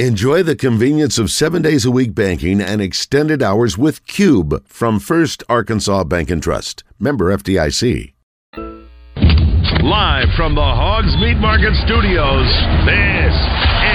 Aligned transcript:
Enjoy 0.00 0.42
the 0.42 0.56
convenience 0.56 1.18
of 1.20 1.30
seven 1.30 1.62
days 1.62 1.84
a 1.84 1.90
week 1.92 2.16
banking 2.16 2.60
and 2.60 2.82
extended 2.82 3.44
hours 3.44 3.78
with 3.78 4.04
Cube 4.08 4.66
from 4.66 4.98
First 4.98 5.44
Arkansas 5.48 6.02
Bank 6.02 6.30
and 6.32 6.42
Trust. 6.42 6.82
Member 6.98 7.26
FDIC. 7.26 8.12
Live 9.84 10.28
from 10.36 10.56
the 10.56 10.60
Hogs 10.60 11.14
Meat 11.18 11.36
Market 11.36 11.74
Studios, 11.86 12.50
this 12.84 13.30
is 13.30 13.93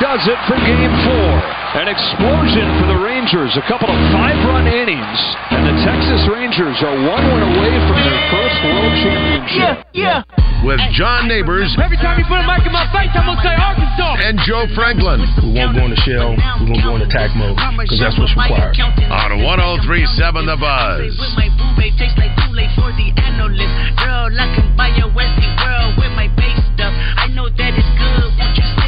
does 0.00 0.24
it 0.26 0.38
for 0.48 0.56
Game 0.64 0.94
Four. 1.04 1.32
An 1.76 1.86
explosion 1.86 2.66
for 2.82 2.86
the 2.90 2.98
Rangers. 2.98 3.54
A 3.54 3.64
couple 3.70 3.86
of 3.86 3.98
five-run 4.10 4.66
innings, 4.66 5.20
and 5.54 5.62
the 5.70 5.76
Texas 5.86 6.26
Rangers 6.26 6.74
are 6.82 6.96
one 7.06 7.22
win 7.30 7.42
away 7.46 7.72
from 7.86 7.98
their 8.02 8.20
first 8.34 8.56
World 8.66 8.94
Championship. 9.04 9.86
Yeah, 9.94 10.24
yeah. 10.26 10.66
With 10.66 10.80
John 10.92 11.24
Neighbors 11.24 11.72
Every 11.80 11.96
time 11.96 12.20
you 12.20 12.26
put 12.28 12.36
a 12.36 12.44
mic 12.44 12.60
in 12.68 12.72
my 12.74 12.84
face, 12.92 13.08
I'm 13.16 13.24
gonna 13.24 13.40
say 13.40 13.56
Arkansas. 13.56 14.20
and 14.20 14.36
Joe 14.44 14.68
Franklin 14.76 15.24
We 15.40 15.56
won't 15.56 15.72
go 15.72 15.88
in 15.88 15.92
the 15.96 16.02
shell. 16.04 16.36
We're 16.36 16.68
going 16.68 16.76
to 16.76 16.84
go 16.84 16.94
in 17.00 17.02
attack 17.08 17.32
mode 17.32 17.56
because 17.80 17.96
that's 17.96 18.18
what's 18.20 18.36
required. 18.36 18.76
on 18.76 19.40
1037 19.40 20.44
The 20.44 20.58
Buzz. 20.60 21.16
With 21.16 21.32
my 21.32 21.48
boo 21.56 21.72
babe, 21.80 21.96
tastes 21.96 22.18
like 22.20 22.36
Kool-Aid 22.44 22.76
for 22.76 22.92
the 22.92 23.08
analyst. 23.24 23.72
Girl, 24.04 24.28
I 24.28 24.46
can 24.52 24.68
buy 24.76 24.92
your 25.00 25.08
Westie 25.16 25.48
world 25.64 25.96
with 25.96 26.12
my 26.12 26.28
base 26.36 26.60
stuff. 26.76 26.92
I 26.92 27.32
know 27.32 27.48
that 27.48 27.72
it's 27.72 27.92
good. 27.96 28.79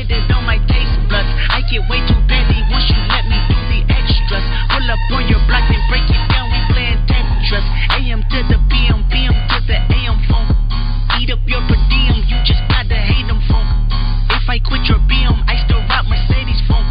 Get 1.72 1.88
way 1.88 2.04
too 2.04 2.20
petty 2.28 2.60
once 2.68 2.84
you 2.84 3.00
let 3.08 3.24
me 3.24 3.38
do 3.48 3.56
the 3.72 3.80
extras. 3.88 4.44
Pull 4.68 4.84
up 4.92 5.00
on 5.16 5.24
your 5.24 5.40
block 5.48 5.64
and 5.72 5.80
break 5.88 6.04
it 6.04 6.20
down. 6.28 6.52
We 6.52 6.60
playing 6.68 7.00
Tetris. 7.08 7.64
AM 7.96 8.20
to 8.20 8.38
the 8.52 8.60
PM, 8.68 9.00
PM 9.08 9.32
to 9.32 9.58
the 9.64 9.80
AM 9.80 10.20
phone. 10.28 10.52
Eat 11.16 11.32
up 11.32 11.40
your 11.48 11.64
per 11.64 11.80
diem. 11.88 12.28
You 12.28 12.36
just 12.44 12.60
gotta 12.68 13.00
hate 13.00 13.24
them 13.24 13.40
phone. 13.48 13.64
If 14.36 14.44
I 14.52 14.60
quit 14.60 14.84
your 14.84 15.00
BM, 15.08 15.32
I 15.48 15.56
still 15.64 15.80
rock 15.88 16.04
Mercedes 16.12 16.60
phone. 16.68 16.84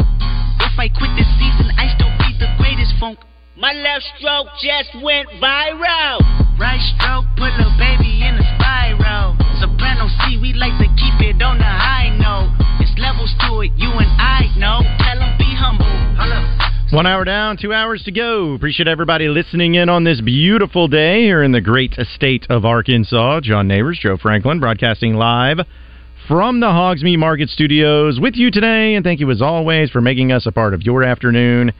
If 0.66 0.74
I 0.74 0.90
quit 0.90 1.14
this 1.14 1.30
season, 1.38 1.70
I 1.78 1.86
still 1.94 2.10
be 2.18 2.34
the 2.42 2.50
greatest 2.58 2.98
funk. 2.98 3.22
My 3.54 3.70
left 3.70 4.02
stroke 4.18 4.50
just 4.58 4.98
went 4.98 5.30
viral. 5.38 6.18
Right 6.58 6.82
stroke 6.98 7.30
put 7.38 7.54
a 7.54 7.70
baby 7.78 8.26
in 8.26 8.34
a 8.34 8.46
spiral. 8.58 9.38
Soprano 9.62 10.10
C, 10.26 10.42
we 10.42 10.58
like 10.58 10.74
to 10.82 10.90
keep 10.98 11.22
it 11.22 11.38
on 11.38 11.58
the 11.58 11.70
high 11.70 12.10
note. 12.18 12.51
Levels 13.12 13.34
to 13.40 13.60
it, 13.60 13.70
you 13.76 13.90
and 13.90 14.08
I 14.18 14.50
know. 14.56 14.80
Tell 14.98 15.22
'em 15.22 15.36
be 15.36 15.44
humble. 15.44 15.84
One 16.96 17.04
hour 17.04 17.24
down, 17.26 17.58
two 17.58 17.74
hours 17.74 18.02
to 18.04 18.10
go. 18.10 18.54
Appreciate 18.54 18.88
everybody 18.88 19.28
listening 19.28 19.74
in 19.74 19.90
on 19.90 20.04
this 20.04 20.22
beautiful 20.22 20.88
day 20.88 21.20
here 21.20 21.42
in 21.42 21.52
the 21.52 21.60
great 21.60 21.94
state 22.14 22.46
of 22.48 22.64
Arkansas. 22.64 23.40
John 23.40 23.68
Neighbors, 23.68 23.98
Joe 23.98 24.16
Franklin, 24.16 24.60
broadcasting 24.60 25.14
live 25.14 25.60
from 26.26 26.60
the 26.60 26.70
Hogs 26.70 27.02
Meat 27.02 27.18
Market 27.18 27.50
Studios 27.50 28.18
with 28.18 28.34
you 28.34 28.50
today. 28.50 28.94
And 28.94 29.04
thank 29.04 29.20
you, 29.20 29.30
as 29.30 29.42
always, 29.42 29.90
for 29.90 30.00
making 30.00 30.32
us 30.32 30.46
a 30.46 30.52
part 30.52 30.72
of 30.72 30.80
your 30.80 31.04
afternoon 31.04 31.72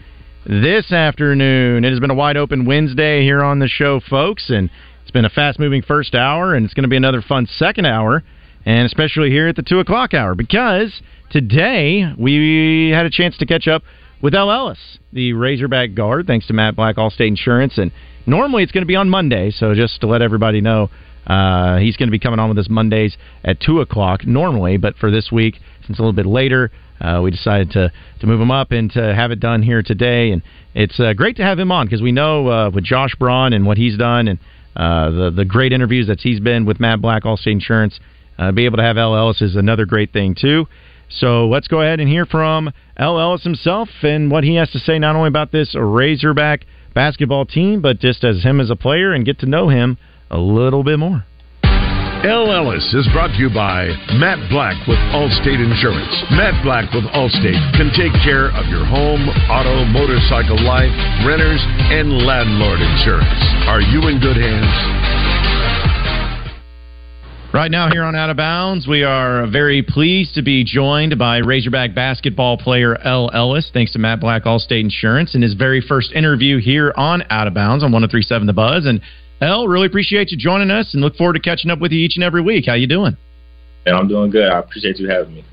this 0.44 0.92
afternoon. 0.92 1.86
It 1.86 1.90
has 1.90 2.00
been 2.00 2.10
a 2.10 2.14
wide 2.14 2.36
open 2.36 2.66
Wednesday 2.66 3.22
here 3.22 3.42
on 3.42 3.58
the 3.58 3.68
show, 3.68 4.00
folks. 4.00 4.50
And 4.50 4.68
it's 5.00 5.10
been 5.10 5.24
a 5.24 5.30
fast 5.30 5.58
moving 5.58 5.80
first 5.80 6.14
hour, 6.14 6.54
and 6.54 6.66
it's 6.66 6.74
going 6.74 6.84
to 6.84 6.88
be 6.88 6.96
another 6.96 7.22
fun 7.22 7.46
second 7.46 7.86
hour, 7.86 8.22
and 8.66 8.84
especially 8.84 9.30
here 9.30 9.48
at 9.48 9.56
the 9.56 9.62
2 9.62 9.80
o'clock 9.80 10.12
hour, 10.12 10.34
because 10.34 11.00
today 11.32 12.12
we 12.18 12.90
had 12.94 13.06
a 13.06 13.10
chance 13.10 13.36
to 13.38 13.46
catch 13.46 13.66
up 13.66 13.82
with 14.22 14.34
El 14.34 14.52
Ellis, 14.52 14.78
the 15.12 15.32
Razorback 15.32 15.94
guard, 15.94 16.26
thanks 16.26 16.46
to 16.46 16.52
Matt 16.52 16.76
Black, 16.76 16.96
Allstate 16.96 17.26
Insurance. 17.26 17.78
And 17.78 17.90
normally 18.26 18.62
it's 18.62 18.70
going 18.70 18.82
to 18.82 18.86
be 18.86 18.94
on 18.94 19.08
Monday, 19.08 19.50
so 19.50 19.74
just 19.74 20.00
to 20.02 20.06
let 20.06 20.22
everybody 20.22 20.60
know, 20.60 20.90
uh, 21.26 21.78
he's 21.78 21.96
going 21.96 22.08
to 22.08 22.12
be 22.12 22.18
coming 22.18 22.38
on 22.38 22.48
with 22.48 22.58
us 22.58 22.68
Mondays 22.68 23.16
at 23.44 23.60
2 23.60 23.80
o'clock 23.80 24.26
normally, 24.26 24.76
but 24.76 24.96
for 24.96 25.10
this 25.10 25.32
week, 25.32 25.58
since 25.86 25.98
a 25.98 26.02
little 26.02 26.12
bit 26.12 26.26
later, 26.26 26.70
uh, 27.00 27.20
we 27.22 27.30
decided 27.30 27.70
to, 27.72 27.90
to 28.20 28.26
move 28.26 28.40
him 28.40 28.50
up 28.50 28.70
and 28.70 28.92
to 28.92 29.14
have 29.14 29.30
it 29.32 29.40
done 29.40 29.62
here 29.62 29.82
today. 29.82 30.30
And 30.30 30.42
it's 30.74 31.00
uh, 31.00 31.14
great 31.14 31.36
to 31.36 31.42
have 31.42 31.58
him 31.58 31.72
on 31.72 31.86
because 31.86 32.02
we 32.02 32.12
know 32.12 32.48
uh, 32.48 32.70
with 32.70 32.84
Josh 32.84 33.14
Braun 33.18 33.52
and 33.52 33.66
what 33.66 33.76
he's 33.76 33.96
done 33.96 34.28
and 34.28 34.38
uh, 34.76 35.10
the, 35.10 35.32
the 35.34 35.44
great 35.44 35.72
interviews 35.72 36.06
that 36.06 36.20
he's 36.20 36.38
been 36.38 36.64
with 36.64 36.78
Matt 36.78 37.00
Black, 37.00 37.24
Allstate 37.24 37.52
Insurance, 37.52 37.98
uh, 38.38 38.52
be 38.52 38.66
able 38.66 38.76
to 38.76 38.82
have 38.82 38.96
El 38.96 39.16
Ellis 39.16 39.42
is 39.42 39.56
another 39.56 39.84
great 39.84 40.12
thing, 40.12 40.36
too. 40.38 40.66
So 41.18 41.46
let's 41.46 41.68
go 41.68 41.80
ahead 41.80 42.00
and 42.00 42.08
hear 42.08 42.26
from 42.26 42.72
El 42.96 43.18
Ellis 43.20 43.42
himself 43.44 43.88
and 44.02 44.30
what 44.30 44.44
he 44.44 44.56
has 44.56 44.70
to 44.70 44.78
say 44.78 44.98
not 44.98 45.16
only 45.16 45.28
about 45.28 45.52
this 45.52 45.74
Razorback 45.74 46.64
basketball 46.94 47.44
team, 47.44 47.80
but 47.80 48.00
just 48.00 48.24
as 48.24 48.42
him 48.42 48.60
as 48.60 48.70
a 48.70 48.76
player 48.76 49.12
and 49.12 49.24
get 49.24 49.38
to 49.40 49.46
know 49.46 49.68
him 49.68 49.98
a 50.30 50.38
little 50.38 50.82
bit 50.82 50.98
more. 50.98 51.24
El 52.22 52.54
Ellis 52.54 52.86
is 52.94 53.08
brought 53.10 53.34
to 53.34 53.40
you 53.42 53.50
by 53.50 53.90
Matt 54.14 54.38
Black 54.48 54.78
with 54.86 54.98
Allstate 55.10 55.58
Insurance. 55.58 56.14
Matt 56.30 56.54
Black 56.62 56.86
with 56.94 57.02
Allstate 57.10 57.58
can 57.74 57.90
take 57.98 58.14
care 58.22 58.54
of 58.54 58.70
your 58.70 58.86
home, 58.86 59.26
auto, 59.50 59.82
motorcycle, 59.90 60.54
life, 60.62 60.94
renters, 61.26 61.58
and 61.90 62.22
landlord 62.22 62.78
insurance. 62.78 63.42
Are 63.66 63.82
you 63.82 64.06
in 64.06 64.22
good 64.22 64.38
hands? 64.38 65.31
Right 67.52 67.70
now, 67.70 67.90
here 67.90 68.02
on 68.02 68.16
Out 68.16 68.30
of 68.30 68.38
Bounds, 68.38 68.86
we 68.86 69.02
are 69.02 69.46
very 69.46 69.82
pleased 69.82 70.36
to 70.36 70.42
be 70.42 70.64
joined 70.64 71.18
by 71.18 71.36
Razorback 71.36 71.94
basketball 71.94 72.56
player 72.56 72.96
El 72.96 73.30
Ellis, 73.30 73.70
thanks 73.74 73.92
to 73.92 73.98
Matt 73.98 74.20
Black, 74.20 74.44
Allstate 74.44 74.80
Insurance, 74.80 75.34
in 75.34 75.42
his 75.42 75.52
very 75.52 75.82
first 75.82 76.12
interview 76.12 76.58
here 76.58 76.94
on 76.96 77.22
Out 77.28 77.46
of 77.46 77.52
Bounds 77.52 77.84
on 77.84 77.92
1037 77.92 78.46
The 78.46 78.54
Buzz. 78.54 78.86
And 78.86 79.02
L, 79.42 79.68
really 79.68 79.86
appreciate 79.86 80.30
you 80.30 80.38
joining 80.38 80.70
us 80.70 80.94
and 80.94 81.02
look 81.02 81.14
forward 81.16 81.34
to 81.34 81.40
catching 81.40 81.70
up 81.70 81.78
with 81.78 81.92
you 81.92 81.98
each 81.98 82.16
and 82.16 82.24
every 82.24 82.40
week. 82.40 82.64
How 82.66 82.72
you 82.72 82.86
doing? 82.86 83.18
And 83.84 83.96
I'm 83.96 84.08
doing 84.08 84.30
good. 84.30 84.50
I 84.50 84.58
appreciate 84.58 84.98
you 84.98 85.10
having 85.10 85.34
me. 85.34 85.44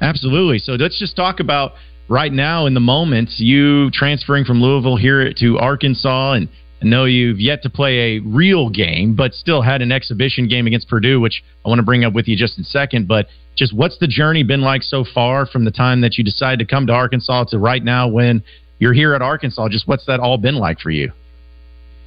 Absolutely. 0.00 0.60
So 0.60 0.72
let's 0.72 0.98
just 0.98 1.14
talk 1.14 1.40
about 1.40 1.72
right 2.08 2.32
now 2.32 2.64
in 2.64 2.72
the 2.72 2.80
moment, 2.80 3.28
you 3.36 3.90
transferring 3.90 4.46
from 4.46 4.62
Louisville 4.62 4.96
here 4.96 5.30
to 5.40 5.58
Arkansas 5.58 6.32
and 6.32 6.48
know 6.84 7.04
you've 7.04 7.40
yet 7.40 7.62
to 7.62 7.70
play 7.70 8.16
a 8.16 8.18
real 8.20 8.70
game, 8.70 9.14
but 9.14 9.34
still 9.34 9.62
had 9.62 9.82
an 9.82 9.92
exhibition 9.92 10.48
game 10.48 10.66
against 10.66 10.88
Purdue, 10.88 11.20
which 11.20 11.42
I 11.64 11.68
want 11.68 11.78
to 11.78 11.84
bring 11.84 12.04
up 12.04 12.12
with 12.12 12.28
you 12.28 12.36
just 12.36 12.58
in 12.58 12.62
a 12.62 12.66
second. 12.66 13.08
But 13.08 13.26
just 13.56 13.74
what's 13.74 13.98
the 13.98 14.06
journey 14.06 14.42
been 14.42 14.60
like 14.60 14.82
so 14.82 15.04
far 15.04 15.46
from 15.46 15.64
the 15.64 15.70
time 15.70 16.00
that 16.00 16.18
you 16.18 16.24
decided 16.24 16.58
to 16.58 16.66
come 16.66 16.86
to 16.86 16.92
Arkansas 16.92 17.44
to 17.44 17.58
right 17.58 17.82
now 17.82 18.08
when 18.08 18.42
you're 18.78 18.92
here 18.92 19.14
at 19.14 19.22
Arkansas? 19.22 19.68
Just 19.68 19.86
what's 19.86 20.06
that 20.06 20.20
all 20.20 20.38
been 20.38 20.56
like 20.56 20.80
for 20.80 20.90
you? 20.90 21.12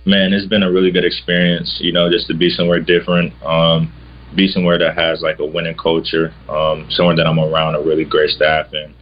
Man, 0.05 0.31
it's 0.33 0.47
been 0.47 0.63
a 0.63 0.71
really 0.71 0.91
good 0.91 1.03
experience, 1.03 1.79
you 1.81 1.91
know, 1.91 2.09
just 2.09 2.27
to 2.27 2.33
be 2.33 2.49
somewhere 2.49 2.79
different, 2.79 3.33
um, 3.43 3.91
be 4.35 4.47
somewhere 4.47 4.77
that 4.77 4.97
has 4.97 5.21
like 5.21 5.39
a 5.39 5.45
winning 5.45 5.75
culture, 5.75 6.33
um, 6.49 6.87
somewhere 6.89 7.15
that 7.15 7.27
I'm 7.27 7.39
around 7.39 7.75
a 7.75 7.81
really 7.81 8.05
great 8.05 8.29
staff 8.29 8.67
and 8.71 8.93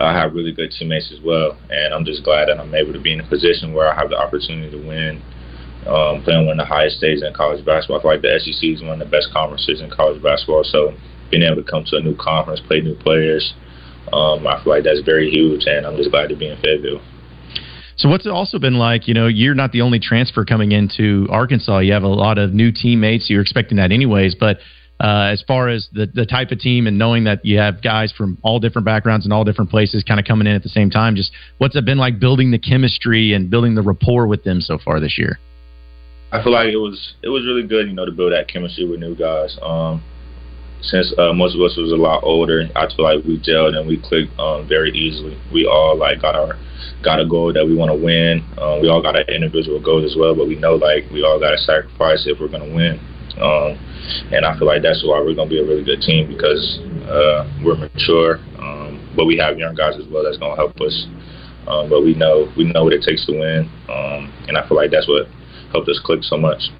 I 0.00 0.12
have 0.12 0.34
really 0.34 0.52
good 0.52 0.70
teammates 0.70 1.12
as 1.12 1.20
well. 1.24 1.58
And 1.70 1.92
I'm 1.92 2.04
just 2.04 2.22
glad 2.24 2.48
that 2.48 2.58
I'm 2.58 2.74
able 2.74 2.92
to 2.92 3.00
be 3.00 3.12
in 3.12 3.20
a 3.20 3.28
position 3.28 3.74
where 3.74 3.92
I 3.92 3.94
have 3.98 4.10
the 4.10 4.16
opportunity 4.16 4.70
to 4.70 4.86
win, 4.86 5.22
um, 5.86 6.22
playing 6.22 6.46
one 6.46 6.60
of 6.60 6.66
the 6.66 6.72
highest 6.72 6.98
stages 6.98 7.22
in 7.22 7.34
college 7.34 7.64
basketball. 7.64 7.98
I 7.98 8.02
feel 8.02 8.10
like 8.12 8.22
the 8.22 8.38
SEC 8.38 8.62
is 8.62 8.82
one 8.82 9.00
of 9.00 9.08
the 9.08 9.10
best 9.10 9.28
conferences 9.32 9.80
in 9.80 9.90
college 9.90 10.22
basketball. 10.22 10.62
So 10.64 10.94
being 11.30 11.42
able 11.42 11.56
to 11.56 11.68
come 11.68 11.84
to 11.86 11.96
a 11.96 12.00
new 12.00 12.16
conference, 12.16 12.60
play 12.60 12.80
new 12.80 12.94
players, 12.94 13.54
um, 14.12 14.46
I 14.46 14.62
feel 14.62 14.72
like 14.72 14.84
that's 14.84 15.02
very 15.02 15.30
huge. 15.30 15.66
And 15.66 15.84
I'm 15.84 15.96
just 15.96 16.10
glad 16.10 16.28
to 16.28 16.36
be 16.36 16.48
in 16.48 16.56
Fayetteville. 16.62 17.02
So 17.96 18.08
what's 18.08 18.26
it 18.26 18.30
also 18.30 18.60
been 18.60 18.78
like? 18.78 19.08
You 19.08 19.14
know, 19.14 19.26
you're 19.26 19.56
not 19.56 19.72
the 19.72 19.82
only 19.82 19.98
transfer 19.98 20.44
coming 20.44 20.70
into 20.70 21.26
Arkansas. 21.30 21.80
You 21.80 21.92
have 21.92 22.04
a 22.04 22.08
lot 22.08 22.38
of 22.38 22.54
new 22.54 22.70
teammates. 22.70 23.28
You're 23.28 23.42
expecting 23.42 23.78
that 23.78 23.90
anyways, 23.90 24.36
but 24.36 24.58
uh, 25.00 25.30
as 25.32 25.42
far 25.46 25.68
as 25.68 25.88
the 25.92 26.06
the 26.06 26.26
type 26.26 26.50
of 26.50 26.58
team 26.58 26.86
and 26.86 26.98
knowing 26.98 27.24
that 27.24 27.44
you 27.44 27.58
have 27.58 27.82
guys 27.82 28.12
from 28.12 28.36
all 28.42 28.58
different 28.58 28.84
backgrounds 28.84 29.24
and 29.24 29.32
all 29.32 29.44
different 29.44 29.70
places 29.70 30.02
kind 30.02 30.18
of 30.18 30.26
coming 30.26 30.46
in 30.46 30.54
at 30.54 30.62
the 30.62 30.68
same 30.68 30.90
time, 30.90 31.14
just 31.14 31.30
what's 31.58 31.76
it 31.76 31.84
been 31.84 31.98
like 31.98 32.18
building 32.18 32.50
the 32.50 32.58
chemistry 32.58 33.32
and 33.32 33.50
building 33.50 33.74
the 33.74 33.82
rapport 33.82 34.26
with 34.26 34.44
them 34.44 34.60
so 34.60 34.78
far 34.78 34.98
this 35.00 35.16
year? 35.16 35.38
I 36.32 36.42
feel 36.42 36.52
like 36.52 36.68
it 36.68 36.76
was 36.76 37.14
it 37.22 37.28
was 37.28 37.44
really 37.44 37.66
good, 37.66 37.86
you 37.86 37.94
know, 37.94 38.04
to 38.04 38.12
build 38.12 38.32
that 38.32 38.48
chemistry 38.48 38.84
with 38.84 39.00
new 39.00 39.14
guys. 39.14 39.56
Um, 39.62 40.02
since 40.82 41.12
uh, 41.18 41.32
most 41.32 41.54
of 41.54 41.60
us 41.62 41.76
was 41.76 41.90
a 41.90 41.96
lot 41.96 42.22
older, 42.22 42.68
I 42.76 42.86
feel 42.94 43.04
like 43.04 43.24
we 43.24 43.38
gelled 43.38 43.76
and 43.76 43.88
we 43.88 43.98
clicked 43.98 44.38
um, 44.38 44.68
very 44.68 44.90
easily. 44.92 45.38
We 45.52 45.66
all 45.66 45.96
like 45.96 46.22
got 46.22 46.34
our 46.34 46.58
got 47.02 47.20
a 47.20 47.26
goal 47.26 47.52
that 47.52 47.64
we 47.64 47.74
want 47.74 47.90
to 47.90 47.98
win. 47.98 48.44
Um, 48.58 48.80
we 48.82 48.88
all 48.88 49.02
got 49.02 49.16
our 49.16 49.22
individual 49.22 49.80
goals 49.80 50.04
as 50.04 50.16
well, 50.18 50.34
but 50.34 50.46
we 50.46 50.56
know 50.56 50.74
like 50.74 51.08
we 51.10 51.22
all 51.22 51.38
got 51.38 51.50
to 51.50 51.58
sacrifice 51.58 52.26
if 52.26 52.38
we're 52.40 52.48
to 52.48 52.74
win. 52.74 53.00
Um, 53.40 53.78
and 54.32 54.44
I 54.44 54.58
feel 54.58 54.66
like 54.66 54.82
that's 54.82 55.02
why 55.04 55.20
we're 55.20 55.34
going 55.34 55.48
to 55.48 55.54
be 55.54 55.60
a 55.60 55.66
really 55.66 55.84
good 55.84 56.00
team 56.00 56.28
because 56.28 56.78
uh, 57.06 57.46
we're 57.64 57.76
mature, 57.76 58.38
um, 58.58 59.12
but 59.16 59.26
we 59.26 59.36
have 59.38 59.58
young 59.58 59.74
guys 59.74 59.94
as 59.98 60.06
well 60.10 60.24
that's 60.24 60.38
going 60.38 60.52
to 60.52 60.56
help 60.56 60.80
us. 60.80 61.06
Um, 61.66 61.90
but 61.90 62.00
we 62.02 62.14
know 62.14 62.50
we 62.56 62.64
know 62.64 62.84
what 62.84 62.94
it 62.94 63.02
takes 63.02 63.26
to 63.26 63.32
win, 63.32 63.68
um, 63.88 64.32
and 64.48 64.56
I 64.56 64.66
feel 64.66 64.76
like 64.76 64.90
that's 64.90 65.06
what 65.06 65.26
helped 65.70 65.88
us 65.88 66.00
click 66.02 66.22
so 66.22 66.36
much. 66.36 66.70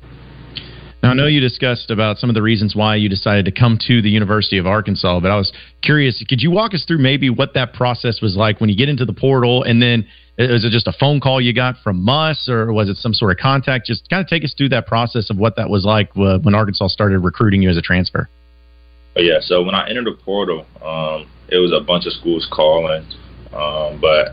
Now, 1.03 1.11
I 1.11 1.15
know 1.15 1.27
you 1.27 1.41
discussed 1.41 1.91
about 1.91 2.19
some 2.19 2.29
of 2.29 2.35
the 2.35 2.43
reasons 2.43 2.75
why 2.75 2.97
you 2.97 3.09
decided 3.09 3.45
to 3.45 3.53
come 3.53 3.79
to 3.87 4.03
the 4.03 4.11
University 4.11 4.59
of 4.59 4.67
Arkansas, 4.67 5.21
but 5.21 5.31
I 5.31 5.37
was 5.37 5.53
curious, 5.81 6.25
could 6.29 6.41
you 6.41 6.51
walk 6.51 6.75
us 6.75 6.85
through 6.85 6.99
maybe 6.99 7.31
what 7.31 7.55
that 7.55 7.73
process 7.73 8.21
was 8.21 8.37
like 8.37 8.61
when 8.61 8.69
you 8.69 8.77
get 8.77 8.89
into 8.89 9.05
the 9.05 9.13
portal 9.13 9.63
and 9.63 9.81
then 9.81 10.09
is 10.39 10.65
it 10.65 10.71
just 10.71 10.87
a 10.87 10.93
phone 10.93 11.19
call 11.21 11.41
you 11.41 11.53
got 11.53 11.77
from 11.83 12.03
Muss 12.03 12.49
or 12.49 12.73
was 12.73 12.89
it 12.89 12.97
some 12.97 13.13
sort 13.13 13.33
of 13.33 13.39
contact? 13.39 13.87
Just 13.87 14.09
kind 14.09 14.23
of 14.23 14.29
take 14.29 14.45
us 14.45 14.55
through 14.57 14.69
that 14.69 14.87
process 14.87 15.31
of 15.31 15.37
what 15.37 15.57
that 15.57 15.69
was 15.69 15.85
like 15.85 16.11
uh, 16.17 16.39
when 16.39 16.55
Arkansas 16.55 16.89
started 16.89 17.19
recruiting 17.19 17.61
you 17.61 17.69
as 17.69 17.77
a 17.77 17.83
transfer. 17.83 18.29
Yeah, 19.17 19.41
so 19.41 19.65
when 19.65 19.75
I 19.75 19.89
entered 19.89 20.07
the 20.07 20.13
portal, 20.13 20.65
um, 20.81 21.29
it 21.49 21.59
was 21.59 21.73
a 21.73 21.85
bunch 21.85 22.07
of 22.07 22.13
schools 22.13 22.47
calling, 22.53 23.05
um, 23.53 24.01
but 24.01 24.33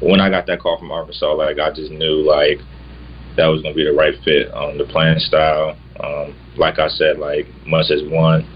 when 0.00 0.18
I 0.18 0.30
got 0.30 0.46
that 0.46 0.60
call 0.60 0.78
from 0.78 0.90
Arkansas, 0.90 1.34
like 1.34 1.58
I 1.58 1.70
just 1.72 1.90
knew 1.90 2.24
like 2.24 2.58
that 3.36 3.48
was 3.48 3.60
going 3.60 3.74
to 3.74 3.76
be 3.76 3.84
the 3.84 3.92
right 3.92 4.14
fit. 4.24 4.50
Um, 4.54 4.78
the 4.78 4.84
playing 4.84 5.18
style, 5.18 5.76
um, 6.00 6.34
like 6.56 6.78
I 6.78 6.88
said, 6.88 7.18
like 7.18 7.46
Muss 7.66 7.90
has 7.90 8.00
won 8.04 8.48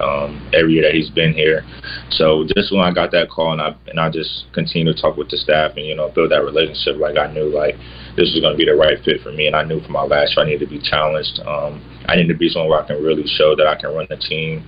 um, 0.00 0.40
every 0.52 0.74
year 0.74 0.82
that 0.82 0.94
he's 0.94 1.10
been 1.10 1.32
here. 1.32 1.62
So 2.10 2.44
just 2.56 2.72
when 2.72 2.80
I 2.80 2.92
got 2.92 3.12
that 3.12 3.30
call 3.30 3.52
and 3.52 3.60
I 3.60 3.76
and 3.86 4.00
I 4.00 4.10
just 4.10 4.46
continued 4.52 4.96
to 4.96 5.02
talk 5.02 5.16
with 5.16 5.30
the 5.30 5.36
staff 5.36 5.76
and 5.76 5.86
you 5.86 5.94
know 5.94 6.10
build 6.10 6.32
that 6.32 6.42
relationship, 6.42 6.96
like 6.96 7.16
I 7.16 7.32
knew 7.32 7.52
like 7.52 7.76
this 8.16 8.32
was 8.32 8.40
going 8.40 8.54
to 8.54 8.58
be 8.58 8.64
the 8.64 8.74
right 8.74 8.98
fit 9.04 9.20
for 9.22 9.32
me, 9.32 9.46
and 9.46 9.54
I 9.54 9.62
knew 9.64 9.80
for 9.80 9.92
my 9.92 10.02
last 10.02 10.36
year 10.36 10.44
I 10.44 10.48
needed 10.48 10.66
to 10.66 10.70
be 10.70 10.80
challenged. 10.80 11.40
Um, 11.46 11.84
I 12.08 12.16
needed 12.16 12.32
to 12.32 12.38
be 12.38 12.48
somewhere 12.48 12.70
where 12.70 12.82
I 12.82 12.86
can 12.86 13.02
really 13.02 13.26
show 13.26 13.54
that 13.56 13.66
I 13.66 13.76
can 13.76 13.94
run 13.94 14.06
the 14.08 14.16
team, 14.16 14.66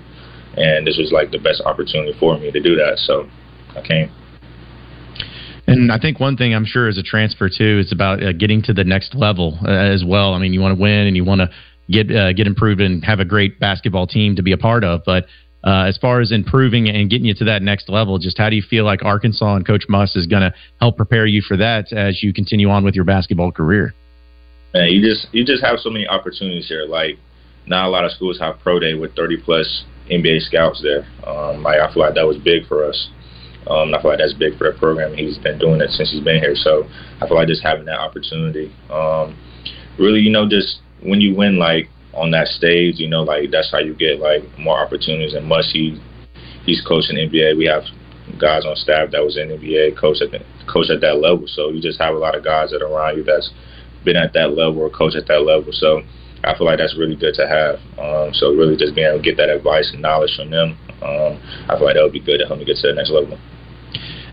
and 0.57 0.87
this 0.87 0.97
was 0.99 1.11
like 1.13 1.33
the 1.33 1.39
best 1.39 1.63
opportunity 1.65 2.15
for 2.21 2.39
me 2.39 2.51
to 2.51 2.61
do 2.61 2.77
that. 2.77 2.99
So 2.99 3.29
I 3.77 3.83
came. 3.83 4.11
And 5.67 5.93
I 5.93 5.99
think 5.99 6.19
one 6.19 6.37
thing 6.37 6.55
I'm 6.55 6.65
sure 6.65 6.89
as 6.89 6.99
a 6.99 7.03
transfer 7.03 7.49
too 7.49 7.81
is 7.85 7.93
about 7.93 8.23
uh, 8.23 8.33
getting 8.33 8.63
to 8.63 8.75
the 8.75 8.85
next 8.85 9.15
level 9.15 9.59
uh, 9.65 9.71
as 9.71 10.05
well. 10.05 10.35
I 10.35 10.39
mean, 10.39 10.53
you 10.53 10.61
want 10.61 10.77
to 10.77 10.81
win 10.81 11.07
and 11.07 11.17
you 11.17 11.25
want 11.25 11.41
to 11.41 11.51
get 11.93 12.11
uh, 12.11 12.33
get 12.33 12.47
improved 12.47 12.81
and 12.81 13.05
have 13.05 13.21
a 13.21 13.25
great 13.25 13.61
basketball 13.61 14.07
team 14.07 14.37
to 14.37 14.43
be 14.43 14.53
a 14.53 14.59
part 14.59 14.85
of. 14.85 15.03
But 15.05 15.27
uh, 15.65 15.85
as 15.85 15.97
far 15.99 16.21
as 16.21 16.33
improving 16.33 16.89
and 16.89 17.09
getting 17.09 17.27
you 17.27 17.35
to 17.35 17.45
that 17.45 17.63
next 17.63 17.89
level, 17.89 18.19
just 18.19 18.39
how 18.39 18.51
do 18.51 18.57
you 18.57 18.63
feel 18.63 18.85
like 18.85 19.05
Arkansas 19.05 19.55
and 19.55 19.67
Coach 19.67 19.85
Muss 19.89 20.17
is 20.17 20.27
going 20.27 20.43
to 20.43 20.53
help 20.81 20.97
prepare 20.97 21.27
you 21.27 21.41
for 21.41 21.57
that 21.57 21.93
as 21.93 22.23
you 22.23 22.33
continue 22.33 22.69
on 22.69 22.85
with 22.85 22.95
your 22.95 23.05
basketball 23.05 23.53
career? 23.53 23.95
Man, 24.75 24.89
you 24.89 25.01
just 25.07 25.29
you 25.33 25.45
just 25.45 25.63
have 25.63 25.79
so 25.79 25.91
many 25.91 26.09
opportunities 26.09 26.67
here. 26.67 26.85
Like 26.87 27.19
not 27.67 27.87
a 27.87 27.91
lot 27.91 28.05
of 28.05 28.11
schools 28.13 28.41
have 28.41 28.59
pro 28.61 28.81
day 28.81 28.95
with 28.95 29.15
30 29.15 29.43
plus 29.45 29.85
NBA 30.11 30.41
scouts 30.43 30.83
there. 30.83 31.07
Um, 31.27 31.63
like 31.63 31.79
I 31.81 31.93
feel 31.93 32.03
like 32.03 32.15
that 32.15 32.27
was 32.27 32.39
big 32.39 32.67
for 32.67 32.85
us. 32.85 33.11
Um, 33.69 33.95
I 33.95 34.03
feel 34.03 34.11
like 34.11 34.19
that's 34.19 34.35
big 34.35 34.59
for 34.59 34.73
the 34.73 34.79
program. 34.79 35.15
He's 35.15 35.39
been 35.39 35.59
doing 35.59 35.81
it 35.81 35.91
since 35.91 36.11
he's 36.11 36.25
been 36.25 36.41
here, 36.41 36.57
so 36.57 36.83
I 37.21 37.29
feel 37.29 37.37
like 37.37 37.47
just 37.47 37.63
having 37.63 37.85
that 37.85 38.01
opportunity, 38.01 38.75
um, 38.91 39.39
really, 40.01 40.19
you 40.19 40.31
know, 40.31 40.49
just 40.49 40.81
when 41.05 41.21
you 41.21 41.35
win 41.35 41.59
like 41.59 41.89
on 42.15 42.31
that 42.33 42.49
stage, 42.49 42.99
you 42.99 43.09
know, 43.09 43.23
like 43.23 43.51
that's 43.51 43.71
how 43.71 43.79
you 43.79 43.95
get 43.95 44.21
like 44.21 44.43
more 44.59 44.79
opportunities. 44.79 45.35
And 45.35 45.47
Muss, 45.47 45.71
he 45.73 46.01
he's 46.65 46.83
coaching 46.87 47.17
NBA. 47.17 47.57
We 47.57 47.67
have 47.67 47.85
guys 48.39 48.65
on 48.65 48.77
staff 48.77 49.11
that 49.11 49.23
was 49.23 49.37
in 49.37 49.49
NBA, 49.49 49.99
coach 49.99 50.23
at 50.23 50.31
the, 50.31 50.41
coach 50.71 50.91
at 50.91 51.01
that 51.01 51.19
level. 51.19 51.47
So 51.47 51.71
you 51.71 51.81
just 51.83 52.01
have 52.01 52.15
a 52.15 52.19
lot 52.19 52.37
of 52.37 52.45
guys 52.45 52.71
that 52.71 52.83
are 52.83 52.89
around 52.89 53.17
you 53.19 53.25
that's 53.25 53.51
been 54.05 54.17
at 54.17 54.33
that 54.35 54.55
level 54.55 54.81
or 54.81 54.91
coach 54.91 55.15
at 55.15 55.27
that 55.27 55.43
level. 55.43 55.73
So 55.73 56.03
I 56.45 56.57
feel 56.57 56.67
like 56.67 56.79
that's 56.79 56.97
really 56.97 57.17
good 57.17 57.35
to 57.35 57.47
have. 57.47 57.77
Um, 57.99 58.35
so 58.35 58.53
really 58.53 58.77
just 58.77 58.95
being 58.95 59.07
able 59.07 59.19
to 59.19 59.23
get 59.23 59.37
that 59.37 59.49
advice 59.49 59.91
and 59.93 60.03
knowledge 60.03 60.35
from 60.37 60.51
them, 60.51 60.79
um, 61.03 61.39
I 61.69 61.77
feel 61.77 61.85
like 61.85 61.95
that 61.95 62.03
would 62.03 62.13
be 62.13 62.21
good 62.21 62.39
to 62.39 62.47
help 62.47 62.59
me 62.59 62.65
get 62.65 62.77
to 62.79 62.89
the 62.89 62.95
next 62.95 63.11
level. 63.11 63.39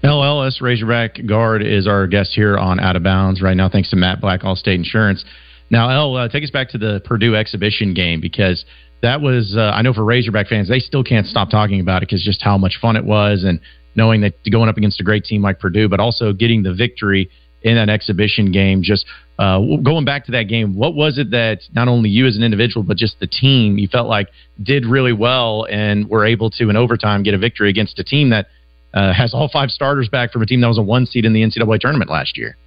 El 0.02 0.24
Ellis, 0.24 0.62
Razorback 0.62 1.26
guard, 1.26 1.62
is 1.62 1.86
our 1.86 2.08
guest 2.08 2.32
here 2.34 2.58
on 2.58 2.80
Out 2.80 2.96
of 2.96 3.04
Bounds 3.04 3.42
right 3.42 3.58
now. 3.58 3.68
Thanks 3.68 3.90
to 3.90 3.98
Matt 3.98 4.22
Black, 4.22 4.42
Allstate 4.42 4.76
Insurance. 4.76 5.26
Now, 5.70 5.90
El, 5.90 6.16
uh, 6.16 6.28
take 6.30 6.44
us 6.44 6.50
back 6.50 6.70
to 6.70 6.78
the 6.78 7.02
Purdue 7.06 7.36
exhibition 7.36 7.94
game 7.94 8.22
because 8.22 8.66
that 9.02 9.22
was, 9.22 9.56
uh, 9.58 9.72
I 9.74 9.82
know 9.82 9.94
for 9.94 10.04
Razorback 10.04 10.48
fans, 10.48 10.68
they 10.68 10.80
still 10.80 11.04
can't 11.04 11.28
stop 11.28 11.50
talking 11.50 11.80
about 11.80 12.04
it 12.04 12.10
because 12.10 12.24
just 12.24 12.42
how 12.42 12.58
much 12.58 12.78
fun 12.82 12.96
it 12.96 13.06
was 13.06 13.44
and 13.44 13.60
knowing 13.96 14.22
that 14.22 14.34
going 14.50 14.70
up 14.70 14.78
against 14.78 15.00
a 15.00 15.04
great 15.04 15.24
team 15.24 15.42
like 15.42 15.60
Purdue, 15.60 15.88
but 15.88 16.00
also 16.00 16.34
getting 16.34 16.64
the 16.64 16.74
victory 16.74 17.30
in 17.62 17.76
that 17.76 17.90
exhibition 17.90 18.52
game. 18.52 18.82
Just 18.82 19.06
uh, 19.38 19.60
going 19.84 20.06
back 20.06 20.26
to 20.26 20.32
that 20.32 20.44
game, 20.44 20.76
what 20.76 20.96
was 20.96 21.18
it 21.18 21.32
that 21.32 21.60
not 21.74 21.88
only 21.88 22.10
you 22.10 22.26
as 22.26 22.36
an 22.36 22.44
individual, 22.44 22.84
but 22.84 22.98
just 22.98 23.20
the 23.20 23.28
team 23.28 23.78
you 23.78 23.88
felt 23.88 24.08
like 24.08 24.30
did 24.62 24.86
really 24.86 25.14
well 25.14 25.66
and 25.70 26.10
were 26.10 26.26
able 26.26 26.50
to, 26.52 26.70
in 26.70 26.76
overtime, 26.76 27.24
get 27.24 27.34
a 27.34 27.38
victory 27.38 27.70
against 27.70 28.00
a 28.00 28.04
team 28.04 28.30
that– 28.30 28.48
uh, 28.94 29.14
has 29.14 29.34
all 29.34 29.50
five 29.52 29.70
starters 29.70 30.10
back 30.10 30.32
from 30.32 30.42
a 30.42 30.46
team 30.46 30.62
that 30.62 30.68
was 30.68 30.78
a 30.78 30.82
one 30.82 31.06
seed 31.06 31.26
in 31.26 31.34
the 31.34 31.42
NCAA 31.42 31.80
tournament 31.80 32.10
last 32.10 32.38
year. 32.38 32.58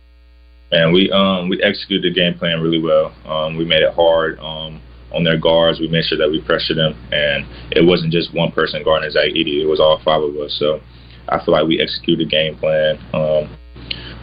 And 0.72 0.92
we 0.92 1.10
um, 1.12 1.48
we 1.48 1.62
executed 1.62 2.02
the 2.10 2.14
game 2.14 2.34
plan 2.38 2.60
really 2.60 2.80
well. 2.80 3.14
Um, 3.26 3.56
we 3.56 3.64
made 3.64 3.82
it 3.82 3.94
hard 3.94 4.38
um, 4.40 4.80
on 5.12 5.22
their 5.22 5.38
guards. 5.38 5.80
We 5.80 5.88
made 5.88 6.04
sure 6.04 6.18
that 6.18 6.30
we 6.30 6.40
pressured 6.40 6.78
them, 6.78 6.96
and 7.12 7.46
it 7.72 7.84
wasn't 7.84 8.12
just 8.12 8.34
one 8.34 8.52
person 8.52 8.82
guarding 8.82 9.10
Zach 9.10 9.28
Edey. 9.28 9.62
It 9.62 9.68
was 9.68 9.80
all 9.80 10.00
five 10.02 10.22
of 10.22 10.34
us. 10.36 10.56
So 10.58 10.80
I 11.28 11.44
feel 11.44 11.52
like 11.52 11.66
we 11.66 11.80
executed 11.80 12.26
the 12.26 12.30
game 12.30 12.56
plan. 12.56 12.98
Um, 13.12 13.56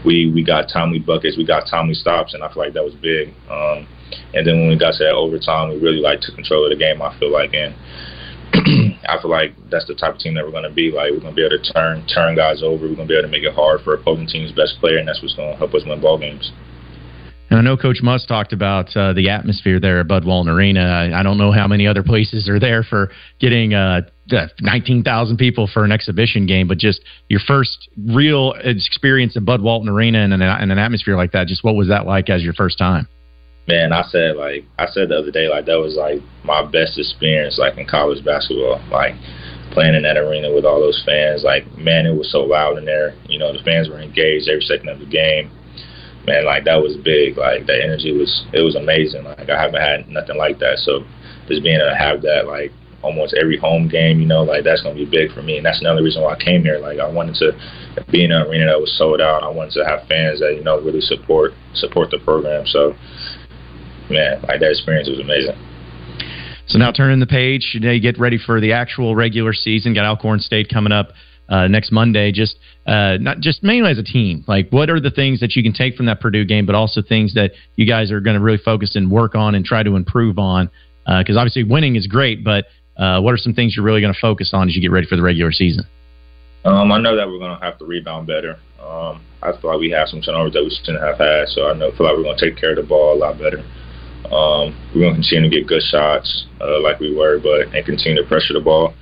we 0.06 0.31
we 0.31 0.44
got 0.44 0.69
timely 0.74 1.00
buckets, 1.00 1.38
we 1.38 1.46
got 1.46 1.68
timely 1.69 1.94
stops, 1.94 2.34
and 2.34 2.44
I 2.44 2.52
feel 2.52 2.63
like 2.63 2.74
that 2.74 2.84
was 2.84 2.95
big. 2.95 3.30
Um, 3.50 3.88
and 4.34 4.45
then 4.45 4.60
when 4.60 4.69
we 4.69 4.78
got 4.78 4.94
to 4.98 5.04
that 5.04 5.13
overtime, 5.13 5.69
we 5.69 5.78
really 5.78 6.02
like 6.02 6.22
took 6.22 6.36
control 6.36 6.66
of 6.66 6.72
the 6.72 6.78
game. 6.78 7.02
I 7.02 7.18
feel 7.19 7.31
like, 7.31 7.54
and 7.54 7.75
I 9.07 9.22
feel 9.22 9.30
like 9.30 9.54
that's 9.69 9.86
the 9.86 9.96
type 9.96 10.16
of 10.16 10.19
team 10.19 10.34
that 10.36 10.44
we're 10.44 10.51
going 10.51 10.63
to 10.63 10.74
be. 10.74 10.92
Like 10.92 11.12
we're 11.12 11.19
going 11.19 11.36
to 11.36 11.40
be 11.40 11.46
able 11.46 11.57
to 11.57 11.74
turn 11.74 12.06
turn 12.07 12.36
guys 12.36 12.62
over. 12.63 12.88
We're 12.88 12.96
going 12.96 13.07
to 13.07 13.13
be 13.13 13.18
able 13.18 13.28
to 13.28 13.31
make 13.31 13.44
it 13.44 13.54
hard 13.54 13.81
for 13.81 13.94
opposing 13.94 14.28
team's 14.28 14.51
best 14.51 14.80
player, 14.80 14.98
and 14.98 15.07
that's 15.07 15.22
what's 15.22 15.36
going 15.36 15.51
to 15.54 15.57
help 15.57 15.74
us 15.74 15.84
win 15.86 16.01
ball 16.01 16.18
games. 16.18 16.51
And 17.50 17.57
I 17.57 17.62
know 17.63 17.78
Coach 17.78 18.01
Muss 18.04 18.25
talked 18.28 18.54
about 18.54 18.96
uh, 18.96 19.13
the 19.13 19.30
atmosphere 19.30 19.80
there 19.80 20.00
at 20.00 20.07
Bud 20.07 20.24
Walton 20.24 20.54
Arena. 20.54 20.81
I, 20.81 21.19
I, 21.19 21.24
don't 21.24 21.40
know 21.40 21.51
how 21.51 21.68
many 21.68 21.88
other 21.88 22.04
places 22.04 22.48
are 22.48 22.60
there 22.60 22.84
for 22.84 23.10
getting 23.40 23.74
uh, 23.74 24.01
19,000 24.62 25.38
people 25.38 25.68
for 25.72 25.84
an 25.84 25.92
exhibition 25.92 26.45
game, 26.45 26.68
but 26.68 26.78
just 26.78 27.02
your 27.28 27.40
first 27.40 27.90
real 27.98 28.54
experience 28.63 29.36
at 29.36 29.45
Bud 29.45 29.62
Walton 29.62 29.90
Arena 29.90 30.19
and 30.19 30.34
an, 30.34 30.44
and 30.44 30.72
an 30.72 30.78
atmosphere 30.78 31.18
like 31.18 31.31
that. 31.31 31.48
Just 31.48 31.63
what 31.63 31.75
was 31.75 31.88
that 31.88 32.06
like 32.06 32.30
as 32.30 32.44
your 32.44 32.54
first 32.54 32.78
time? 32.78 33.07
Man, 33.69 33.94
I 33.94 34.01
said 34.10 34.36
like 34.36 34.66
I 34.77 34.88
said 34.89 35.10
the 35.10 35.19
other 35.19 35.31
day, 35.31 35.48
like 35.48 35.66
that 35.69 35.77
was 35.77 35.95
like 35.95 36.19
my 36.44 36.66
best 36.66 36.98
experience 36.98 37.62
like 37.62 37.77
in 37.77 37.86
college 37.86 38.25
basketball. 38.25 38.81
Like 38.89 39.13
playing 39.71 39.94
in 39.94 40.01
that 40.01 40.18
arena 40.18 40.50
with 40.51 40.66
all 40.66 40.81
those 40.81 41.01
fans, 41.06 41.45
like 41.45 41.69
man, 41.77 42.10
it 42.10 42.18
was 42.18 42.31
so 42.31 42.42
loud 42.42 42.77
in 42.80 42.86
there. 42.86 43.13
You 43.30 43.38
know, 43.38 43.54
the 43.54 43.63
fans 43.63 43.88
were 43.88 44.01
engaged 44.01 44.50
every 44.50 44.66
second 44.66 44.89
of 44.89 45.00
the 45.00 45.06
game. 45.06 45.51
Man, 46.25 46.45
like 46.45 46.66
that 46.66 46.81
was 46.81 46.98
big. 46.98 47.38
Like 47.38 47.68
the 47.69 47.77
energy 47.77 48.12
was 48.12 48.44
it 48.51 48.66
was 48.66 48.75
amazing. 48.75 49.24
Like 49.24 49.50
I 49.50 49.62
haven't 49.62 49.81
had 49.81 50.10
nothing 50.10 50.38
like 50.38 50.57
that. 50.60 50.80
So 50.80 51.06
just 51.48 51.62
being 51.62 51.77
able 51.77 51.94
to 51.94 51.95
have 51.95 52.21
that 52.24 52.50
like 52.50 52.74
almost 53.01 53.33
every 53.33 53.57
home 53.57 53.88
game, 53.88 54.19
you 54.19 54.25
know, 54.25 54.44
like 54.44 54.63
that's 54.63 54.81
gonna 54.81 54.95
be 54.95 55.06
big 55.06 55.31
for 55.31 55.42
me. 55.42 55.57
And 55.57 55.66
that's 55.66 55.80
another 55.80 56.04
reason 56.04 56.21
why 56.21 56.33
I 56.33 56.44
came 56.44 56.64
here. 56.64 56.80
Like 56.80 56.99
I 56.99 57.07
wanted 57.07 57.35
to 57.35 57.56
be 58.11 58.26
in 58.26 58.31
an 58.31 58.47
arena 58.47 58.66
that 58.66 58.81
was 58.81 58.97
sold 58.97 59.21
out. 59.21 59.44
I 59.44 59.49
wanted 59.49 59.73
to 59.73 59.85
have 59.85 60.07
fans 60.07 60.40
that, 60.42 60.56
you 60.56 60.64
know, 60.64 60.81
really 60.81 61.02
support 61.02 61.54
support 61.73 62.11
the 62.11 62.19
program. 62.19 62.66
So 62.68 62.95
man, 64.09 64.42
like 64.47 64.59
that 64.59 64.71
experience 64.71 65.09
was 65.09 65.19
amazing. 65.19 65.56
So 66.68 66.78
now 66.78 66.92
turning 66.92 67.19
the 67.19 67.28
page, 67.28 67.71
you, 67.73 67.80
know, 67.80 67.92
you 67.92 67.99
get 67.99 68.19
ready 68.19 68.37
for 68.37 68.61
the 68.61 68.73
actual 68.73 69.16
regular 69.16 69.54
season. 69.54 69.95
Got 69.95 70.06
Alcorn 70.06 70.39
State 70.39 70.69
coming 70.71 70.92
up 70.92 71.09
uh, 71.49 71.68
next 71.68 71.92
Monday. 71.92 72.31
Just 72.31 72.57
uh, 72.85 73.18
not 73.19 73.39
just 73.39 73.63
mainly 73.63 73.89
as 73.89 73.97
a 73.97 74.04
team. 74.04 74.44
Like, 74.47 74.69
what 74.69 74.89
are 74.89 74.99
the 74.99 75.09
things 75.09 75.39
that 75.39 75.56
you 75.56 75.63
can 75.63 75.73
take 75.73 75.95
from 75.95 76.06
that 76.06 76.19
Purdue 76.19 76.45
game, 76.45 76.68
but 76.68 76.75
also 76.75 77.01
things 77.01 77.33
that 77.33 77.51
you 77.75 77.87
guys 77.87 78.11
are 78.11 78.19
going 78.19 78.35
to 78.35 78.42
really 78.42 78.59
focus 78.63 78.95
and 78.95 79.09
work 79.09 79.33
on 79.33 79.56
and 79.56 79.66
try 79.66 79.81
to 79.81 79.95
improve 79.95 80.37
on? 80.37 80.69
Because 81.07 81.37
uh, 81.37 81.39
obviously 81.39 81.63
winning 81.63 81.95
is 81.95 82.06
great, 82.06 82.44
but 82.44 82.66
uh, 82.97 83.19
what 83.19 83.33
are 83.33 83.37
some 83.37 83.54
things 83.54 83.75
you're 83.75 83.85
really 83.85 84.01
going 84.01 84.13
to 84.13 84.19
focus 84.19 84.51
on 84.54 84.68
as 84.69 84.75
you 84.75 84.81
get 84.81 84.92
ready 84.92 85.07
for 85.07 85.16
the 85.16 85.23
regular 85.23 85.51
season? 85.51 85.85
Um, 86.66 86.92
I 86.92 86.99
know 86.99 87.16
that 87.16 87.28
we're 87.28 87.39
going 87.39 87.57
to 87.57 87.66
have 87.66 87.80
to 87.80 87.85
rebound 87.85 88.28
better. 88.28 88.57
Um, 88.80 89.21
I 89.42 89.54
feel 89.59 89.71
like 89.71 89.80
we 89.80 89.89
have 89.92 90.09
some 90.09 90.21
turnovers 90.21 90.54
that 90.54 90.63
we 90.63 90.69
shouldn't 90.69 91.04
have 91.04 91.18
had, 91.18 91.47
so 91.47 91.68
I 91.68 91.73
know 91.73 91.92
feel 91.92 92.06
like 92.06 92.18
we're 92.18 92.23
going 92.23 92.37
to 92.37 92.49
take 92.49 92.59
care 92.59 92.71
of 92.71 92.75
the 92.75 92.83
ball 92.83 93.16
a 93.16 93.18
lot 93.18 93.39
better. 93.39 93.63
Um, 94.26 94.76
we're 94.94 95.02
going 95.07 95.16
to 95.16 95.21
continue 95.21 95.49
to 95.49 95.56
get 95.56 95.68
good 95.68 95.81
shots 95.81 96.47
uh, 96.61 96.81
like 96.81 96.99
we 96.99 97.16
were, 97.16 97.40
but 97.40 97.73
and 97.73 97.85
continue 97.85 98.21
to 98.21 98.28
pressure 98.28 98.54
the 98.54 98.59
ball. 98.59 98.94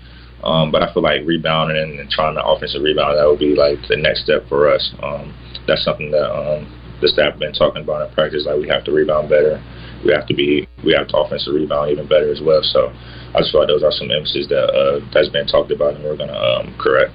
Um, 0.44 0.72
but 0.72 0.84
I 0.84 0.94
feel 0.94 1.04
like 1.04 1.26
rebounding 1.26 2.00
and, 2.00 2.10
trying 2.10 2.36
to 2.36 2.46
offensive 2.46 2.82
rebound 2.82 3.18
that 3.18 3.28
would 3.28 3.40
be 3.40 3.56
like 3.56 3.80
the 3.90 3.98
next 3.98 4.24
step 4.24 4.48
for 4.48 4.70
us. 4.70 4.94
Um, 5.02 5.34
that's 5.68 5.84
something 5.84 6.12
that 6.12 6.30
um, 6.30 6.70
the 7.02 7.08
staff 7.10 7.38
been 7.40 7.54
talking 7.54 7.82
about 7.82 8.08
in 8.08 8.14
practice. 8.14 8.46
Like 8.46 8.58
we 8.58 8.70
have 8.70 8.84
to 8.86 8.92
rebound 8.92 9.30
better. 9.30 9.62
We 10.06 10.14
have 10.14 10.28
to 10.28 10.36
be 10.36 10.70
we 10.86 10.94
have 10.94 11.08
to 11.10 11.18
offensive 11.18 11.54
rebound 11.54 11.92
even 11.92 12.08
better 12.08 12.32
as 12.32 12.40
well. 12.40 12.62
So 12.62 12.94
I 13.34 13.40
just 13.40 13.52
feel 13.52 13.62
like 13.62 13.68
those 13.68 13.84
are 13.84 13.92
some 13.92 14.12
emphasis 14.12 14.48
that 14.50 14.70
uh, 14.70 15.00
that's 15.14 15.30
been 15.30 15.48
talked 15.48 15.72
about 15.72 15.96
and 15.96 16.04
we're 16.04 16.16
going 16.16 16.30
to 16.30 16.40
um, 16.40 16.78
correct. 16.78 17.14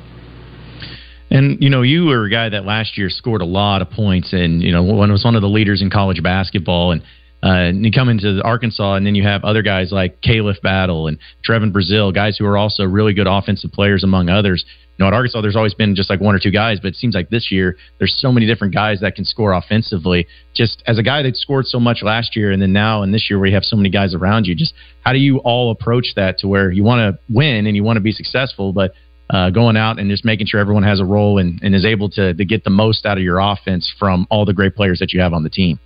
And 1.31 1.63
you 1.63 1.71
know, 1.71 1.81
you 1.81 2.05
were 2.05 2.27
a 2.27 2.31
guy 2.31 2.51
that 2.51 2.67
last 2.67 2.99
year 2.99 3.09
scored 3.09 3.41
a 3.41 3.47
lot 3.47 3.81
of 3.81 3.89
points, 3.89 4.35
and 4.35 4.61
you 4.63 4.71
know, 4.71 4.83
one 4.83 5.11
was 5.11 5.25
one 5.25 5.35
of 5.35 5.41
the 5.41 5.49
leaders 5.49 5.81
in 5.81 5.89
college 5.89 6.23
basketball, 6.23 6.93
and 6.93 7.03
Uh, 7.43 7.49
and 7.49 7.85
you 7.85 7.91
come 7.91 8.09
into 8.09 8.41
Arkansas, 8.45 8.95
and 8.95 9.05
then 9.05 9.15
you 9.15 9.25
have 9.25 9.43
other 9.43 9.63
guys 9.63 9.91
like 9.91 10.21
Khalif 10.23 10.61
Battle 10.63 11.09
and 11.09 11.19
Trevon 11.47 11.73
Brazile, 11.73 12.15
guys 12.15 12.37
who 12.37 12.47
are 12.47 12.57
also 12.57 12.85
really 12.85 13.15
good 13.15 13.27
offensive 13.27 13.73
players, 13.73 14.05
among 14.05 14.29
others. 14.29 14.65
You 14.97 15.05
know, 15.05 15.09
at 15.09 15.15
Arkansas, 15.15 15.41
there's 15.41 15.57
always 15.57 15.75
been 15.75 15.97
just 15.97 16.09
like 16.09 16.21
one 16.21 16.35
or 16.35 16.39
two 16.39 16.53
guys, 16.53 16.79
but 16.79 16.89
it 16.89 16.97
seems 16.97 17.15
like 17.15 17.31
this 17.31 17.51
year 17.51 17.77
there's 17.99 18.15
so 18.17 18.31
many 18.31 18.47
different 18.47 18.75
guys 18.75 19.01
that 19.01 19.17
can 19.17 19.25
score 19.25 19.55
offensively. 19.55 20.29
Just 20.55 20.83
as 20.87 20.99
a 20.99 21.03
guy 21.03 21.23
that 21.23 21.35
scored 21.35 21.67
so 21.67 21.81
much 21.81 22.03
last 22.03 22.37
year, 22.37 22.53
and 22.53 22.63
then 22.63 22.73
now 22.73 23.03
and 23.03 23.13
this 23.13 23.29
year 23.29 23.39
where 23.39 23.49
you 23.49 23.55
have 23.55 23.65
so 23.65 23.77
many 23.77 23.91
guys 23.91 24.15
around 24.15 24.47
you, 24.47 24.55
just 24.55 24.75
how 25.05 25.13
do 25.13 25.19
you 25.19 25.39
all 25.39 25.73
approach 25.73 26.09
that 26.15 26.39
to 26.39 26.49
where 26.49 26.71
you 26.71 26.85
want 26.85 27.01
to 27.01 27.35
win 27.35 27.67
and 27.67 27.75
you 27.75 27.83
want 27.83 27.97
to 27.97 28.03
be 28.03 28.13
successful, 28.13 28.73
but 28.73 28.93
uh, 29.31 29.51
going 29.51 29.77
out 29.77 29.99
and 29.99 30.11
just 30.11 30.25
making 30.25 30.47
sure 30.47 30.61
everyone 30.61 30.83
has 30.83 31.01
a 31.01 31.05
role 31.05 31.39
and, 31.39 31.59
and 31.63 31.75
is 31.75 31.87
able 31.87 32.09
to, 32.11 32.35
to 32.35 32.45
get 32.45 32.63
the 32.63 32.71
most 32.71 33.07
out 33.07 33.17
of 33.17 33.25
your 33.25 33.41
offense 33.41 33.93
from 33.99 34.27
all 34.31 34.45
the 34.45 34.53
great 34.53 34.77
players 34.77 34.99
that 34.99 35.13
you 35.13 35.21
have 35.21 35.33
on 35.33 35.43
the 35.43 35.51
team? 35.51 35.81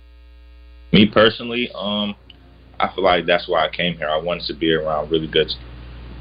Me 0.91 1.05
personally, 1.05 1.69
um, 1.75 2.15
I 2.79 2.89
feel 2.93 3.03
like 3.03 3.25
that's 3.25 3.47
why 3.47 3.65
I 3.65 3.69
came 3.69 3.97
here. 3.97 4.09
I 4.09 4.17
wanted 4.17 4.45
to 4.47 4.53
be 4.53 4.71
around 4.71 5.11
really 5.11 5.27
good, 5.27 5.51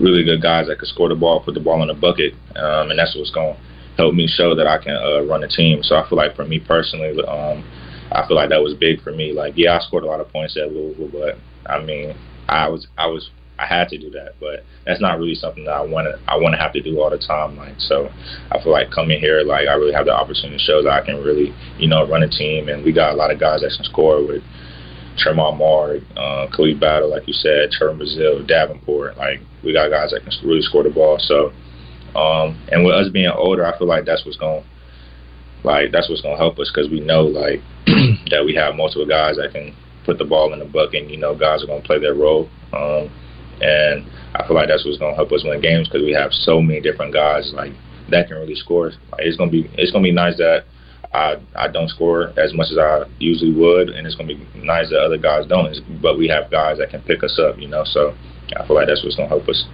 really 0.01 0.25
good 0.25 0.43
guys 0.43 0.67
that 0.69 0.79
could 0.79 0.89
score 0.89 1.09
the 1.09 1.15
ball, 1.15 1.41
put 1.41 1.55
the 1.55 1.61
ball 1.61 1.83
in 1.83 1.89
the 1.89 1.95
bucket, 1.95 2.35
um, 2.57 2.91
and 2.91 2.99
that's 2.99 3.15
what's 3.17 3.31
going 3.31 3.55
to 3.55 3.61
help 3.97 4.15
me 4.15 4.27
show 4.27 4.55
that 4.55 4.67
I 4.67 4.79
can 4.79 4.97
uh, 4.97 5.23
run 5.23 5.45
a 5.45 5.49
team. 5.49 5.83
So 5.83 5.97
I 5.97 6.09
feel 6.09 6.19
like 6.19 6.35
for 6.35 6.45
me 6.45 6.59
personally, 6.59 7.23
um, 7.25 7.65
I 8.13 8.27
feel 8.27 8.37
like 8.37 8.51
that 8.51 8.63
was 8.63 8.75
big 8.75 9.03
for 9.03 9.13
me. 9.13 9.33
Like, 9.33 9.55
yeah, 9.57 9.77
I 9.77 9.81
scored 9.81 10.05
a 10.05 10.07
lot 10.07 10.21
of 10.21 10.31
points 10.33 10.57
at 10.57 10.73
Louisville, 10.73 11.11
but 11.13 11.39
I 11.71 11.83
mean, 11.83 12.17
I 12.49 12.69
was 12.69 12.87
I 12.97 13.07
was 13.07 13.31
I 13.59 13.67
had 13.67 13.89
to 13.89 13.99
do 13.99 14.11
that, 14.11 14.35
but 14.39 14.65
that's 14.85 15.01
not 15.01 15.19
really 15.19 15.35
something 15.35 15.65
that 15.65 15.73
I 15.73 15.81
want 15.81 16.07
to 16.07 16.21
I 16.31 16.37
want 16.37 16.55
to 16.55 16.61
have 16.61 16.73
to 16.75 16.83
do 16.83 17.01
all 17.01 17.11
the 17.11 17.19
time. 17.19 17.57
Like 17.57 17.75
so, 17.79 18.11
I 18.53 18.63
feel 18.63 18.73
like 18.73 18.91
coming 18.91 19.19
here, 19.19 19.43
like 19.43 19.69
I 19.69 19.75
really 19.75 19.95
have 19.95 20.07
the 20.07 20.13
opportunity 20.13 20.59
to 20.59 20.63
show 20.63 20.83
that 20.83 20.93
I 20.93 21.05
can 21.05 21.23
really 21.23 21.55
you 21.79 21.89
know 21.89 22.07
run 22.07 22.23
a 22.23 22.29
team, 22.29 22.69
and 22.69 22.85
we 22.85 22.93
got 22.93 23.13
a 23.13 23.17
lot 23.17 23.31
of 23.31 23.41
guys 23.41 23.63
that 23.63 23.73
can 23.75 23.85
score 23.85 24.25
with 24.27 24.43
Tramon 25.17 25.57
Mark, 25.57 26.03
uh, 26.17 26.47
Khalif 26.53 26.79
Battle, 26.79 27.11
like 27.11 27.27
you 27.27 27.35
said, 27.35 27.71
Trevon 27.73 27.99
Brazile, 27.99 28.47
Davenport. 28.47 29.17
Like 29.17 29.41
we 29.65 29.73
got 29.73 29.91
guys 29.91 30.11
that 30.11 30.23
can 30.23 30.33
really 30.47 30.63
score 30.63 30.83
the 30.83 30.91
ball. 30.91 31.19
So, 31.19 31.53
um, 32.19 32.61
and 32.71 32.85
with 32.85 32.95
us 32.95 33.09
being 33.09 33.33
older, 33.35 33.65
I 33.65 33.77
feel 33.79 33.89
like 33.89 34.05
that's 34.05 34.25
what's 34.25 34.37
going 34.37 34.65
like 35.65 35.91
that's 35.93 36.09
what's 36.09 36.23
gonna 36.23 36.37
help 36.37 36.59
us 36.59 36.71
because 36.73 36.91
we 36.91 37.01
know 37.01 37.23
like 37.23 37.61
that 38.31 38.45
we 38.45 38.55
have 38.55 38.77
multiple 38.77 39.07
guys 39.07 39.37
that 39.37 39.53
can 39.53 39.75
put 40.05 40.19
the 40.19 40.25
ball 40.25 40.53
in 40.53 40.61
the 40.61 40.65
bucket. 40.65 41.03
And, 41.03 41.11
you 41.11 41.17
know, 41.17 41.35
guys 41.35 41.63
are 41.63 41.67
gonna 41.67 41.83
play 41.83 41.99
their 41.99 42.15
role. 42.15 42.49
Um, 42.73 43.11
and 43.61 44.07
I 44.35 44.47
feel 44.47 44.57
like 44.57 44.69
that's 44.69 44.85
what's 44.85 44.99
gonna 44.99 45.15
help 45.15 45.33
us 45.33 45.45
win 45.45 45.61
games 45.61 45.89
because 45.89 46.05
we 46.05 46.13
have 46.13 46.33
so 46.33 46.61
many 46.61 46.81
different 46.81 47.13
guys 47.13 47.53
like 47.55 47.73
that 48.11 48.29
can 48.29 48.37
really 48.37 48.55
score. 48.55 48.93
Like 49.13 49.23
it's 49.23 49.37
gonna 49.37 49.51
be 49.51 49.71
it's 49.75 49.93
gonna 49.93 50.05
be 50.05 50.13
nice 50.13 50.37
that 50.39 50.65
I 51.13 51.37
I 51.55 51.69
don't 51.69 51.89
score 51.89 52.33
as 52.39 52.53
much 52.55 52.69
as 52.71 52.79
I 52.79 53.05
usually 53.19 53.53
would, 53.53 53.91
and 53.91 54.07
it's 54.07 54.17
gonna 54.17 54.35
be 54.35 54.47
nice 54.55 54.91
that 54.91 55.01
other 55.01 55.19
guys 55.19 55.47
don't. 55.47 55.75
But 56.03 56.19
we 56.19 56.29
have 56.29 56.51
guys 56.51 56.79
that 56.79 56.91
can 56.91 57.03
pick 57.03 57.23
us 57.25 57.39
up, 57.39 57.59
you 57.59 57.69
know. 57.69 57.85
So 57.85 58.15
I 58.57 58.67
feel 58.67 58.77
like 58.77 58.89
that's 58.89 59.03
what's 59.03 59.17
gonna 59.17 59.29
help 59.29 59.49
us. 59.49 59.65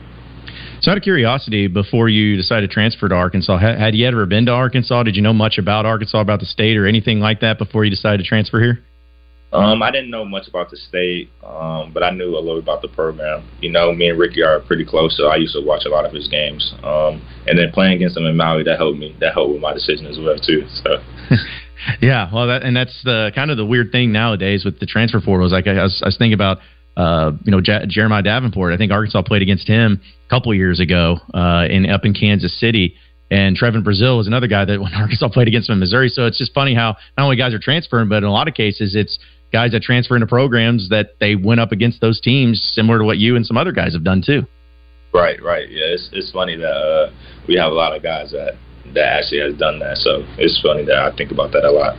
So, 0.80 0.90
out 0.90 0.96
of 0.96 1.04
curiosity, 1.04 1.68
before 1.68 2.08
you 2.08 2.36
decided 2.36 2.68
to 2.68 2.74
transfer 2.74 3.08
to 3.08 3.14
Arkansas, 3.14 3.56
had 3.58 3.94
you 3.94 4.06
ever 4.06 4.26
been 4.26 4.46
to 4.46 4.52
Arkansas? 4.52 5.04
Did 5.04 5.14
you 5.14 5.22
know 5.22 5.32
much 5.32 5.56
about 5.56 5.86
Arkansas, 5.86 6.20
about 6.20 6.40
the 6.40 6.46
state, 6.46 6.76
or 6.76 6.86
anything 6.86 7.20
like 7.20 7.40
that 7.40 7.56
before 7.56 7.84
you 7.84 7.90
decided 7.90 8.18
to 8.18 8.24
transfer 8.24 8.60
here? 8.60 8.82
Um, 9.52 9.82
I 9.82 9.90
didn't 9.90 10.10
know 10.10 10.24
much 10.24 10.48
about 10.48 10.70
the 10.70 10.78
state, 10.78 11.30
um, 11.44 11.92
but 11.92 12.02
I 12.02 12.10
knew 12.10 12.36
a 12.36 12.40
little 12.40 12.58
about 12.58 12.80
the 12.80 12.88
program. 12.88 13.46
You 13.60 13.70
know, 13.70 13.92
me 13.92 14.08
and 14.08 14.18
Ricky 14.18 14.42
are 14.42 14.60
pretty 14.60 14.84
close, 14.84 15.14
so 15.16 15.26
I 15.26 15.36
used 15.36 15.52
to 15.54 15.60
watch 15.60 15.84
a 15.84 15.90
lot 15.90 16.06
of 16.06 16.12
his 16.12 16.26
games. 16.26 16.72
Um, 16.82 17.20
and 17.46 17.58
then 17.58 17.70
playing 17.70 17.96
against 17.96 18.16
him 18.16 18.24
in 18.24 18.36
Maui, 18.36 18.62
that 18.64 18.78
helped 18.78 18.98
me. 18.98 19.14
That 19.20 19.34
helped 19.34 19.52
with 19.52 19.60
my 19.60 19.74
decision 19.74 20.06
as 20.06 20.18
well 20.18 20.38
too. 20.38 20.64
So. 20.82 21.02
yeah, 22.00 22.30
well, 22.32 22.46
that 22.46 22.62
and 22.62 22.74
that's 22.74 22.98
the 23.04 23.30
kind 23.34 23.50
of 23.50 23.58
the 23.58 23.66
weird 23.66 23.92
thing 23.92 24.10
nowadays 24.10 24.64
with 24.64 24.80
the 24.80 24.86
transfer 24.86 25.20
portal. 25.20 25.46
Is 25.46 25.52
like 25.52 25.66
I 25.66 25.82
was, 25.82 26.00
I 26.02 26.08
was 26.08 26.16
thinking 26.16 26.32
about, 26.32 26.58
uh, 26.96 27.32
you 27.44 27.52
know, 27.52 27.60
J- 27.60 27.84
Jeremiah 27.88 28.22
Davenport. 28.22 28.72
I 28.72 28.78
think 28.78 28.90
Arkansas 28.90 29.20
played 29.20 29.42
against 29.42 29.68
him 29.68 30.00
a 30.26 30.30
couple 30.30 30.54
years 30.54 30.80
ago 30.80 31.18
uh, 31.34 31.66
in 31.68 31.90
up 31.90 32.06
in 32.06 32.14
Kansas 32.14 32.58
City. 32.58 32.96
And 33.30 33.56
Trevon 33.56 33.82
Brazile 33.82 34.18
was 34.18 34.26
another 34.26 34.46
guy 34.46 34.64
that 34.64 34.80
when 34.80 34.94
Arkansas 34.94 35.28
played 35.28 35.48
against 35.48 35.68
him 35.68 35.74
in 35.74 35.80
Missouri. 35.80 36.08
So 36.08 36.26
it's 36.26 36.38
just 36.38 36.54
funny 36.54 36.74
how 36.74 36.96
not 37.18 37.24
only 37.24 37.36
guys 37.36 37.52
are 37.52 37.58
transferring, 37.58 38.08
but 38.08 38.18
in 38.18 38.24
a 38.24 38.32
lot 38.32 38.48
of 38.48 38.54
cases 38.54 38.94
it's 38.94 39.18
guys 39.52 39.72
that 39.72 39.82
transfer 39.82 40.16
into 40.16 40.26
programs 40.26 40.88
that 40.88 41.18
they 41.20 41.36
went 41.36 41.60
up 41.60 41.72
against 41.72 42.00
those 42.00 42.20
teams, 42.20 42.62
similar 42.74 42.98
to 42.98 43.04
what 43.04 43.18
you 43.18 43.36
and 43.36 43.46
some 43.46 43.56
other 43.56 43.72
guys 43.72 43.92
have 43.92 44.04
done 44.04 44.22
too. 44.24 44.42
Right, 45.12 45.42
right. 45.42 45.68
Yeah, 45.68 45.92
it's 45.92 46.08
it's 46.12 46.32
funny 46.32 46.56
that 46.56 46.72
uh, 46.72 47.12
we 47.46 47.54
have 47.56 47.70
a 47.70 47.74
lot 47.74 47.94
of 47.94 48.02
guys 48.02 48.32
that 48.32 48.54
that 48.94 49.04
actually 49.04 49.40
has 49.40 49.54
done 49.54 49.78
that. 49.80 49.98
So 49.98 50.24
it's 50.38 50.60
funny 50.62 50.84
that 50.86 50.96
I 50.96 51.14
think 51.14 51.30
about 51.30 51.52
that 51.52 51.64
a 51.64 51.70
lot. 51.70 51.96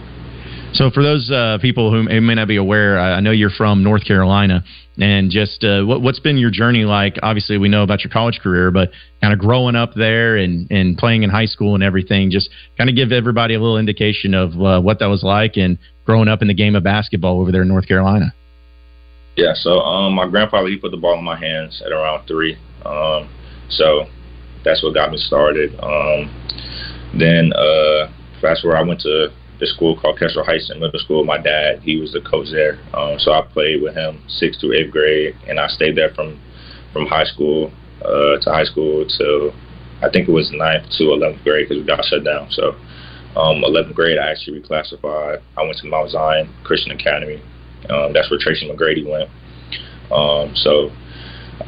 So 0.74 0.90
for 0.90 1.04
those 1.04 1.30
uh, 1.30 1.60
people 1.62 1.92
who 1.92 2.02
may 2.04 2.34
not 2.34 2.48
be 2.48 2.56
aware, 2.56 3.00
I 3.00 3.20
know 3.20 3.30
you're 3.30 3.52
from 3.52 3.84
North 3.84 4.06
Carolina, 4.06 4.64
and 5.00 5.30
just 5.30 5.64
uh, 5.64 5.84
what, 5.84 6.02
has 6.04 6.20
been 6.20 6.38
your 6.38 6.50
journey 6.50 6.84
like? 6.84 7.20
Obviously, 7.22 7.60
we 7.60 7.70
know 7.70 7.84
about 7.84 8.04
your 8.04 8.12
college 8.12 8.40
career, 8.42 8.72
but 8.72 8.90
kind 9.22 9.34
of 9.34 9.40
growing 9.40 9.76
up 9.76 9.94
there 9.94 10.36
and, 10.36 10.70
and 10.72 10.98
playing 10.98 11.22
in 11.22 11.30
high 11.30 11.46
school 11.46 11.76
and 11.76 11.84
everything. 11.84 12.32
Just 12.32 12.50
kind 12.76 12.90
of 12.90 12.96
give 12.96 13.12
everybody 13.12 13.54
a 13.54 13.60
little 13.60 13.78
indication 13.78 14.34
of 14.34 14.60
uh, 14.60 14.82
what 14.82 14.98
that 14.98 15.08
was 15.08 15.22
like 15.22 15.58
and 15.58 15.78
growing 16.06 16.28
up 16.28 16.42
in 16.42 16.48
the 16.48 16.54
game 16.54 16.76
of 16.76 16.84
basketball 16.84 17.40
over 17.40 17.52
there 17.52 17.62
in 17.62 17.68
North 17.68 17.88
Carolina. 17.88 18.34
Yeah, 19.36 19.54
so 19.56 19.80
um, 19.80 20.14
my 20.14 20.28
grandfather 20.28 20.68
he 20.68 20.78
put 20.78 20.92
the 20.92 20.98
ball 20.98 21.18
in 21.18 21.24
my 21.24 21.40
hands 21.40 21.82
at 21.84 21.92
around 21.92 22.28
three, 22.28 22.58
um, 22.86 23.30
so 23.70 24.06
that's 24.64 24.84
what 24.84 24.94
got 24.94 25.12
me 25.12 25.18
started. 25.18 25.74
Um, 25.82 26.30
then 27.18 27.52
uh, 27.54 28.12
fast 28.42 28.62
forward, 28.62 28.78
I 28.78 28.84
went 28.84 29.02
to 29.02 29.30
the 29.60 29.68
school 29.68 30.00
called 30.00 30.20
Kestrel 30.20 30.46
Heights 30.46 30.70
in 30.70 30.80
middle 30.80 31.00
school. 31.00 31.24
My 31.24 31.40
dad, 31.40 31.82
he 31.82 32.00
was 32.00 32.12
the 32.14 32.22
coach 32.22 32.48
there, 32.52 32.80
um, 32.94 33.18
so 33.18 33.32
I 33.32 33.42
played 33.42 33.82
with 33.82 33.96
him 33.96 34.22
sixth 34.28 34.62
through 34.62 34.74
eighth 34.74 34.92
grade, 34.92 35.36
and 35.48 35.60
I 35.60 35.68
stayed 35.68 35.96
there 35.96 36.14
from 36.14 36.40
from 36.92 37.08
high 37.08 37.26
school 37.26 37.72
uh, 38.06 38.38
to 38.40 38.50
high 38.52 38.66
school 38.66 39.06
to 39.18 39.52
I 40.04 40.10
think 40.10 40.28
it 40.28 40.32
was 40.32 40.52
ninth 40.52 40.86
to 40.98 41.04
eleventh 41.12 41.44
grade 41.44 41.70
because 41.70 41.82
we 41.82 41.88
got 41.88 42.06
shut 42.06 42.24
down. 42.24 42.52
So 42.52 42.76
um, 43.36 43.64
11th 43.64 43.96
grade, 43.96 44.18
I 44.18 44.32
actually 44.32 44.62
reclassified. 44.62 45.42
I 45.58 45.64
went 45.64 45.78
to 45.78 45.88
Mount 45.88 46.12
Zion 46.12 46.54
Christian 46.64 46.92
Academy. 46.92 47.42
Um, 47.90 48.14
that's 48.14 48.30
where 48.30 48.40
Tracy 48.40 48.70
McGrady 48.70 49.10
went. 49.10 49.30
Um, 50.12 50.56
so 50.56 50.92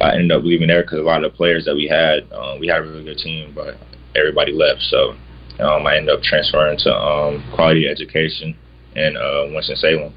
I 0.00 0.14
ended 0.14 0.32
up 0.32 0.44
leaving 0.44 0.68
there 0.68 0.82
because 0.82 0.98
a 0.98 1.02
lot 1.02 1.24
of 1.24 1.32
the 1.32 1.36
players 1.36 1.64
that 1.64 1.74
we 1.74 1.86
had, 1.86 2.30
um, 2.32 2.60
we 2.60 2.68
had 2.68 2.78
a 2.78 2.82
really 2.82 3.04
good 3.04 3.18
team, 3.18 3.52
but 3.54 3.76
everybody 4.14 4.52
left. 4.52 4.80
So 4.82 5.14
um, 5.58 5.86
I 5.86 5.96
ended 5.96 6.14
up 6.14 6.22
transferring 6.22 6.78
to 6.84 6.94
um, 6.94 7.44
quality 7.54 7.88
education 7.88 8.56
in 8.94 9.16
uh, 9.16 9.52
Winston-Salem. 9.52 10.14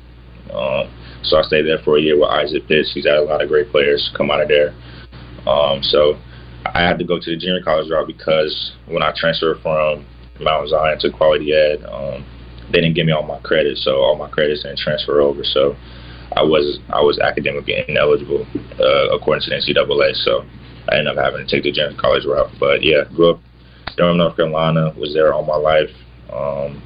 Um, 0.53 0.89
so 1.23 1.37
I 1.37 1.41
stayed 1.43 1.63
there 1.63 1.79
for 1.83 1.97
a 1.97 2.01
year 2.01 2.17
with 2.17 2.29
Isaac 2.29 2.67
Pitts. 2.67 2.91
He's 2.93 3.05
had 3.05 3.17
a 3.17 3.21
lot 3.21 3.41
of 3.41 3.49
great 3.49 3.71
players 3.71 4.11
come 4.15 4.31
out 4.31 4.41
of 4.41 4.47
there. 4.47 4.73
Um, 5.47 5.81
so 5.83 6.17
I 6.65 6.81
had 6.81 6.99
to 6.99 7.05
go 7.05 7.19
to 7.19 7.29
the 7.29 7.37
junior 7.37 7.61
college 7.61 7.89
route 7.89 8.07
because 8.07 8.73
when 8.87 9.03
I 9.03 9.13
transferred 9.15 9.61
from 9.61 10.05
Mount 10.39 10.69
Zion 10.69 10.99
to 10.99 11.11
quality 11.11 11.53
ed, 11.53 11.83
um, 11.85 12.25
they 12.71 12.81
didn't 12.81 12.95
give 12.95 13.05
me 13.05 13.11
all 13.11 13.23
my 13.23 13.39
credits, 13.39 13.83
so 13.83 13.97
all 13.97 14.15
my 14.15 14.29
credits 14.29 14.63
didn't 14.63 14.79
transfer 14.79 15.21
over. 15.21 15.43
So 15.43 15.75
I 16.35 16.43
was 16.43 16.79
I 16.89 17.01
was 17.01 17.19
academically 17.19 17.83
ineligible 17.87 18.45
uh, 18.79 19.15
according 19.15 19.43
to 19.43 19.49
the 19.49 19.55
NCAA. 19.57 20.15
So 20.23 20.45
I 20.89 20.97
ended 20.97 21.17
up 21.17 21.23
having 21.23 21.45
to 21.45 21.49
take 21.49 21.63
the 21.63 21.71
junior 21.71 21.97
college 21.99 22.25
route. 22.25 22.51
But 22.59 22.83
yeah, 22.83 23.03
grew 23.15 23.31
up 23.31 23.39
Durham, 23.97 24.17
North 24.17 24.35
Carolina, 24.35 24.93
was 24.97 25.13
there 25.13 25.33
all 25.33 25.43
my 25.43 25.55
life. 25.55 25.89
Um, 26.31 26.81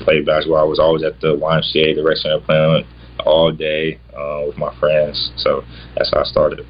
played 0.00 0.26
basketball. 0.26 0.60
I 0.60 0.64
was 0.64 0.78
always 0.78 1.02
at 1.02 1.20
the 1.20 1.36
YMCA, 1.36 1.96
the 1.96 2.04
rec 2.04 2.18
center, 2.18 2.40
playing 2.40 2.86
all 3.24 3.52
day 3.52 3.98
uh, 4.16 4.44
with 4.46 4.56
my 4.56 4.74
friends. 4.78 5.32
So 5.36 5.62
that's 5.96 6.10
how 6.12 6.20
I 6.20 6.24
started. 6.24 6.66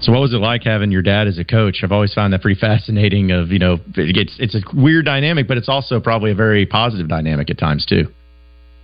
So, 0.00 0.12
what 0.12 0.20
was 0.20 0.32
it 0.32 0.38
like 0.38 0.62
having 0.62 0.92
your 0.92 1.02
dad 1.02 1.26
as 1.26 1.38
a 1.38 1.44
coach? 1.44 1.80
I've 1.82 1.92
always 1.92 2.14
found 2.14 2.32
that 2.32 2.42
pretty 2.42 2.60
fascinating. 2.60 3.32
Of 3.32 3.50
you 3.50 3.58
know, 3.58 3.78
it's 3.96 4.36
it's 4.38 4.54
a 4.54 4.60
weird 4.72 5.04
dynamic, 5.04 5.48
but 5.48 5.56
it's 5.56 5.68
also 5.68 5.98
probably 5.98 6.30
a 6.30 6.36
very 6.36 6.66
positive 6.66 7.08
dynamic 7.08 7.50
at 7.50 7.58
times 7.58 7.84
too. 7.84 8.06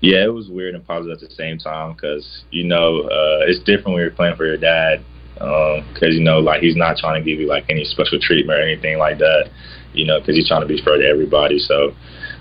Yeah, 0.01 0.25
it 0.25 0.35
was 0.35 0.49
weird 0.51 0.75
and 0.75 0.87
positive 0.87 1.23
at 1.23 1.29
the 1.29 1.35
same 1.35 1.59
time 1.59 1.93
because 1.93 2.45
you 2.51 2.65
know 2.65 3.03
uh, 3.03 3.47
it's 3.47 3.61
different 3.61 3.95
when 3.95 4.03
you're 4.03 4.11
playing 4.11 4.37
for 4.37 4.45
your 4.45 4.59
dad 4.59 5.05
because 5.35 6.03
um, 6.03 6.13
you 6.13 6.23
know 6.23 6.39
like 6.39 6.61
he's 6.61 6.77
not 6.77 6.97
trying 6.97 7.23
to 7.23 7.29
give 7.29 7.41
you 7.41 7.49
like 7.49 7.65
any 7.69 7.85
special 7.85 8.19
treatment 8.21 8.59
or 8.59 8.63
anything 8.63 8.99
like 8.99 9.19
that 9.19 9.51
you 9.93 10.07
know 10.07 10.21
because 10.21 10.37
he's 10.37 10.47
trying 10.47 10.61
to 10.61 10.67
be 10.67 10.81
fair 10.83 10.97
to 10.99 11.07
everybody 11.07 11.59
so 11.59 11.91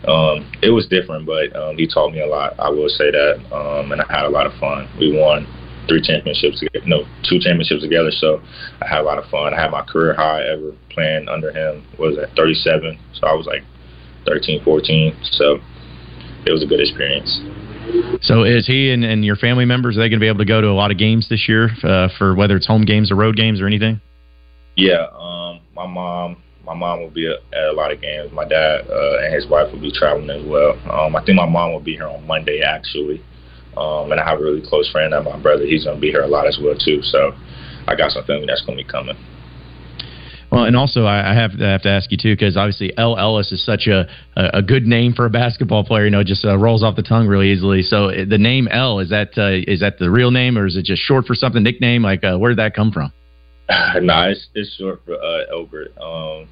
um, 0.08 0.46
it 0.62 0.70
was 0.70 0.86
different 0.88 1.26
but 1.26 1.56
um, 1.56 1.76
he 1.76 1.88
taught 1.88 2.12
me 2.12 2.22
a 2.22 2.28
lot 2.28 2.54
i 2.60 2.70
will 2.70 2.90
say 2.90 3.10
that 3.10 3.42
um, 3.52 3.92
and 3.92 4.02
i 4.02 4.06
had 4.14 4.26
a 4.26 4.30
lot 4.30 4.46
of 4.46 4.54
fun 4.60 4.88
we 5.00 5.18
won 5.18 5.48
three 5.88 6.02
championships 6.02 6.60
together 6.60 6.86
no 6.86 7.04
two 7.28 7.40
championships 7.40 7.82
together 7.82 8.12
so 8.12 8.42
i 8.82 8.88
had 8.88 9.00
a 9.00 9.04
lot 9.04 9.18
of 9.18 9.26
fun 9.30 9.54
i 9.54 9.62
had 9.62 9.72
my 9.72 9.82
career 9.84 10.14
high 10.14 10.44
ever 10.48 10.72
playing 10.90 11.28
under 11.28 11.52
him 11.52 11.86
was 12.00 12.18
at 12.18 12.34
37 12.36 13.00
so 13.14 13.28
i 13.28 13.34
was 13.34 13.46
like 13.46 13.64
13 14.26 14.64
14 14.64 15.16
so 15.32 15.60
it 16.46 16.52
was 16.52 16.64
a 16.64 16.68
good 16.68 16.80
experience 16.80 17.42
so 18.22 18.44
is 18.44 18.66
he 18.66 18.92
and, 18.92 19.04
and 19.04 19.26
your 19.26 19.36
family 19.36 19.66
members, 19.66 19.98
are 19.98 20.00
they 20.00 20.10
going 20.10 20.20
to 20.20 20.24
be 20.24 20.28
able 20.28 20.40
to 20.40 20.46
go 20.46 20.62
to 20.62 20.68
a 20.68 20.78
lot 20.78 20.92
of 20.92 20.98
games 20.98 21.28
this 21.30 21.48
year 21.48 21.70
uh, 21.84 22.08
for 22.18 22.36
whether 22.36 22.56
it's 22.56 22.68
home 22.68 22.86
games 22.86 23.12
or 23.12 23.16
road 23.16 23.36
games 23.36 23.62
or 23.62 23.68
anything? 23.68 24.00
Yeah, 24.76 25.08
um, 25.14 25.60
my 25.76 25.86
mom, 25.86 26.42
my 26.66 26.74
mom 26.74 27.02
will 27.02 27.10
be 27.10 27.28
at 27.28 27.64
a 27.64 27.74
lot 27.74 27.92
of 27.92 28.02
games. 28.02 28.32
My 28.32 28.46
dad 28.46 28.88
uh, 28.90 29.24
and 29.24 29.34
his 29.34 29.48
wife 29.48 29.72
will 29.72 29.82
be 29.82 29.92
traveling 29.92 30.30
as 30.30 30.44
well. 30.46 30.80
Um, 30.90 31.16
I 31.16 31.24
think 31.26 31.36
my 31.36 31.46
mom 31.46 31.74
will 31.74 31.82
be 31.82 31.94
here 31.94 32.08
on 32.08 32.26
Monday 32.26 32.62
actually. 32.62 33.22
Um, 33.78 34.12
and 34.12 34.20
I 34.20 34.30
have 34.30 34.40
a 34.40 34.44
really 34.44 34.62
close 34.62 34.90
friend, 34.92 35.14
and 35.14 35.26
my 35.26 35.40
brother. 35.40 35.66
He's 35.66 35.86
gonna 35.86 36.00
be 36.00 36.12
here 36.12 36.24
a 36.24 36.28
lot 36.28 36.48
as 36.48 36.60
well 36.62 36.76
too. 36.78 37.02
So 37.02 37.34
I 37.88 37.96
got 37.96 38.12
some 38.12 38.24
family 38.26 38.46
that's 38.48 38.62
gonna 38.66 38.78
be 38.78 38.84
coming. 38.84 39.18
Well, 40.54 40.66
and 40.66 40.76
also 40.78 41.08
I 41.08 41.34
have 41.34 41.58
to, 41.58 41.66
I 41.66 41.72
have 41.72 41.82
to 41.82 41.90
ask 41.90 42.12
you 42.12 42.18
too, 42.22 42.34
because 42.34 42.56
obviously 42.56 42.96
El 42.96 43.18
Ellis 43.18 43.52
is 43.52 43.66
such 43.66 43.88
a, 43.88 44.08
a 44.36 44.62
good 44.62 44.86
name 44.86 45.14
for 45.14 45.26
a 45.26 45.30
basketball 45.30 45.84
player. 45.84 46.06
You 46.06 46.12
know, 46.12 46.20
it 46.20 46.28
just 46.28 46.46
uh, 46.46 46.56
rolls 46.56 46.84
off 46.84 46.96
the 46.96 47.02
tongue 47.02 47.26
really 47.26 47.52
easily. 47.52 47.82
So 47.82 48.12
uh, 48.12 48.26
the 48.30 48.38
name 48.38 48.68
El 48.68 49.00
is 49.00 49.10
that 49.10 49.32
uh, 49.36 49.64
is 49.68 49.80
that 49.80 49.98
the 49.98 50.12
real 50.12 50.30
name, 50.30 50.56
or 50.56 50.68
is 50.68 50.76
it 50.76 50.86
just 50.86 51.02
short 51.02 51.26
for 51.26 51.34
something 51.34 51.64
nickname? 51.64 52.04
Like 52.04 52.24
uh, 52.24 52.38
where 52.38 52.52
did 52.52 52.60
that 52.60 52.76
come 52.76 52.92
from? 52.92 53.12
nah, 53.70 54.28
it's, 54.28 54.48
it's 54.54 54.76
short 54.76 55.02
for 55.06 55.16
uh, 55.16 55.46
Elbert. 55.52 55.98
Um, 55.98 56.48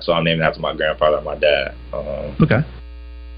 so 0.00 0.12
I'm 0.12 0.24
named 0.24 0.40
after 0.40 0.60
my 0.60 0.74
grandfather 0.74 1.18
and 1.18 1.24
my 1.24 1.38
dad. 1.38 1.74
Um, 1.92 2.36
okay. 2.42 2.62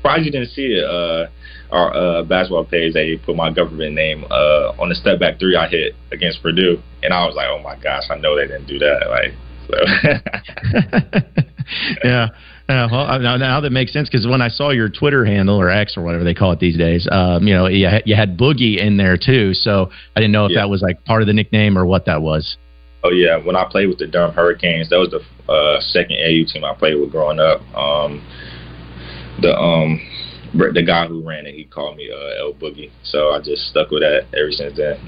Surprised 0.00 0.24
you 0.24 0.32
didn't 0.32 0.48
see 0.48 0.80
it. 0.80 0.84
Uh, 0.84 1.28
our 1.70 1.94
uh, 1.94 2.22
basketball 2.22 2.64
page, 2.64 2.94
they 2.94 3.16
put 3.18 3.36
my 3.36 3.50
government 3.52 3.94
name 3.94 4.24
uh, 4.30 4.72
on 4.80 4.88
the 4.88 4.94
step 4.94 5.20
back 5.20 5.38
three 5.38 5.56
I 5.56 5.68
hit 5.68 5.94
against 6.10 6.42
Purdue, 6.42 6.80
and 7.02 7.12
I 7.12 7.26
was 7.26 7.36
like, 7.36 7.48
oh 7.48 7.60
my 7.62 7.76
gosh, 7.76 8.04
I 8.10 8.16
know 8.16 8.34
they 8.34 8.46
didn't 8.46 8.66
do 8.66 8.78
that. 8.78 9.06
Like 9.08 9.34
so. 9.68 9.76
yeah. 12.04 12.28
Yeah, 12.68 12.86
well, 12.88 13.18
now, 13.18 13.36
now 13.36 13.60
that 13.60 13.70
makes 13.70 13.92
sense 13.92 14.08
because 14.08 14.28
when 14.28 14.40
I 14.40 14.46
saw 14.46 14.70
your 14.70 14.88
Twitter 14.88 15.24
handle 15.24 15.60
or 15.60 15.70
X 15.70 15.96
or 15.96 16.04
whatever 16.04 16.22
they 16.22 16.34
call 16.34 16.52
it 16.52 16.60
these 16.60 16.78
days, 16.78 17.08
um, 17.10 17.44
you 17.48 17.52
know, 17.52 17.66
you 17.66 17.88
had, 17.88 18.04
you 18.06 18.14
had 18.14 18.38
Boogie 18.38 18.78
in 18.78 18.96
there 18.96 19.16
too. 19.16 19.54
So 19.54 19.90
I 20.14 20.20
didn't 20.20 20.30
know 20.30 20.44
if 20.44 20.52
yeah. 20.52 20.60
that 20.60 20.70
was 20.70 20.80
like 20.80 21.04
part 21.04 21.20
of 21.20 21.26
the 21.26 21.34
nickname 21.34 21.76
or 21.76 21.84
what 21.84 22.06
that 22.06 22.22
was. 22.22 22.56
Oh 23.02 23.10
yeah, 23.10 23.38
when 23.38 23.56
I 23.56 23.64
played 23.68 23.88
with 23.88 23.98
the 23.98 24.06
Durham 24.06 24.32
Hurricanes, 24.32 24.90
that 24.90 24.98
was 24.98 25.10
the 25.10 25.52
uh, 25.52 25.80
second 25.80 26.18
AU 26.18 26.44
team 26.52 26.64
I 26.64 26.74
played 26.74 26.94
with 26.94 27.10
growing 27.10 27.40
up. 27.40 27.60
Um, 27.74 28.22
the 29.40 29.56
um, 29.56 30.00
the 30.52 30.82
guy 30.82 31.06
who 31.06 31.26
ran 31.26 31.46
it, 31.46 31.54
he 31.54 31.64
called 31.64 31.96
me 31.96 32.10
uh, 32.10 32.44
El 32.44 32.54
Boogie, 32.54 32.90
so 33.02 33.30
I 33.30 33.40
just 33.40 33.62
stuck 33.68 33.90
with 33.90 34.02
that 34.02 34.26
ever 34.36 34.50
since 34.50 34.76
then. 34.76 34.98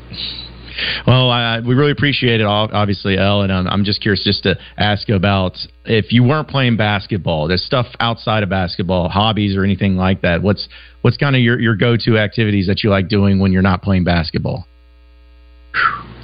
Well, 1.07 1.31
I, 1.31 1.61
we 1.61 1.75
really 1.75 1.91
appreciate 1.91 2.41
it, 2.41 2.45
obviously, 2.45 3.19
El, 3.19 3.43
and 3.43 3.53
I'm, 3.53 3.67
I'm, 3.67 3.85
just 3.85 4.01
curious 4.01 4.25
just 4.25 4.43
to 4.45 4.57
ask 4.79 5.09
about 5.11 5.57
if 5.85 6.13
you 6.13 6.25
weren't 6.25 6.49
playing 6.49 6.77
basketball, 6.77 7.49
there's 7.49 7.65
stuff 7.65 7.87
outside 8.01 8.43
of 8.43 8.49
basketball, 8.49 9.09
hobbies 9.09 9.57
or 9.57 9.65
anything 9.65 9.97
like 9.97 10.23
that. 10.23 10.43
What's 10.43 10.69
what's 11.03 11.17
kind 11.17 11.37
of 11.37 11.43
your, 11.43 11.61
your 11.61 11.77
go-to 11.77 12.17
activities 12.17 12.67
that 12.69 12.83
you 12.83 12.91
like 12.91 13.09
doing 13.09 13.39
when 13.39 13.53
you're 13.53 13.63
not 13.63 13.83
playing 13.83 14.05
basketball? 14.05 14.67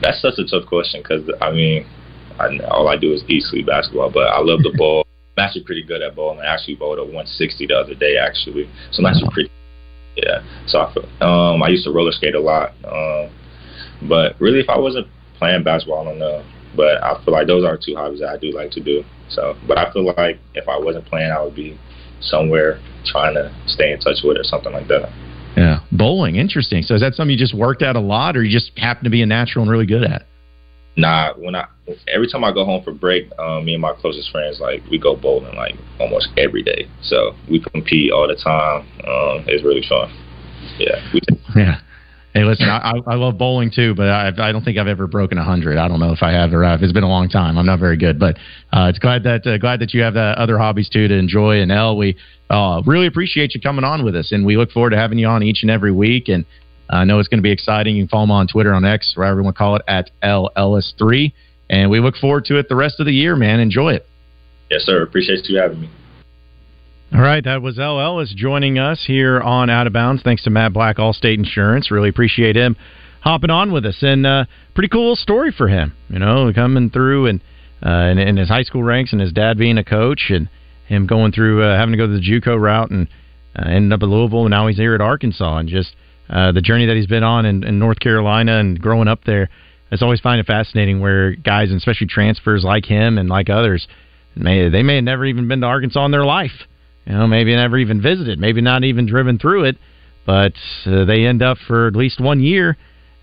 That's 0.00 0.20
such 0.22 0.38
a 0.38 0.44
tough 0.44 0.66
question 0.66 1.02
because 1.02 1.28
I 1.40 1.50
mean, 1.50 1.86
I, 2.38 2.58
all 2.70 2.88
I 2.88 2.96
do 2.96 3.12
is 3.12 3.22
eat, 3.28 3.42
sleep, 3.44 3.66
basketball. 3.66 4.10
But 4.10 4.28
I 4.28 4.40
love 4.40 4.62
the 4.62 4.74
ball. 4.78 5.04
I'm 5.38 5.44
actually 5.44 5.62
pretty 5.62 5.84
good 5.84 6.02
at 6.02 6.16
bowling. 6.16 6.40
I 6.40 6.46
actually 6.46 6.74
bowled 6.74 6.98
a 6.98 7.02
160 7.02 7.66
the 7.68 7.74
other 7.74 7.94
day, 7.94 8.16
actually. 8.18 8.68
So 8.90 9.00
I'm 9.00 9.06
actually 9.06 9.30
pretty. 9.30 9.50
Yeah. 10.16 10.42
So 10.66 10.80
I 10.80 10.92
feel, 10.92 11.04
um, 11.22 11.62
I 11.62 11.68
used 11.68 11.84
to 11.84 11.92
roller 11.92 12.10
skate 12.10 12.34
a 12.34 12.40
lot. 12.40 12.72
Um, 12.84 13.30
but 14.08 14.34
really, 14.40 14.58
if 14.58 14.68
I 14.68 14.78
wasn't 14.78 15.06
playing 15.38 15.62
basketball, 15.62 16.00
I 16.00 16.04
don't 16.04 16.18
know. 16.18 16.44
But 16.74 17.02
I 17.04 17.22
feel 17.24 17.32
like 17.32 17.46
those 17.46 17.64
are 17.64 17.78
two 17.78 17.94
hobbies 17.94 18.20
that 18.20 18.30
I 18.30 18.36
do 18.36 18.50
like 18.50 18.72
to 18.72 18.80
do. 18.80 19.04
So, 19.28 19.54
but 19.68 19.78
I 19.78 19.92
feel 19.92 20.12
like 20.16 20.40
if 20.54 20.68
I 20.68 20.76
wasn't 20.76 21.06
playing, 21.06 21.30
I 21.30 21.40
would 21.42 21.54
be 21.54 21.78
somewhere 22.20 22.80
trying 23.06 23.34
to 23.34 23.54
stay 23.66 23.92
in 23.92 24.00
touch 24.00 24.18
with 24.24 24.36
it 24.36 24.40
or 24.40 24.44
something 24.44 24.72
like 24.72 24.88
that. 24.88 25.08
Yeah, 25.56 25.80
bowling, 25.92 26.36
interesting. 26.36 26.82
So 26.82 26.94
is 26.94 27.00
that 27.00 27.14
something 27.14 27.32
you 27.32 27.38
just 27.38 27.54
worked 27.54 27.82
at 27.82 27.94
a 27.94 28.00
lot, 28.00 28.36
or 28.36 28.42
you 28.42 28.50
just 28.50 28.76
happen 28.76 29.04
to 29.04 29.10
be 29.10 29.22
a 29.22 29.26
natural 29.26 29.62
and 29.62 29.70
really 29.70 29.86
good 29.86 30.02
at? 30.02 30.27
Nah, 30.98 31.32
when 31.34 31.54
I 31.54 31.64
every 32.08 32.28
time 32.28 32.42
I 32.42 32.52
go 32.52 32.64
home 32.64 32.82
for 32.82 32.92
break, 32.92 33.30
um, 33.38 33.64
me 33.64 33.74
and 33.74 33.80
my 33.80 33.92
closest 33.92 34.32
friends 34.32 34.58
like 34.60 34.82
we 34.90 34.98
go 34.98 35.14
bowling 35.14 35.54
like 35.54 35.76
almost 36.00 36.28
every 36.36 36.64
day. 36.64 36.90
So 37.02 37.36
we 37.48 37.60
compete 37.72 38.10
all 38.10 38.26
the 38.26 38.34
time. 38.34 38.80
Um, 39.06 39.44
it's 39.46 39.62
really 39.62 39.84
fun. 39.88 40.12
Yeah. 40.76 41.12
yeah. 41.56 41.80
Hey, 42.34 42.44
listen, 42.44 42.68
I, 42.68 42.94
I 43.06 43.14
love 43.14 43.38
bowling 43.38 43.70
too, 43.74 43.94
but 43.94 44.08
I, 44.08 44.28
I 44.28 44.52
don't 44.52 44.62
think 44.64 44.76
I've 44.76 44.88
ever 44.88 45.06
broken 45.06 45.38
a 45.38 45.44
hundred. 45.44 45.78
I 45.78 45.88
don't 45.88 45.98
know 45.98 46.12
if 46.12 46.22
I 46.22 46.32
have 46.32 46.52
or 46.52 46.62
have. 46.62 46.82
It's 46.82 46.92
been 46.92 47.04
a 47.04 47.08
long 47.08 47.28
time. 47.28 47.56
I'm 47.56 47.64
not 47.64 47.78
very 47.78 47.96
good, 47.96 48.18
but 48.18 48.36
uh, 48.72 48.86
it's 48.90 48.98
glad 48.98 49.22
that 49.22 49.46
uh, 49.46 49.56
glad 49.58 49.80
that 49.80 49.94
you 49.94 50.02
have 50.02 50.14
the 50.14 50.34
other 50.36 50.58
hobbies 50.58 50.88
too 50.88 51.06
to 51.06 51.14
enjoy. 51.14 51.62
And 51.62 51.72
El, 51.72 51.96
we 51.96 52.16
uh, 52.50 52.82
really 52.86 53.06
appreciate 53.06 53.54
you 53.54 53.60
coming 53.60 53.84
on 53.84 54.04
with 54.04 54.14
us, 54.14 54.32
and 54.32 54.44
we 54.44 54.56
look 54.56 54.72
forward 54.72 54.90
to 54.90 54.96
having 54.96 55.18
you 55.18 55.28
on 55.28 55.44
each 55.44 55.62
and 55.62 55.70
every 55.70 55.92
week. 55.92 56.28
And 56.28 56.44
I 56.90 57.04
know 57.04 57.18
it's 57.18 57.28
going 57.28 57.38
to 57.38 57.42
be 57.42 57.52
exciting. 57.52 57.96
You 57.96 58.04
can 58.04 58.08
follow 58.08 58.24
him 58.24 58.30
on 58.30 58.48
Twitter, 58.48 58.72
on 58.72 58.84
X, 58.84 59.12
wherever 59.14 59.38
you 59.38 59.44
want 59.44 59.56
to 59.56 59.58
call 59.58 59.76
it, 59.76 59.82
at 59.86 60.10
El 60.22 60.50
Ellis 60.56 60.94
three. 60.98 61.34
And 61.68 61.90
we 61.90 62.00
look 62.00 62.16
forward 62.16 62.46
to 62.46 62.58
it 62.58 62.68
the 62.68 62.76
rest 62.76 62.98
of 62.98 63.06
the 63.06 63.12
year, 63.12 63.36
man. 63.36 63.60
Enjoy 63.60 63.92
it. 63.92 64.06
Yes, 64.70 64.82
sir. 64.82 65.02
Appreciate 65.02 65.46
you 65.48 65.58
having 65.58 65.82
me. 65.82 65.90
All 67.12 67.20
right, 67.20 67.42
that 67.44 67.62
was 67.62 67.78
El 67.78 68.00
Ellis 68.00 68.34
joining 68.36 68.78
us 68.78 69.04
here 69.06 69.40
on 69.40 69.70
Out 69.70 69.86
of 69.86 69.94
Bounds. 69.94 70.22
Thanks 70.22 70.44
to 70.44 70.50
Matt 70.50 70.74
Black, 70.74 70.98
Allstate 70.98 71.38
Insurance. 71.38 71.90
Really 71.90 72.10
appreciate 72.10 72.54
him 72.54 72.76
hopping 73.22 73.50
on 73.50 73.72
with 73.72 73.84
us, 73.86 73.96
and 74.02 74.26
uh, 74.26 74.44
pretty 74.74 74.88
cool 74.88 75.16
story 75.16 75.52
for 75.56 75.68
him. 75.68 75.94
You 76.08 76.18
know, 76.18 76.52
coming 76.54 76.90
through 76.90 77.26
and 77.26 77.40
uh, 77.84 78.10
in, 78.10 78.18
in, 78.18 78.36
his 78.36 78.48
high 78.48 78.62
school 78.62 78.82
ranks, 78.82 79.12
and 79.12 79.20
his 79.20 79.32
dad 79.32 79.58
being 79.58 79.78
a 79.78 79.84
coach, 79.84 80.26
and 80.28 80.48
him 80.86 81.06
going 81.06 81.32
through 81.32 81.62
uh, 81.62 81.78
having 81.78 81.92
to 81.92 81.98
go 81.98 82.06
to 82.06 82.12
the 82.12 82.20
JUCO 82.20 82.60
route, 82.60 82.90
and 82.90 83.08
uh, 83.56 83.68
ended 83.68 83.92
up 83.92 84.02
at 84.02 84.08
Louisville, 84.08 84.42
and 84.42 84.50
now 84.50 84.66
he's 84.66 84.76
here 84.76 84.94
at 84.94 85.00
Arkansas, 85.00 85.56
and 85.56 85.68
just 85.68 85.94
uh, 86.30 86.52
the 86.52 86.60
journey 86.60 86.86
that 86.86 86.96
he's 86.96 87.06
been 87.06 87.22
on 87.22 87.46
in, 87.46 87.64
in 87.64 87.78
North 87.78 88.00
Carolina 88.00 88.58
and 88.58 88.80
growing 88.80 89.08
up 89.08 89.24
there. 89.24 89.48
It's 89.90 90.02
always 90.02 90.20
find 90.20 90.38
it 90.38 90.46
fascinating 90.46 91.00
where 91.00 91.34
guys, 91.34 91.70
and 91.70 91.78
especially 91.78 92.08
transfers 92.08 92.62
like 92.62 92.84
him 92.84 93.16
and 93.18 93.28
like 93.28 93.48
others, 93.48 93.88
may 94.36 94.68
they 94.68 94.82
may 94.82 94.96
have 94.96 95.04
never 95.04 95.24
even 95.24 95.48
been 95.48 95.60
to 95.62 95.66
Arkansas 95.66 96.04
in 96.04 96.10
their 96.10 96.24
life 96.24 96.66
you 97.08 97.14
know, 97.14 97.26
maybe 97.26 97.56
never 97.56 97.78
even 97.78 98.02
visited, 98.02 98.38
maybe 98.38 98.60
not 98.60 98.84
even 98.84 99.06
driven 99.06 99.38
through 99.38 99.64
it, 99.64 99.78
but 100.26 100.52
uh, 100.84 101.06
they 101.06 101.24
end 101.24 101.42
up 101.42 101.56
for 101.66 101.86
at 101.86 101.96
least 101.96 102.20
one 102.20 102.40
year 102.40 102.76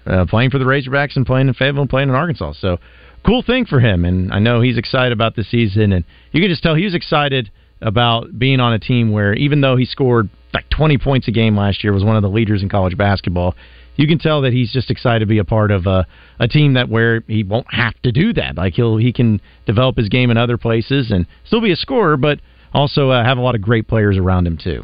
uh, 0.07 0.25
playing 0.27 0.49
for 0.49 0.57
the 0.57 0.65
Razorbacks 0.65 1.15
and 1.15 1.25
playing 1.25 1.47
in 1.47 1.53
Fayetteville 1.53 1.81
and 1.81 1.89
playing 1.89 2.09
in 2.09 2.15
Arkansas. 2.15 2.53
So, 2.59 2.79
cool 3.23 3.43
thing 3.43 3.65
for 3.65 3.79
him, 3.79 4.03
and 4.03 4.33
I 4.33 4.39
know 4.39 4.61
he's 4.61 4.77
excited 4.77 5.11
about 5.11 5.35
the 5.35 5.43
season, 5.43 5.93
and 5.93 6.03
you 6.31 6.41
can 6.41 6.49
just 6.49 6.63
tell 6.63 6.73
he 6.73 6.83
was 6.83 6.95
excited 6.95 7.51
about 7.79 8.39
being 8.39 8.59
on 8.59 8.73
a 8.73 8.79
team 8.79 9.11
where 9.11 9.35
even 9.35 9.61
though 9.61 9.75
he 9.75 9.85
scored 9.85 10.29
like 10.55 10.69
20 10.69 10.97
points 10.97 11.27
a 11.27 11.31
game 11.31 11.57
last 11.57 11.83
year, 11.83 11.91
was 11.93 12.03
one 12.03 12.15
of 12.15 12.21
the 12.21 12.29
leaders 12.29 12.63
in 12.63 12.69
college 12.69 12.97
basketball. 12.97 13.55
You 13.97 14.07
can 14.07 14.19
tell 14.19 14.41
that 14.41 14.53
he's 14.53 14.71
just 14.71 14.89
excited 14.89 15.19
to 15.19 15.25
be 15.25 15.37
a 15.37 15.43
part 15.43 15.71
of 15.71 15.85
a, 15.85 16.07
a 16.39 16.47
team 16.47 16.73
that 16.73 16.89
where 16.89 17.23
he 17.27 17.43
won't 17.43 17.67
have 17.73 17.93
to 18.03 18.11
do 18.11 18.33
that. 18.33 18.55
Like 18.55 18.73
he'll 18.73 18.97
he 18.97 19.13
can 19.13 19.41
develop 19.65 19.97
his 19.97 20.09
game 20.09 20.31
in 20.31 20.37
other 20.37 20.57
places 20.57 21.11
and 21.11 21.27
still 21.45 21.61
be 21.61 21.71
a 21.71 21.75
scorer, 21.75 22.17
but 22.17 22.39
also 22.73 23.09
uh, 23.09 23.23
have 23.23 23.37
a 23.37 23.41
lot 23.41 23.55
of 23.55 23.61
great 23.61 23.87
players 23.87 24.17
around 24.17 24.47
him 24.47 24.57
too 24.57 24.83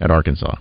at 0.00 0.10
Arkansas. 0.10 0.56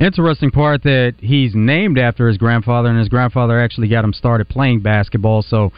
Interesting 0.00 0.50
part 0.50 0.82
that 0.84 1.14
he's 1.18 1.54
named 1.54 1.98
after 1.98 2.26
his 2.26 2.38
grandfather, 2.38 2.88
and 2.88 2.98
his 2.98 3.08
grandfather 3.08 3.60
actually 3.60 3.88
got 3.88 4.04
him 4.04 4.12
started 4.12 4.48
playing 4.48 4.80
basketball. 4.80 5.42
So 5.42 5.72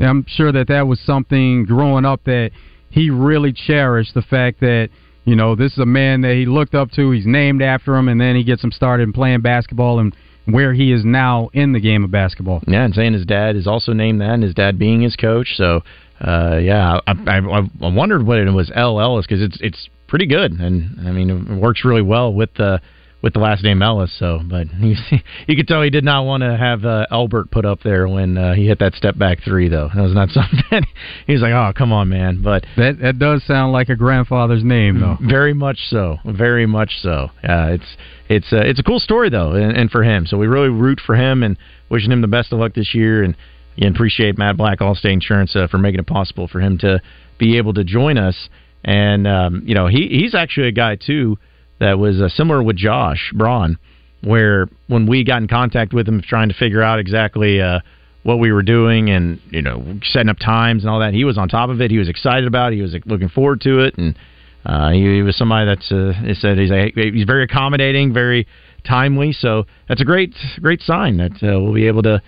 I'm 0.00 0.24
sure 0.28 0.50
that 0.50 0.68
that 0.68 0.86
was 0.86 0.98
something 1.00 1.64
growing 1.64 2.04
up 2.04 2.24
that 2.24 2.50
he 2.90 3.10
really 3.10 3.52
cherished. 3.52 4.14
The 4.14 4.22
fact 4.22 4.60
that 4.60 4.88
you 5.26 5.36
know 5.36 5.54
this 5.54 5.72
is 5.72 5.78
a 5.78 5.86
man 5.86 6.22
that 6.22 6.34
he 6.34 6.46
looked 6.46 6.74
up 6.74 6.90
to. 6.92 7.10
He's 7.10 7.26
named 7.26 7.60
after 7.60 7.96
him, 7.96 8.08
and 8.08 8.18
then 8.20 8.36
he 8.36 8.44
gets 8.44 8.64
him 8.64 8.72
started 8.72 9.02
in 9.02 9.12
playing 9.12 9.42
basketball 9.42 9.98
and 9.98 10.16
where 10.46 10.72
he 10.72 10.92
is 10.92 11.04
now 11.04 11.50
in 11.52 11.72
the 11.72 11.80
game 11.80 12.04
of 12.04 12.10
basketball. 12.10 12.62
Yeah, 12.66 12.84
and 12.84 12.94
saying 12.94 13.12
his 13.12 13.26
dad 13.26 13.56
is 13.56 13.66
also 13.66 13.92
named 13.92 14.20
that, 14.20 14.30
and 14.30 14.42
his 14.42 14.54
dad 14.54 14.78
being 14.78 15.02
his 15.02 15.16
coach. 15.16 15.54
So, 15.56 15.82
uh, 16.20 16.58
yeah, 16.62 17.00
I, 17.06 17.12
I, 17.26 17.38
I 17.82 17.88
wondered 17.88 18.24
what 18.24 18.38
it 18.38 18.50
was 18.50 18.70
El 18.74 19.00
Ellis 19.00 19.26
because 19.26 19.42
it's 19.42 19.58
it's 19.60 19.88
pretty 20.06 20.26
good, 20.26 20.52
and 20.52 21.06
I 21.06 21.12
mean 21.12 21.30
it 21.30 21.60
works 21.60 21.84
really 21.84 22.02
well 22.02 22.32
with 22.32 22.54
the 22.54 22.80
with 23.22 23.32
the 23.32 23.40
last 23.40 23.64
name 23.64 23.82
Ellis. 23.82 24.14
So, 24.18 24.40
but 24.44 24.66
you 24.78 24.94
you 25.48 25.56
could 25.56 25.66
tell 25.66 25.82
he 25.82 25.90
did 25.90 26.04
not 26.04 26.24
want 26.24 26.42
to 26.42 26.56
have 26.56 26.84
uh, 26.84 27.06
Albert 27.10 27.50
put 27.50 27.64
up 27.64 27.82
there 27.82 28.08
when 28.08 28.36
uh, 28.36 28.54
he 28.54 28.66
hit 28.66 28.78
that 28.78 28.94
step 28.94 29.18
back 29.18 29.38
three, 29.44 29.68
though. 29.68 29.88
That 29.94 30.02
was 30.02 30.14
not 30.14 30.28
something. 30.30 30.86
he 31.26 31.32
was 31.32 31.42
like, 31.42 31.52
"Oh, 31.52 31.72
come 31.76 31.92
on, 31.92 32.08
man!" 32.08 32.42
But 32.42 32.64
that 32.76 32.98
that 33.00 33.18
does 33.18 33.44
sound 33.44 33.72
like 33.72 33.88
a 33.88 33.96
grandfather's 33.96 34.64
name, 34.64 35.00
though. 35.00 35.18
Very 35.20 35.54
much 35.54 35.78
so. 35.88 36.18
Very 36.24 36.66
much 36.66 36.98
so. 37.00 37.30
Yeah, 37.42 37.68
it's 37.68 37.96
it's 38.28 38.52
uh, 38.52 38.62
it's 38.64 38.80
a 38.80 38.82
cool 38.82 39.00
story 39.00 39.30
though, 39.30 39.52
and, 39.52 39.76
and 39.76 39.90
for 39.90 40.02
him. 40.02 40.26
So 40.26 40.36
we 40.36 40.46
really 40.46 40.68
root 40.68 41.00
for 41.04 41.16
him 41.16 41.42
and 41.42 41.56
wishing 41.88 42.12
him 42.12 42.20
the 42.20 42.28
best 42.28 42.52
of 42.52 42.58
luck 42.58 42.74
this 42.74 42.94
year, 42.94 43.22
and 43.22 43.36
again, 43.76 43.94
appreciate 43.94 44.38
Matt 44.38 44.56
Black 44.56 44.80
Allstate 44.80 45.12
Insurance 45.12 45.54
uh, 45.56 45.66
for 45.68 45.78
making 45.78 46.00
it 46.00 46.06
possible 46.06 46.48
for 46.48 46.60
him 46.60 46.78
to 46.78 47.00
be 47.38 47.58
able 47.58 47.74
to 47.74 47.84
join 47.84 48.18
us. 48.18 48.48
And 48.84 49.26
um, 49.26 49.62
you 49.66 49.74
know, 49.74 49.86
he 49.86 50.08
he's 50.08 50.34
actually 50.34 50.68
a 50.68 50.72
guy 50.72 50.96
too 50.96 51.38
that 51.78 51.98
was 51.98 52.20
uh, 52.20 52.28
similar 52.28 52.62
with 52.62 52.76
Josh 52.76 53.32
Braun, 53.34 53.78
where 54.22 54.68
when 54.86 55.06
we 55.06 55.24
got 55.24 55.42
in 55.42 55.48
contact 55.48 55.92
with 55.92 56.08
him 56.08 56.22
trying 56.22 56.48
to 56.48 56.54
figure 56.54 56.82
out 56.82 56.98
exactly 56.98 57.60
uh, 57.60 57.80
what 58.22 58.38
we 58.38 58.50
were 58.50 58.62
doing 58.62 59.10
and 59.10 59.40
you 59.50 59.62
know 59.62 59.98
setting 60.02 60.28
up 60.28 60.38
times 60.38 60.82
and 60.82 60.90
all 60.90 61.00
that, 61.00 61.14
he 61.14 61.24
was 61.24 61.38
on 61.38 61.48
top 61.48 61.70
of 61.70 61.80
it. 61.80 61.90
He 61.90 61.98
was 61.98 62.08
excited 62.08 62.46
about 62.46 62.72
it. 62.72 62.76
He 62.76 62.82
was 62.82 62.96
looking 63.04 63.28
forward 63.28 63.60
to 63.62 63.80
it, 63.80 63.96
and 63.98 64.18
uh, 64.64 64.90
he, 64.90 65.16
he, 65.16 65.22
was 65.22 65.36
somebody 65.36 65.66
that's 65.66 65.92
uh, 65.92 66.12
said 66.40 66.58
he's 66.58 66.70
a, 66.70 66.90
he's 66.94 67.24
very 67.24 67.44
accommodating, 67.44 68.12
very 68.12 68.46
timely. 68.84 69.32
So 69.32 69.64
that's 69.88 70.00
a 70.00 70.04
great 70.04 70.34
great 70.60 70.80
sign 70.80 71.18
that 71.18 71.32
uh, 71.42 71.60
we'll 71.60 71.74
be 71.74 71.86
able 71.86 72.02
to. 72.02 72.22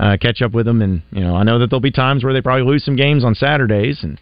Uh, 0.00 0.16
catch 0.16 0.42
up 0.42 0.52
with 0.52 0.66
him, 0.66 0.82
and 0.82 1.02
you 1.12 1.20
know 1.20 1.36
I 1.36 1.44
know 1.44 1.60
that 1.60 1.70
there'll 1.70 1.80
be 1.80 1.92
times 1.92 2.24
where 2.24 2.32
they 2.32 2.40
probably 2.40 2.64
lose 2.64 2.82
some 2.82 2.96
games 2.96 3.24
on 3.24 3.36
Saturdays, 3.36 4.02
and 4.02 4.18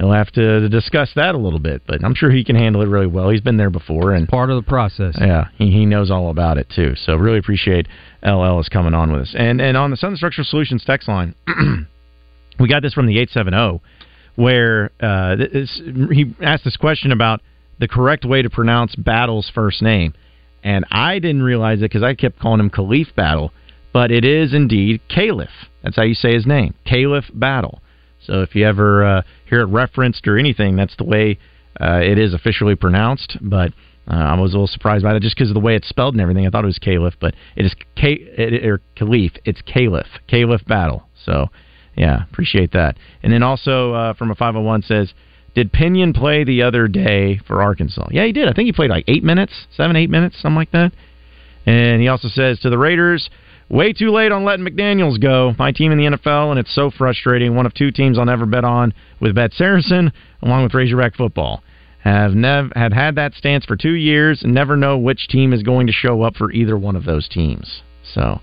he'll 0.00 0.12
have 0.12 0.30
to 0.32 0.68
discuss 0.68 1.10
that 1.14 1.34
a 1.34 1.38
little 1.38 1.58
bit. 1.58 1.82
But 1.86 2.02
I'm 2.02 2.14
sure 2.14 2.30
he 2.30 2.42
can 2.42 2.56
handle 2.56 2.82
it 2.82 2.86
really 2.86 3.06
well. 3.06 3.28
He's 3.28 3.40
been 3.40 3.58
there 3.58 3.70
before, 3.70 4.12
and 4.12 4.26
part 4.26 4.50
of 4.50 4.56
the 4.56 4.68
process. 4.68 5.16
Yeah, 5.20 5.48
he, 5.56 5.70
he 5.70 5.86
knows 5.86 6.10
all 6.10 6.30
about 6.30 6.58
it 6.58 6.68
too. 6.74 6.94
So 6.96 7.14
really 7.16 7.38
appreciate 7.38 7.86
El 8.22 8.44
Ellis 8.44 8.68
coming 8.68 8.94
on 8.94 9.12
with 9.12 9.22
us. 9.22 9.34
And 9.36 9.60
and 9.60 9.76
on 9.76 9.90
the 9.90 9.96
Sun 9.96 10.16
Structural 10.16 10.44
Solutions 10.44 10.82
text 10.84 11.06
line, 11.06 11.34
we 12.58 12.68
got 12.68 12.82
this 12.82 12.94
from 12.94 13.06
the 13.06 13.18
eight 13.18 13.30
seven 13.30 13.52
zero, 13.52 13.82
where 14.36 14.90
uh, 15.00 15.36
this, 15.36 15.80
he 16.12 16.34
asked 16.40 16.64
this 16.64 16.76
question 16.76 17.12
about 17.12 17.40
the 17.78 17.88
correct 17.88 18.24
way 18.24 18.42
to 18.42 18.50
pronounce 18.50 18.94
Battle's 18.96 19.50
first 19.54 19.82
name, 19.82 20.14
and 20.64 20.84
I 20.90 21.18
didn't 21.18 21.42
realize 21.42 21.78
it 21.78 21.90
because 21.90 22.02
I 22.02 22.14
kept 22.14 22.38
calling 22.38 22.60
him 22.60 22.70
Khalif 22.70 23.14
Battle, 23.14 23.52
but 23.92 24.10
it 24.10 24.24
is 24.24 24.54
indeed 24.54 25.00
Caliph. 25.08 25.48
That's 25.82 25.96
how 25.96 26.02
you 26.02 26.14
say 26.14 26.34
his 26.34 26.46
name, 26.46 26.74
Caliph 26.86 27.26
Battle. 27.32 27.80
So 28.26 28.42
if 28.42 28.54
you 28.54 28.66
ever 28.66 29.04
uh, 29.04 29.22
hear 29.48 29.60
it 29.60 29.66
referenced 29.66 30.26
or 30.26 30.38
anything, 30.38 30.76
that's 30.76 30.96
the 30.96 31.04
way 31.04 31.38
uh, 31.80 32.00
it 32.02 32.18
is 32.18 32.34
officially 32.34 32.74
pronounced. 32.74 33.38
But 33.40 33.72
uh, 34.10 34.14
I 34.14 34.40
was 34.40 34.52
a 34.52 34.56
little 34.56 34.66
surprised 34.66 35.04
by 35.04 35.12
that 35.12 35.22
just 35.22 35.36
because 35.36 35.50
of 35.50 35.54
the 35.54 35.60
way 35.60 35.76
it's 35.76 35.88
spelled 35.88 36.14
and 36.14 36.20
everything. 36.20 36.46
I 36.46 36.50
thought 36.50 36.64
it 36.64 36.66
was 36.66 36.78
Caliph, 36.78 37.14
but 37.20 37.34
it 37.56 37.64
is 37.64 37.74
K 37.96 38.18
it, 38.20 38.64
or 38.64 38.80
Caliph. 38.96 39.32
It's 39.44 39.62
Caliph, 39.62 40.06
Caliph 40.26 40.64
Battle. 40.66 41.04
So 41.24 41.48
yeah, 41.96 42.24
appreciate 42.30 42.72
that. 42.72 42.96
And 43.22 43.32
then 43.32 43.42
also 43.42 43.92
uh, 43.92 44.14
from 44.14 44.30
a 44.30 44.34
501 44.34 44.82
says, 44.82 45.12
did 45.54 45.72
Pinion 45.72 46.12
play 46.12 46.44
the 46.44 46.62
other 46.62 46.86
day 46.86 47.38
for 47.46 47.62
Arkansas? 47.62 48.08
Yeah, 48.10 48.24
he 48.24 48.32
did. 48.32 48.48
I 48.48 48.52
think 48.52 48.66
he 48.66 48.72
played 48.72 48.90
like 48.90 49.04
eight 49.08 49.24
minutes, 49.24 49.52
seven, 49.76 49.96
eight 49.96 50.10
minutes, 50.10 50.40
something 50.40 50.56
like 50.56 50.70
that. 50.70 50.92
And 51.66 52.00
he 52.00 52.08
also 52.08 52.28
says 52.28 52.58
to 52.60 52.70
the 52.70 52.78
Raiders, 52.78 53.28
way 53.70 53.92
too 53.92 54.10
late 54.10 54.32
on 54.32 54.44
letting 54.44 54.66
McDaniels 54.66 55.20
go. 55.20 55.54
My 55.58 55.72
team 55.72 55.92
in 55.92 55.98
the 55.98 56.16
NFL, 56.16 56.50
and 56.50 56.58
it's 56.58 56.74
so 56.74 56.90
frustrating. 56.90 57.54
One 57.54 57.66
of 57.66 57.72
two 57.72 57.90
teams 57.90 58.18
I'll 58.18 58.24
never 58.24 58.44
bet 58.44 58.64
on 58.64 58.92
with 59.20 59.34
Bet 59.34 59.52
Saracen, 59.54 60.12
along 60.42 60.64
with 60.64 60.74
Razorback 60.74 61.16
football. 61.16 61.62
Have 62.02 62.32
nev- 62.34 62.72
have 62.74 62.92
had 62.92 63.14
that 63.16 63.34
stance 63.34 63.64
for 63.64 63.76
two 63.76 63.92
years 63.92 64.42
and 64.42 64.54
never 64.54 64.76
know 64.76 64.98
which 64.98 65.28
team 65.28 65.52
is 65.52 65.62
going 65.62 65.86
to 65.86 65.92
show 65.92 66.22
up 66.22 66.34
for 66.34 66.50
either 66.50 66.76
one 66.76 66.96
of 66.96 67.04
those 67.04 67.28
teams. 67.28 67.82
So, 68.14 68.40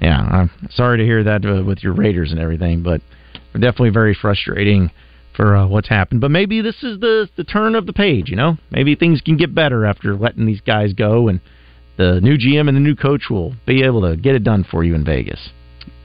yeah, 0.00 0.20
I'm 0.20 0.50
sorry 0.70 0.98
to 0.98 1.04
hear 1.04 1.24
that 1.24 1.44
uh, 1.44 1.64
with 1.64 1.82
your 1.82 1.94
Raiders 1.94 2.30
and 2.30 2.40
everything, 2.40 2.82
but 2.82 3.00
definitely 3.54 3.90
very 3.90 4.14
frustrating 4.14 4.90
for 5.34 5.56
uh, 5.56 5.66
what's 5.66 5.88
happened. 5.88 6.20
But 6.20 6.30
maybe 6.30 6.60
this 6.60 6.82
is 6.82 7.00
the 7.00 7.28
the 7.36 7.44
turn 7.44 7.74
of 7.74 7.86
the 7.86 7.92
page. 7.92 8.30
You 8.30 8.36
know, 8.36 8.56
maybe 8.70 8.94
things 8.94 9.20
can 9.20 9.36
get 9.36 9.54
better 9.54 9.84
after 9.84 10.14
letting 10.14 10.46
these 10.46 10.60
guys 10.60 10.92
go, 10.92 11.26
and 11.26 11.40
the 11.96 12.20
new 12.20 12.36
GM 12.36 12.68
and 12.68 12.76
the 12.76 12.80
new 12.80 12.96
coach 12.96 13.24
will 13.30 13.54
be 13.66 13.82
able 13.82 14.02
to 14.02 14.16
get 14.16 14.34
it 14.34 14.44
done 14.44 14.64
for 14.68 14.82
you 14.84 14.94
in 14.94 15.04
Vegas. 15.04 15.50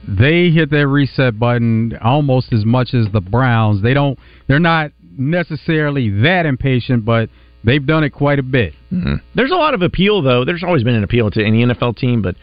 They 0.06 0.50
hit 0.50 0.70
that 0.70 0.86
reset 0.86 1.38
button 1.38 1.96
almost 2.02 2.52
as 2.52 2.64
much 2.64 2.94
as 2.94 3.06
the 3.12 3.20
Browns. 3.20 3.82
They 3.82 3.94
don't. 3.94 4.18
They're 4.46 4.58
not 4.58 4.92
necessarily 5.18 6.08
that 6.22 6.46
impatient, 6.46 7.04
but 7.04 7.28
they've 7.64 7.84
done 7.84 8.04
it 8.04 8.10
quite 8.10 8.38
a 8.38 8.42
bit. 8.42 8.72
Mm-hmm. 8.92 9.14
There's 9.34 9.50
a 9.50 9.56
lot 9.56 9.74
of 9.74 9.82
appeal, 9.82 10.22
though. 10.22 10.44
There's 10.44 10.64
always 10.64 10.84
been 10.84 10.94
an 10.94 11.04
appeal 11.04 11.30
to 11.32 11.44
any 11.44 11.64
NFL 11.64 11.96
team, 11.96 12.22
but 12.22 12.36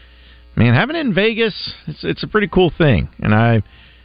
man, 0.54 0.74
having 0.74 0.96
it 0.96 1.00
in 1.00 1.14
Vegas, 1.14 1.72
it's 1.86 2.04
it's 2.04 2.22
a 2.22 2.28
pretty 2.28 2.48
cool 2.48 2.72
thing, 2.76 3.08
and 3.20 3.34
I 3.34 3.62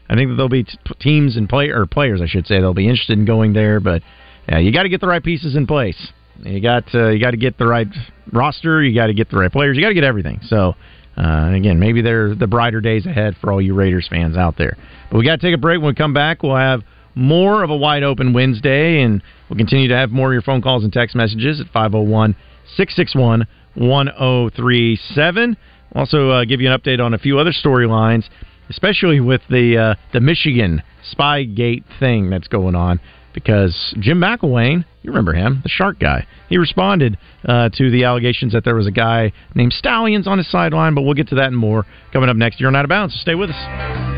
I 0.10 0.16
think 0.16 0.30
that 0.30 0.36
there'll 0.36 0.50
be 0.50 0.64
t- 0.64 0.78
teams 1.00 1.38
and 1.38 1.48
play 1.48 1.70
or 1.70 1.86
players, 1.86 2.22
I 2.22 2.28
should 2.28 2.48
say, 2.48 2.60
they'll 2.60 2.74
be 2.74 2.88
interested 2.88 3.18
in 3.18 3.26
going 3.26 3.54
there. 3.54 3.80
But 3.80 4.02
yeah, 4.50 4.60
you 4.60 4.74
got 4.74 4.84
to 4.84 4.90
get 4.90 5.02
the 5.02 5.08
right 5.08 5.24
pieces 5.24 5.56
in 5.56 5.68
place. 5.68 6.12
You 6.40 6.62
got 6.62 6.84
uh, 6.94 7.10
you 7.10 7.20
got 7.20 7.32
to 7.32 7.38
get 7.38 7.58
the 7.58 7.68
right 7.68 7.88
roster. 8.32 8.84
You 8.84 8.96
got 8.96 9.08
to 9.08 9.14
get 9.14 9.30
the 9.30 9.38
right 9.38 9.52
players. 9.52 9.78
You 9.78 9.84
got 9.84 9.90
to 9.90 9.96
get 9.96 10.04
everything. 10.04 10.40
So 10.44 10.76
uh, 11.18 11.52
again, 11.54 11.80
maybe 11.80 12.02
they're 12.02 12.36
the 12.36 12.48
brighter 12.48 12.82
days 12.82 13.06
ahead 13.06 13.36
for 13.40 13.52
all 13.52 13.62
you 13.62 13.74
Raiders 13.74 14.08
fans 14.10 14.38
out 14.38 14.58
there. 14.58 14.78
But 15.12 15.18
we 15.18 15.26
got 15.26 15.40
to 15.40 15.46
take 15.46 15.56
a 15.56 15.60
break. 15.60 15.80
When 15.80 15.90
we 15.90 15.96
come 15.96 16.14
back, 16.14 16.44
we'll 16.44 16.56
have 16.56 16.82
more 17.14 17.64
of 17.64 17.70
a 17.70 17.78
wide 17.78 18.04
open 18.04 18.34
Wednesday, 18.34 19.02
and 19.02 19.22
we'll 19.50 19.58
continue 19.58 19.90
to 19.90 19.96
have 19.96 20.12
more 20.12 20.30
of 20.30 20.34
your 20.34 20.42
phone 20.42 20.62
calls 20.62 20.84
and 20.84 20.94
text 20.94 21.16
messages 21.16 21.60
at 21.60 21.68
501 21.68 22.36
661 22.76 23.48
1037. 23.76 25.58
Also, 25.94 26.30
uh, 26.30 26.46
give 26.46 26.62
you 26.62 26.72
an 26.72 26.80
update 26.80 27.04
on 27.04 27.14
a 27.14 27.18
few 27.18 27.38
other 27.38 27.52
storylines 27.52 28.28
especially 28.72 29.20
with 29.20 29.42
the 29.50 29.78
uh, 29.78 29.96
the 30.14 30.20
Michigan 30.20 30.82
Spygate 31.14 31.84
thing 32.00 32.30
that's 32.32 32.48
going 32.48 32.74
on. 32.74 33.00
Because 33.34 33.96
Jim 34.00 34.20
McElwain, 34.20 34.84
you 35.04 35.12
remember 35.12 35.34
him, 35.34 35.62
the 35.64 35.70
shark 35.70 36.00
guy, 36.00 36.26
he 36.50 36.58
responded 36.58 37.18
uh, 37.46 37.70
to 37.74 37.90
the 37.90 38.04
allegations 38.04 38.54
that 38.54 38.64
there 38.64 38.76
was 38.76 38.88
a 38.88 38.92
guy 38.92 39.32
named 39.56 39.74
Stalions 39.74 40.28
on 40.28 40.38
his 40.38 40.50
sideline. 40.50 40.94
But 40.94 41.02
we'll 41.02 41.16
get 41.16 41.30
to 41.30 41.36
that 41.36 41.48
and 41.48 41.58
more 41.58 41.86
coming 42.14 42.30
up 42.30 42.36
next. 42.36 42.60
You're 42.60 42.70
on 42.70 42.76
Out 42.76 42.86
of 42.86 42.90
Bounds, 42.90 43.16
so 43.16 43.20
stay 43.22 43.36
with 43.36 43.50
us. 43.50 44.11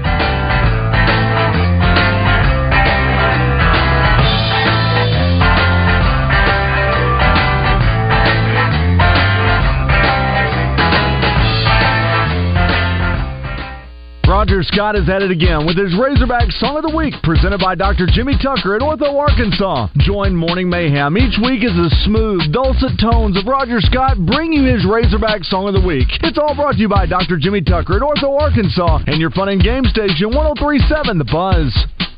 Roger 14.43 14.62
Scott 14.63 14.97
is 14.97 15.08
at 15.08 15.21
it 15.21 15.32
again 15.32 15.65
with 15.65 15.79
his 15.79 15.95
Razorback 15.95 16.51
Song 16.60 16.75
of 16.75 16.84
the 16.84 16.91
Week, 16.91 17.15
presented 17.23 17.63
by 17.63 17.75
Dr. 17.75 18.12
Jimmy 18.12 18.36
Tucker 18.43 18.75
at 18.75 18.82
Ortho 18.84 19.15
Arkansas. 19.15 19.88
Join 20.03 20.36
Morning 20.36 20.67
Mayhem 20.67 21.15
each 21.15 21.39
week 21.39 21.63
as 21.63 21.71
the 21.71 21.88
smooth, 22.03 22.51
dulcet 22.51 22.99
tones 22.99 23.39
of 23.39 23.47
Roger 23.47 23.79
Scott 23.79 24.19
bring 24.19 24.51
you 24.51 24.67
his 24.67 24.84
Razorback 24.84 25.45
Song 25.47 25.71
of 25.71 25.73
the 25.73 25.88
Week. 25.88 26.12
It's 26.27 26.38
all 26.38 26.60
brought 26.60 26.75
to 26.75 26.79
you 26.84 26.89
by 26.89 27.06
Dr. 27.06 27.39
Jimmy 27.39 27.62
Tucker 27.62 27.95
at 27.95 28.03
Ortho 28.03 28.36
Arkansas 28.36 29.08
and 29.08 29.15
your 29.15 29.32
fun 29.32 29.47
and 29.47 29.63
game 29.63 29.86
station 29.86 30.36
1037 30.36 31.19
The 31.19 31.23
Buzz. 31.23 32.12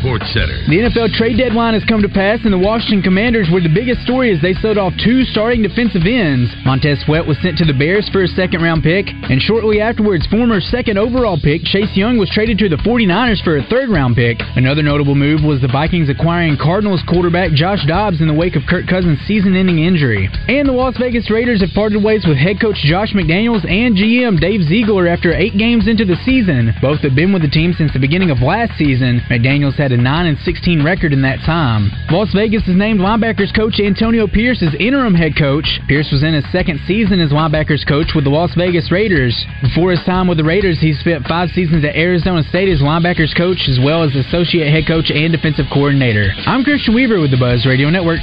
Sports 0.00 0.32
Center. 0.32 0.56
The 0.68 0.88
NFL 0.88 1.12
trade 1.12 1.36
deadline 1.36 1.74
has 1.74 1.84
come 1.84 2.00
to 2.00 2.08
pass, 2.08 2.40
and 2.44 2.52
the 2.52 2.58
Washington 2.58 3.02
Commanders 3.02 3.48
were 3.52 3.60
the 3.60 3.72
biggest 3.72 4.00
story 4.02 4.32
as 4.32 4.40
they 4.40 4.54
sold 4.54 4.78
off 4.78 4.94
two 5.02 5.24
starting 5.24 5.60
defensive 5.60 6.06
ends. 6.06 6.48
Montez 6.64 7.02
Sweat 7.04 7.26
was 7.26 7.36
sent 7.42 7.58
to 7.58 7.64
the 7.64 7.76
Bears 7.76 8.08
for 8.08 8.22
a 8.22 8.28
second 8.28 8.62
round 8.62 8.82
pick, 8.82 9.08
and 9.10 9.40
shortly 9.40 9.80
afterwards, 9.80 10.26
former 10.28 10.60
second 10.60 10.96
overall 10.96 11.36
pick 11.36 11.62
Chase 11.64 11.92
Young 11.96 12.16
was 12.16 12.30
traded 12.30 12.58
to 12.58 12.68
the 12.68 12.80
49ers 12.86 13.42
for 13.42 13.58
a 13.58 13.66
third 13.66 13.90
round 13.90 14.14
pick. 14.14 14.38
Another 14.54 14.82
notable 14.82 15.14
move 15.14 15.42
was 15.42 15.60
the 15.60 15.68
Vikings 15.68 16.08
acquiring 16.08 16.56
Cardinals 16.56 17.02
quarterback 17.08 17.50
Josh 17.52 17.84
Dobbs 17.86 18.20
in 18.20 18.28
the 18.28 18.34
wake 18.34 18.54
of 18.54 18.62
Kirk 18.68 18.86
Cousins' 18.86 19.18
season 19.26 19.56
ending 19.56 19.80
injury. 19.80 20.30
And 20.46 20.68
the 20.68 20.72
Las 20.72 20.96
Vegas 20.98 21.30
Raiders 21.30 21.60
have 21.60 21.74
parted 21.74 22.02
ways 22.02 22.24
with 22.26 22.38
head 22.38 22.60
coach 22.60 22.78
Josh 22.86 23.12
McDaniels 23.12 23.66
and 23.66 23.96
GM 23.96 24.38
Dave 24.40 24.62
Ziegler 24.62 25.08
after 25.08 25.34
eight 25.34 25.58
games 25.58 25.88
into 25.88 26.04
the 26.04 26.16
season. 26.24 26.72
Both 26.80 27.00
have 27.00 27.16
been 27.16 27.32
with 27.32 27.42
the 27.42 27.48
team 27.48 27.74
since 27.74 27.92
the 27.92 27.98
beginning 27.98 28.30
of 28.30 28.38
last 28.38 28.78
season. 28.78 29.20
McDaniels 29.30 29.65
had 29.74 29.90
a 29.90 29.96
9 29.96 30.26
and 30.26 30.38
16 30.38 30.84
record 30.84 31.12
in 31.12 31.22
that 31.22 31.42
time. 31.44 31.90
Las 32.10 32.30
Vegas 32.32 32.62
has 32.66 32.76
named 32.76 33.00
linebackers 33.00 33.54
coach 33.54 33.80
Antonio 33.82 34.28
Pierce 34.28 34.62
as 34.62 34.72
interim 34.78 35.14
head 35.14 35.34
coach. 35.36 35.66
Pierce 35.88 36.08
was 36.12 36.22
in 36.22 36.34
his 36.34 36.46
second 36.52 36.78
season 36.86 37.18
as 37.18 37.30
linebackers 37.30 37.86
coach 37.86 38.14
with 38.14 38.24
the 38.24 38.30
Las 38.30 38.54
Vegas 38.54 38.92
Raiders. 38.92 39.34
Before 39.62 39.90
his 39.90 40.04
time 40.04 40.28
with 40.28 40.38
the 40.38 40.44
Raiders, 40.44 40.78
he 40.80 40.94
spent 40.94 41.26
five 41.26 41.50
seasons 41.50 41.84
at 41.84 41.96
Arizona 41.96 42.44
State 42.44 42.68
as 42.68 42.78
linebackers 42.78 43.36
coach 43.36 43.66
as 43.68 43.80
well 43.82 44.04
as 44.04 44.14
associate 44.14 44.70
head 44.70 44.86
coach 44.86 45.10
and 45.10 45.32
defensive 45.32 45.66
coordinator. 45.72 46.30
I'm 46.46 46.62
Christian 46.62 46.94
Weaver 46.94 47.20
with 47.20 47.32
the 47.32 47.40
Buzz 47.40 47.66
Radio 47.66 47.90
Network. 47.90 48.20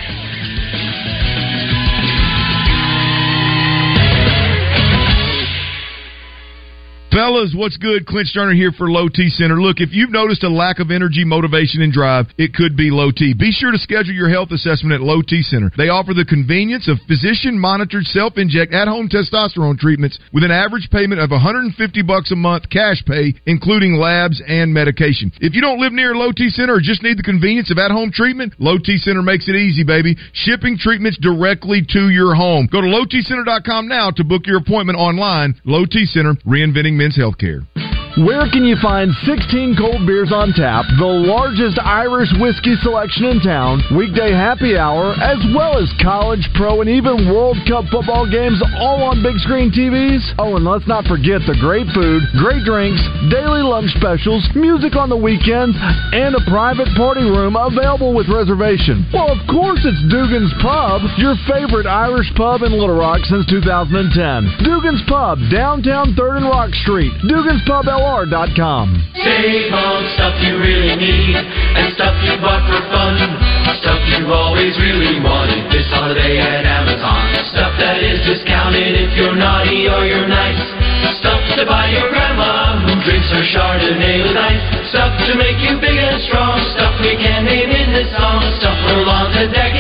Fellas, 7.14 7.54
what's 7.54 7.78
good? 7.78 8.08
Clint 8.08 8.26
Stoerner 8.26 8.56
here 8.56 8.72
for 8.72 8.90
Low 8.90 9.08
T 9.08 9.30
Center. 9.30 9.62
Look, 9.62 9.78
if 9.78 9.94
you've 9.94 10.10
noticed 10.10 10.42
a 10.42 10.50
lack 10.50 10.80
of 10.80 10.90
energy, 10.90 11.24
motivation, 11.24 11.84
and 11.84 11.94
drive, 11.94 12.26
it 12.40 12.56
could 12.56 12.76
be 12.76 12.90
low 12.90 13.12
T. 13.14 13.36
Be 13.38 13.52
sure 13.52 13.72
to 13.72 13.78
schedule 13.78 14.18
your 14.18 14.34
health 14.34 14.50
assessment 14.50 14.98
at 14.98 15.06
Low 15.06 15.22
T 15.22 15.44
Center. 15.44 15.70
They 15.78 15.94
offer 15.94 16.16
the 16.16 16.26
convenience 16.26 16.90
of 16.90 16.98
physician 17.06 17.54
monitored 17.54 18.10
self 18.10 18.42
inject 18.42 18.74
at 18.74 18.88
home 18.88 19.10
testosterone 19.14 19.78
treatments 19.78 20.18
with 20.34 20.44
an 20.44 20.50
average 20.50 20.90
payment 20.90 21.22
of 21.22 21.30
150 21.30 21.78
bucks 22.02 22.32
a 22.32 22.36
month 22.36 22.68
cash 22.74 23.06
pay, 23.06 23.36
including 23.46 24.02
labs 24.02 24.42
and 24.48 24.74
medication. 24.74 25.32
If 25.38 25.54
you 25.54 25.62
don't 25.62 25.80
live 25.80 25.94
near 25.94 26.16
Low 26.16 26.32
T 26.32 26.50
Center 26.50 26.74
or 26.74 26.82
just 26.82 27.04
need 27.04 27.20
the 27.20 27.30
convenience 27.30 27.70
of 27.70 27.78
at 27.78 27.92
home 27.92 28.10
treatment, 28.10 28.58
Low 28.58 28.80
T 28.82 28.98
Center 28.98 29.22
makes 29.22 29.48
it 29.48 29.54
easy, 29.54 29.84
baby. 29.84 30.18
Shipping 30.34 30.82
treatments 30.82 31.20
directly 31.22 31.86
to 31.94 32.10
your 32.10 32.34
home. 32.34 32.68
Go 32.72 32.82
to 32.82 32.90
lowtcenter.com 32.90 33.88
now 33.88 34.10
to 34.10 34.24
book 34.24 34.48
your 34.50 34.58
appointment 34.58 34.98
online. 34.98 35.54
Low 35.64 35.86
T 35.86 36.08
Center, 36.10 36.34
reinventing 36.42 37.03
men's 37.04 37.18
healthcare. 37.18 37.93
Where 38.14 38.46
can 38.46 38.62
you 38.62 38.78
find 38.78 39.10
16 39.26 39.74
cold 39.74 40.06
beers 40.06 40.30
on 40.30 40.54
tap, 40.54 40.86
the 41.02 41.10
largest 41.26 41.82
Irish 41.82 42.30
whiskey 42.38 42.78
selection 42.86 43.26
in 43.26 43.42
town, 43.42 43.82
weekday 43.90 44.30
happy 44.30 44.78
hour, 44.78 45.18
as 45.18 45.42
well 45.50 45.82
as 45.82 45.90
college, 45.98 46.46
pro, 46.54 46.86
and 46.86 46.90
even 46.94 47.34
World 47.34 47.58
Cup 47.66 47.90
football 47.90 48.30
games 48.30 48.62
all 48.78 49.02
on 49.02 49.26
big 49.26 49.42
screen 49.42 49.74
TVs? 49.74 50.22
Oh, 50.38 50.54
and 50.54 50.62
let's 50.62 50.86
not 50.86 51.10
forget 51.10 51.42
the 51.50 51.58
great 51.58 51.90
food, 51.90 52.22
great 52.38 52.62
drinks, 52.62 53.02
daily 53.34 53.66
lunch 53.66 53.90
specials, 53.98 54.46
music 54.54 54.94
on 54.94 55.10
the 55.10 55.18
weekends, 55.18 55.74
and 56.14 56.38
a 56.38 56.44
private 56.46 56.94
party 56.94 57.26
room 57.26 57.58
available 57.58 58.14
with 58.14 58.30
reservation. 58.30 59.10
Well, 59.10 59.34
of 59.34 59.42
course, 59.50 59.82
it's 59.90 60.06
Dugan's 60.14 60.54
Pub, 60.62 61.02
your 61.18 61.34
favorite 61.50 61.90
Irish 61.90 62.30
pub 62.38 62.62
in 62.62 62.78
Little 62.78 62.94
Rock 62.94 63.26
since 63.26 63.50
2010. 63.50 64.14
Dugan's 64.62 65.02
Pub, 65.10 65.42
downtown 65.50 66.14
3rd 66.14 66.46
and 66.46 66.50
Rock 66.54 66.70
Street. 66.86 67.10
Dugan'sPubLR.com. 68.04 68.88
Save 69.16 69.72
on 69.72 70.04
stuff 70.16 70.36
you 70.44 70.60
really 70.60 70.96
need 71.00 71.36
and 71.40 71.88
stuff 71.96 72.16
you 72.28 72.36
bought 72.44 72.68
for 72.68 72.84
fun. 72.92 73.16
Stuff 73.80 74.00
you've 74.12 74.30
always 74.30 74.76
really 74.80 75.24
wanted 75.24 75.72
this 75.72 75.88
holiday 75.88 76.40
at 76.40 76.68
Amazon. 76.68 77.32
Stuff 77.56 77.72
that 77.80 78.04
is 78.04 78.20
discounted 78.28 79.00
if 79.00 79.16
you're 79.16 79.36
naughty 79.36 79.88
or 79.88 80.04
you're 80.04 80.28
nice. 80.28 80.60
Stuff 81.20 81.40
to 81.56 81.64
buy 81.66 81.88
your 81.96 82.12
grandma 82.12 82.84
who 82.84 83.00
drinks 83.08 83.32
her 83.32 83.44
Chardonnay 83.56 84.24
with 84.24 84.36
ice. 84.36 84.64
Stuff 84.92 85.16
to 85.28 85.40
make 85.40 85.60
you 85.64 85.80
big 85.80 85.96
and 85.96 86.20
strong. 86.28 86.60
Stuff 86.76 87.00
we 87.00 87.16
can 87.16 87.48
name 87.48 87.72
in 87.72 87.96
this 87.96 88.12
song. 88.20 88.44
Stuff 88.60 88.76
for 88.84 89.00
lawns 89.08 89.36
and 89.40 89.52
decking 89.56 89.73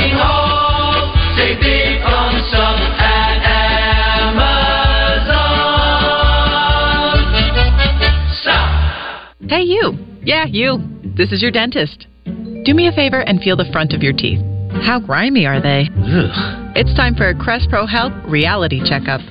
Hey, 9.53 9.69
you. 9.69 9.93
Yeah, 10.23 10.45
you. 10.49 10.81
This 11.15 11.31
is 11.31 11.43
your 11.43 11.51
dentist. 11.51 12.07
Do 12.25 12.73
me 12.73 12.87
a 12.87 12.91
favor 12.91 13.19
and 13.19 13.39
feel 13.39 13.55
the 13.55 13.69
front 13.71 13.93
of 13.93 14.01
your 14.01 14.11
teeth. 14.11 14.41
How 14.81 14.99
grimy 14.99 15.45
are 15.45 15.61
they? 15.61 15.85
Ugh. 15.93 16.73
It's 16.73 16.97
time 16.97 17.13
for 17.13 17.29
a 17.29 17.37
Crest 17.37 17.69
Pro 17.69 17.85
Health 17.85 18.13
reality 18.25 18.81
checkup. 18.83 19.21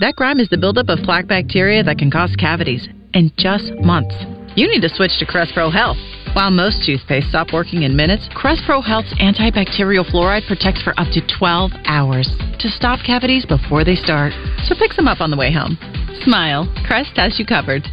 That 0.00 0.16
grime 0.16 0.40
is 0.40 0.48
the 0.48 0.56
buildup 0.56 0.88
of 0.88 1.04
plaque 1.04 1.28
bacteria 1.28 1.82
that 1.82 1.98
can 1.98 2.10
cause 2.10 2.34
cavities 2.38 2.88
in 3.12 3.30
just 3.36 3.76
months. 3.84 4.16
You 4.56 4.72
need 4.72 4.80
to 4.80 4.88
switch 4.88 5.18
to 5.18 5.26
Crest 5.26 5.52
Pro 5.52 5.68
Health. 5.68 6.00
While 6.32 6.50
most 6.50 6.82
toothpaste 6.86 7.28
stop 7.28 7.52
working 7.52 7.82
in 7.82 7.94
minutes, 7.94 8.26
Crest 8.32 8.62
Pro 8.64 8.80
Health's 8.80 9.12
antibacterial 9.20 10.08
fluoride 10.08 10.46
protects 10.46 10.80
for 10.80 10.98
up 10.98 11.12
to 11.12 11.20
12 11.28 11.72
hours 11.84 12.24
to 12.58 12.70
stop 12.70 13.00
cavities 13.04 13.44
before 13.44 13.84
they 13.84 13.96
start. 13.96 14.32
So 14.64 14.74
pick 14.74 14.94
some 14.94 15.08
up 15.08 15.20
on 15.20 15.30
the 15.30 15.36
way 15.36 15.52
home. 15.52 15.76
Smile. 16.24 16.72
Crest 16.86 17.12
has 17.16 17.38
you 17.38 17.44
covered. 17.44 17.84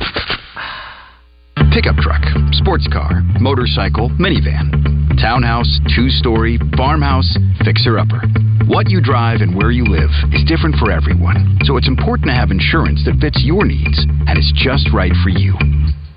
Pickup 1.73 1.97
truck, 1.97 2.21
sports 2.53 2.87
car, 2.91 3.21
motorcycle, 3.39 4.09
minivan, 4.17 4.73
townhouse, 5.21 5.79
two 5.95 6.09
story, 6.09 6.57
farmhouse, 6.75 7.37
fixer 7.63 7.99
upper. 7.99 8.19
What 8.65 8.89
you 8.89 8.99
drive 9.01 9.41
and 9.41 9.55
where 9.55 9.69
you 9.69 9.85
live 9.85 10.09
is 10.33 10.43
different 10.49 10.75
for 10.75 10.91
everyone, 10.91 11.59
so 11.63 11.77
it's 11.77 11.87
important 11.87 12.27
to 12.27 12.33
have 12.33 12.49
insurance 12.49 13.05
that 13.05 13.21
fits 13.21 13.39
your 13.45 13.65
needs 13.65 14.01
and 14.27 14.37
is 14.37 14.51
just 14.57 14.89
right 14.93 15.13
for 15.23 15.29
you. 15.29 15.53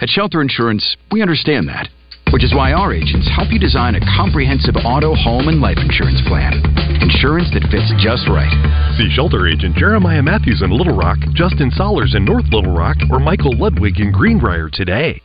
At 0.01 0.09
Shelter 0.09 0.41
Insurance, 0.41 0.97
we 1.12 1.21
understand 1.21 1.69
that, 1.69 1.87
which 2.33 2.43
is 2.43 2.55
why 2.55 2.73
our 2.73 2.93
agents 2.93 3.29
help 3.37 3.53
you 3.53 3.61
design 3.61 3.95
a 3.95 4.07
comprehensive 4.17 4.75
auto, 4.85 5.15
home, 5.15 5.49
and 5.49 5.61
life 5.61 5.79
insurance 5.79 6.21
plan. 6.27 6.65
Insurance 7.05 7.53
that 7.53 7.69
fits 7.71 7.93
just 8.01 8.27
right. 8.27 8.51
See 8.97 9.12
Shelter 9.15 9.47
Agent 9.47 9.77
Jeremiah 9.77 10.23
Matthews 10.23 10.62
in 10.62 10.73
Little 10.73 10.97
Rock, 10.97 11.19
Justin 11.35 11.71
Sollers 11.71 12.15
in 12.17 12.25
North 12.25 12.49
Little 12.51 12.75
Rock, 12.75 12.97
or 13.11 13.21
Michael 13.21 13.57
Ludwig 13.57 14.01
in 14.01 14.11
Greenbrier 14.11 14.71
today. 14.73 15.21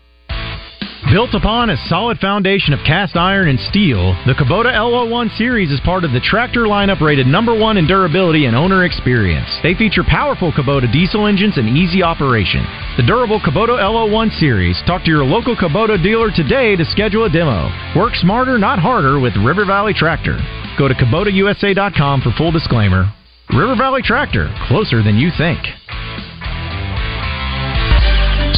Built 1.11 1.33
upon 1.33 1.69
a 1.69 1.77
solid 1.87 2.19
foundation 2.19 2.73
of 2.73 2.83
cast 2.85 3.15
iron 3.15 3.47
and 3.47 3.59
steel, 3.71 4.11
the 4.25 4.33
Kubota 4.33 4.73
L01 4.75 5.35
series 5.37 5.71
is 5.71 5.79
part 5.79 6.03
of 6.03 6.11
the 6.11 6.19
tractor 6.19 6.65
lineup 6.67 6.99
rated 6.99 7.27
number 7.27 7.57
one 7.57 7.77
in 7.77 7.87
durability 7.87 8.45
and 8.45 8.55
owner 8.55 8.83
experience. 8.83 9.47
They 9.63 9.73
feature 9.73 10.03
powerful 10.03 10.51
Kubota 10.51 10.91
diesel 10.91 11.25
engines 11.25 11.57
and 11.57 11.77
easy 11.77 12.03
operation. 12.03 12.65
The 12.97 13.07
durable 13.07 13.39
Kubota 13.39 13.79
L01 13.79 14.37
series. 14.37 14.75
Talk 14.85 15.05
to 15.05 15.09
your 15.09 15.23
local 15.23 15.55
Kubota 15.55 16.01
dealer 16.01 16.29
today 16.29 16.75
to 16.75 16.83
schedule 16.83 17.23
a 17.23 17.29
demo. 17.29 17.71
Work 17.95 18.15
smarter, 18.15 18.57
not 18.57 18.79
harder 18.79 19.17
with 19.17 19.37
River 19.37 19.65
Valley 19.65 19.93
Tractor. 19.93 20.37
Go 20.77 20.89
to 20.89 20.93
KubotaUSA.com 20.93 22.21
for 22.21 22.31
full 22.37 22.51
disclaimer. 22.51 23.09
River 23.55 23.77
Valley 23.77 24.01
Tractor, 24.03 24.53
closer 24.67 25.01
than 25.01 25.15
you 25.15 25.31
think. 25.37 25.59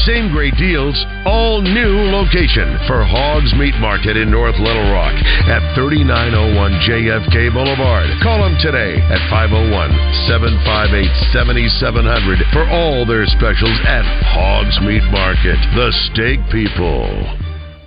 Same 0.07 0.31
great 0.31 0.55
deals, 0.55 0.95
all 1.25 1.61
new 1.61 2.07
location 2.07 2.79
for 2.87 3.03
Hogs 3.03 3.51
Meat 3.59 3.75
Market 3.83 4.15
in 4.15 4.31
North 4.31 4.55
Little 4.55 4.87
Rock 4.95 5.11
at 5.51 5.59
3901 5.75 6.55
JFK 6.87 7.51
Boulevard. 7.51 8.07
Call 8.23 8.39
them 8.39 8.55
today 8.63 8.95
at 9.11 9.19
501 9.27 9.91
758 10.31 11.03
7700 11.35 12.39
for 12.55 12.63
all 12.71 13.03
their 13.03 13.27
specials 13.27 13.75
at 13.83 14.07
Hogs 14.31 14.79
Meat 14.87 15.03
Market. 15.11 15.59
The 15.75 15.91
Steak 16.07 16.39
People. 16.47 17.03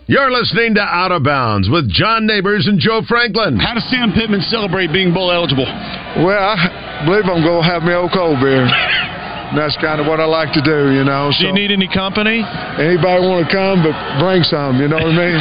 You're 0.04 0.30
listening 0.30 0.74
to 0.76 0.84
Out 0.84 1.12
of 1.12 1.24
Bounds 1.24 1.70
with 1.72 1.88
John 1.88 2.26
Neighbors 2.26 2.68
and 2.68 2.76
Joe 2.76 3.00
Franklin. 3.08 3.56
How 3.56 3.72
does 3.72 3.88
Sam 3.88 4.12
Pittman 4.12 4.42
celebrate 4.52 4.92
being 4.92 5.14
bowl 5.14 5.32
eligible? 5.32 5.64
Well, 5.64 6.36
I 6.36 7.06
believe 7.06 7.24
I'm 7.24 7.40
going 7.40 7.62
to 7.64 7.68
have 7.70 7.82
me 7.82 7.94
old 7.94 8.12
cold 8.12 8.36
beer. 8.36 8.68
That's 9.54 9.76
kind 9.80 10.00
of 10.00 10.06
what 10.06 10.20
I 10.20 10.24
like 10.24 10.52
to 10.54 10.62
do, 10.62 10.92
you 10.92 11.04
know. 11.04 11.30
Do 11.38 11.46
you 11.46 11.52
need 11.52 11.70
any 11.70 11.88
company? 11.88 12.40
Anybody 12.40 13.20
want 13.20 13.44
to 13.44 13.52
come, 13.52 13.84
but 13.84 13.92
bring 14.18 14.42
some, 14.42 14.80
you 14.80 14.88
know 14.88 14.96
what 14.96 15.12
I 15.12 15.28
mean? 15.28 15.38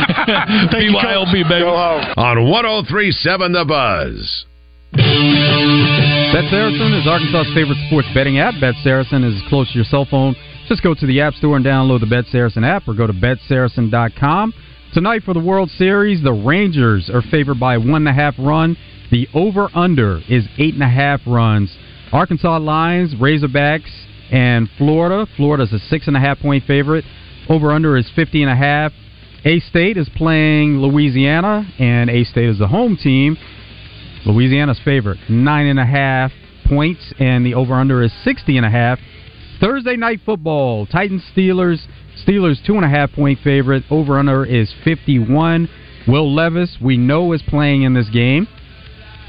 BYOB, 0.96 1.34
baby. 1.48 1.64
Go 1.64 1.72
home. 1.72 2.04
On 2.18 2.50
1037 2.50 3.52
The 3.54 3.66
Buzz. 3.66 4.46
Bet 4.92 6.50
Saracen 6.52 6.94
is 6.94 7.08
Arkansas's 7.08 7.54
favorite 7.54 7.80
sports 7.88 8.08
betting 8.14 8.40
app. 8.40 8.56
Bet 8.60 8.76
Saracen 8.84 9.24
is 9.24 9.42
close 9.48 9.70
to 9.72 9.76
your 9.76 9.86
cell 9.86 10.06
phone. 10.10 10.36
Just 10.68 10.84
go 10.84 10.94
to 10.94 11.06
the 11.06 11.22
App 11.22 11.34
Store 11.36 11.56
and 11.56 11.66
download 11.66 12.02
the 12.02 12.06
Bet 12.08 12.26
Saracen 12.32 12.64
app 12.64 12.88
or 12.88 12.94
go 12.94 13.08
to 13.08 13.14
betsaracen.com. 13.14 14.54
Tonight 14.94 15.24
for 15.24 15.34
the 15.34 15.40
World 15.40 15.70
Series, 15.72 16.22
the 16.22 16.34
Rangers 16.34 17.10
are 17.10 17.22
favored 17.22 17.60
by 17.60 17.78
one 17.78 18.08
and 18.08 18.10
a 18.10 18.14
half 18.14 18.36
run. 18.38 18.76
The 19.12 19.28
over-under 19.34 20.22
is 20.30 20.48
eight 20.58 20.74
and 20.74 20.84
a 20.84 20.90
half 20.90 21.22
runs. 21.26 21.76
Arkansas 22.12 22.58
Lions, 22.58 23.16
Razorbacks, 23.16 23.90
and 24.32 24.70
Florida. 24.78 25.28
Florida's 25.38 25.72
a 25.72 25.80
six 25.80 26.08
and 26.08 26.18
a 26.18 26.20
half 26.20 26.40
point 26.40 26.66
favorite. 26.66 27.06
Over 27.50 27.72
under 27.72 27.98
is 27.98 28.10
fifty 28.16 28.44
and 28.44 28.52
a 28.52 28.56
half. 28.56 28.92
A 29.44 29.60
State 29.60 29.98
is 29.98 30.10
playing 30.16 30.80
Louisiana, 30.82 31.66
and 31.80 32.10
A 32.10 32.24
State 32.24 32.50
is 32.50 32.60
the 32.60 32.68
home 32.68 32.98
team. 33.02 33.38
Louisiana's 34.26 34.80
favorite, 34.86 35.18
nine 35.30 35.66
and 35.66 35.80
a 35.80 35.86
half 35.86 36.32
points, 36.68 37.14
and 37.20 37.46
the 37.46 37.56
over 37.56 37.74
under 37.74 38.04
is 38.04 38.12
sixty 38.24 38.58
and 38.58 38.66
a 38.66 38.70
half. 38.70 39.00
Thursday 39.60 39.96
night 39.96 40.20
football, 40.26 40.86
Titans 40.86 41.24
Steelers. 41.36 41.86
Steelers 42.28 42.64
two 42.66 42.76
and 42.76 42.86
a 42.86 42.90
half 42.90 43.12
point 43.14 43.40
favorite. 43.44 43.84
Over 43.90 44.20
under 44.20 44.46
is 44.46 44.74
fifty 44.84 45.18
one. 45.18 45.70
Will 46.08 46.34
Levis, 46.34 46.78
we 46.82 46.98
know, 46.98 47.32
is 47.34 47.42
playing 47.48 47.84
in 47.84 47.94
this 47.94 48.10
game 48.10 48.48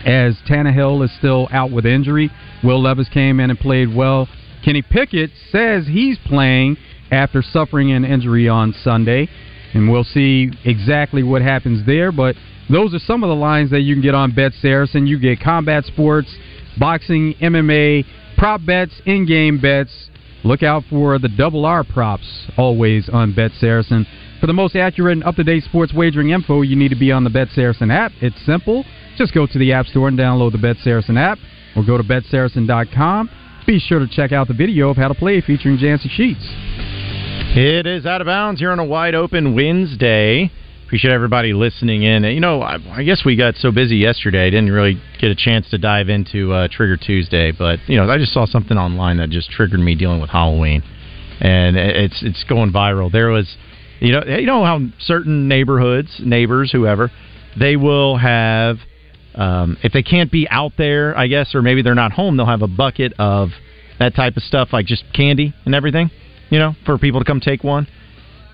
as 0.04 0.36
Tannehill 0.48 1.04
is 1.04 1.14
still 1.16 1.48
out 1.52 1.70
with 1.70 1.86
injury. 1.86 2.30
Will 2.64 2.80
Levis 2.80 3.08
came 3.08 3.40
in 3.40 3.50
and 3.50 3.58
played 3.58 3.94
well. 3.94 4.28
Kenny 4.64 4.82
Pickett 4.82 5.30
says 5.50 5.86
he's 5.86 6.18
playing 6.26 6.76
after 7.10 7.42
suffering 7.42 7.92
an 7.92 8.04
injury 8.04 8.48
on 8.48 8.72
Sunday, 8.84 9.28
and 9.74 9.90
we'll 9.90 10.04
see 10.04 10.50
exactly 10.64 11.22
what 11.22 11.42
happens 11.42 11.84
there. 11.86 12.12
But 12.12 12.36
those 12.70 12.94
are 12.94 12.98
some 13.00 13.24
of 13.24 13.28
the 13.28 13.34
lines 13.34 13.70
that 13.70 13.80
you 13.80 13.94
can 13.94 14.02
get 14.02 14.14
on 14.14 14.32
Bet 14.34 14.52
Saracen. 14.60 15.06
You 15.06 15.18
get 15.18 15.40
combat 15.40 15.84
sports, 15.84 16.32
boxing, 16.78 17.34
MMA, 17.40 18.04
prop 18.38 18.64
bets, 18.64 18.92
in-game 19.04 19.60
bets. 19.60 20.10
Look 20.44 20.62
out 20.62 20.84
for 20.90 21.18
the 21.18 21.28
double 21.28 21.64
R 21.64 21.84
props 21.84 22.48
always 22.56 23.08
on 23.08 23.34
Bet 23.34 23.52
Saracen. 23.58 24.06
For 24.40 24.46
the 24.46 24.52
most 24.52 24.74
accurate 24.74 25.12
and 25.12 25.24
up-to-date 25.24 25.62
sports 25.64 25.92
wagering 25.94 26.30
info, 26.30 26.62
you 26.62 26.74
need 26.74 26.88
to 26.88 26.98
be 26.98 27.12
on 27.12 27.22
the 27.22 27.30
Bet 27.30 27.48
Saracen 27.54 27.90
app. 27.92 28.10
It's 28.20 28.44
simple. 28.44 28.84
Just 29.16 29.34
go 29.34 29.46
to 29.46 29.58
the 29.58 29.72
App 29.72 29.86
Store 29.86 30.08
and 30.08 30.18
download 30.18 30.52
the 30.52 30.58
Bet 30.58 30.78
Saracen 30.82 31.16
app, 31.16 31.38
or 31.76 31.84
go 31.84 31.96
to 31.96 32.04
betsaracen.com. 32.04 33.30
Be 33.66 33.78
sure 33.78 34.00
to 34.00 34.08
check 34.08 34.32
out 34.32 34.48
the 34.48 34.54
video 34.54 34.90
of 34.90 34.96
how 34.96 35.08
to 35.08 35.14
play 35.14 35.40
featuring 35.40 35.78
Jancy 35.78 36.10
Sheets. 36.10 36.44
It 37.54 37.86
is 37.86 38.06
out 38.06 38.20
of 38.20 38.26
bounds 38.26 38.60
here 38.60 38.72
on 38.72 38.78
a 38.78 38.84
wide 38.84 39.14
open 39.14 39.54
Wednesday. 39.54 40.50
Appreciate 40.86 41.12
everybody 41.12 41.52
listening 41.52 42.02
in. 42.02 42.24
You 42.24 42.40
know, 42.40 42.60
I, 42.60 42.78
I 42.90 43.02
guess 43.02 43.22
we 43.24 43.36
got 43.36 43.54
so 43.56 43.70
busy 43.70 43.96
yesterday, 43.96 44.46
I 44.46 44.50
didn't 44.50 44.70
really 44.70 45.00
get 45.20 45.30
a 45.30 45.34
chance 45.34 45.68
to 45.70 45.78
dive 45.78 46.08
into 46.08 46.52
uh, 46.52 46.68
Trigger 46.70 46.96
Tuesday. 46.96 47.52
But 47.52 47.78
you 47.86 47.96
know, 47.96 48.10
I 48.10 48.18
just 48.18 48.32
saw 48.32 48.46
something 48.46 48.76
online 48.76 49.18
that 49.18 49.30
just 49.30 49.50
triggered 49.50 49.80
me 49.80 49.94
dealing 49.94 50.20
with 50.20 50.30
Halloween, 50.30 50.82
and 51.40 51.76
it's 51.76 52.22
it's 52.22 52.44
going 52.44 52.72
viral. 52.72 53.10
There 53.10 53.28
was, 53.28 53.56
you 54.00 54.12
know, 54.12 54.22
you 54.24 54.46
know 54.46 54.64
how 54.64 54.80
certain 54.98 55.48
neighborhoods, 55.48 56.20
neighbors, 56.22 56.72
whoever, 56.72 57.10
they 57.58 57.76
will 57.76 58.16
have 58.18 58.78
um, 59.34 59.76
if 59.82 59.92
they 59.92 60.02
can't 60.02 60.30
be 60.30 60.46
out 60.50 60.72
there, 60.76 61.16
I 61.16 61.26
guess, 61.26 61.54
or 61.54 61.62
maybe 61.62 61.82
they're 61.82 61.94
not 61.94 62.12
home, 62.12 62.36
they'll 62.36 62.46
have 62.46 62.62
a 62.62 62.68
bucket 62.68 63.14
of 63.18 63.50
that 63.98 64.14
type 64.14 64.36
of 64.36 64.42
stuff, 64.42 64.70
like 64.72 64.86
just 64.86 65.04
candy 65.14 65.54
and 65.64 65.74
everything. 65.74 66.10
you 66.50 66.58
know, 66.58 66.74
for 66.84 66.98
people 66.98 67.20
to 67.20 67.24
come 67.24 67.40
take 67.40 67.64
one. 67.64 67.86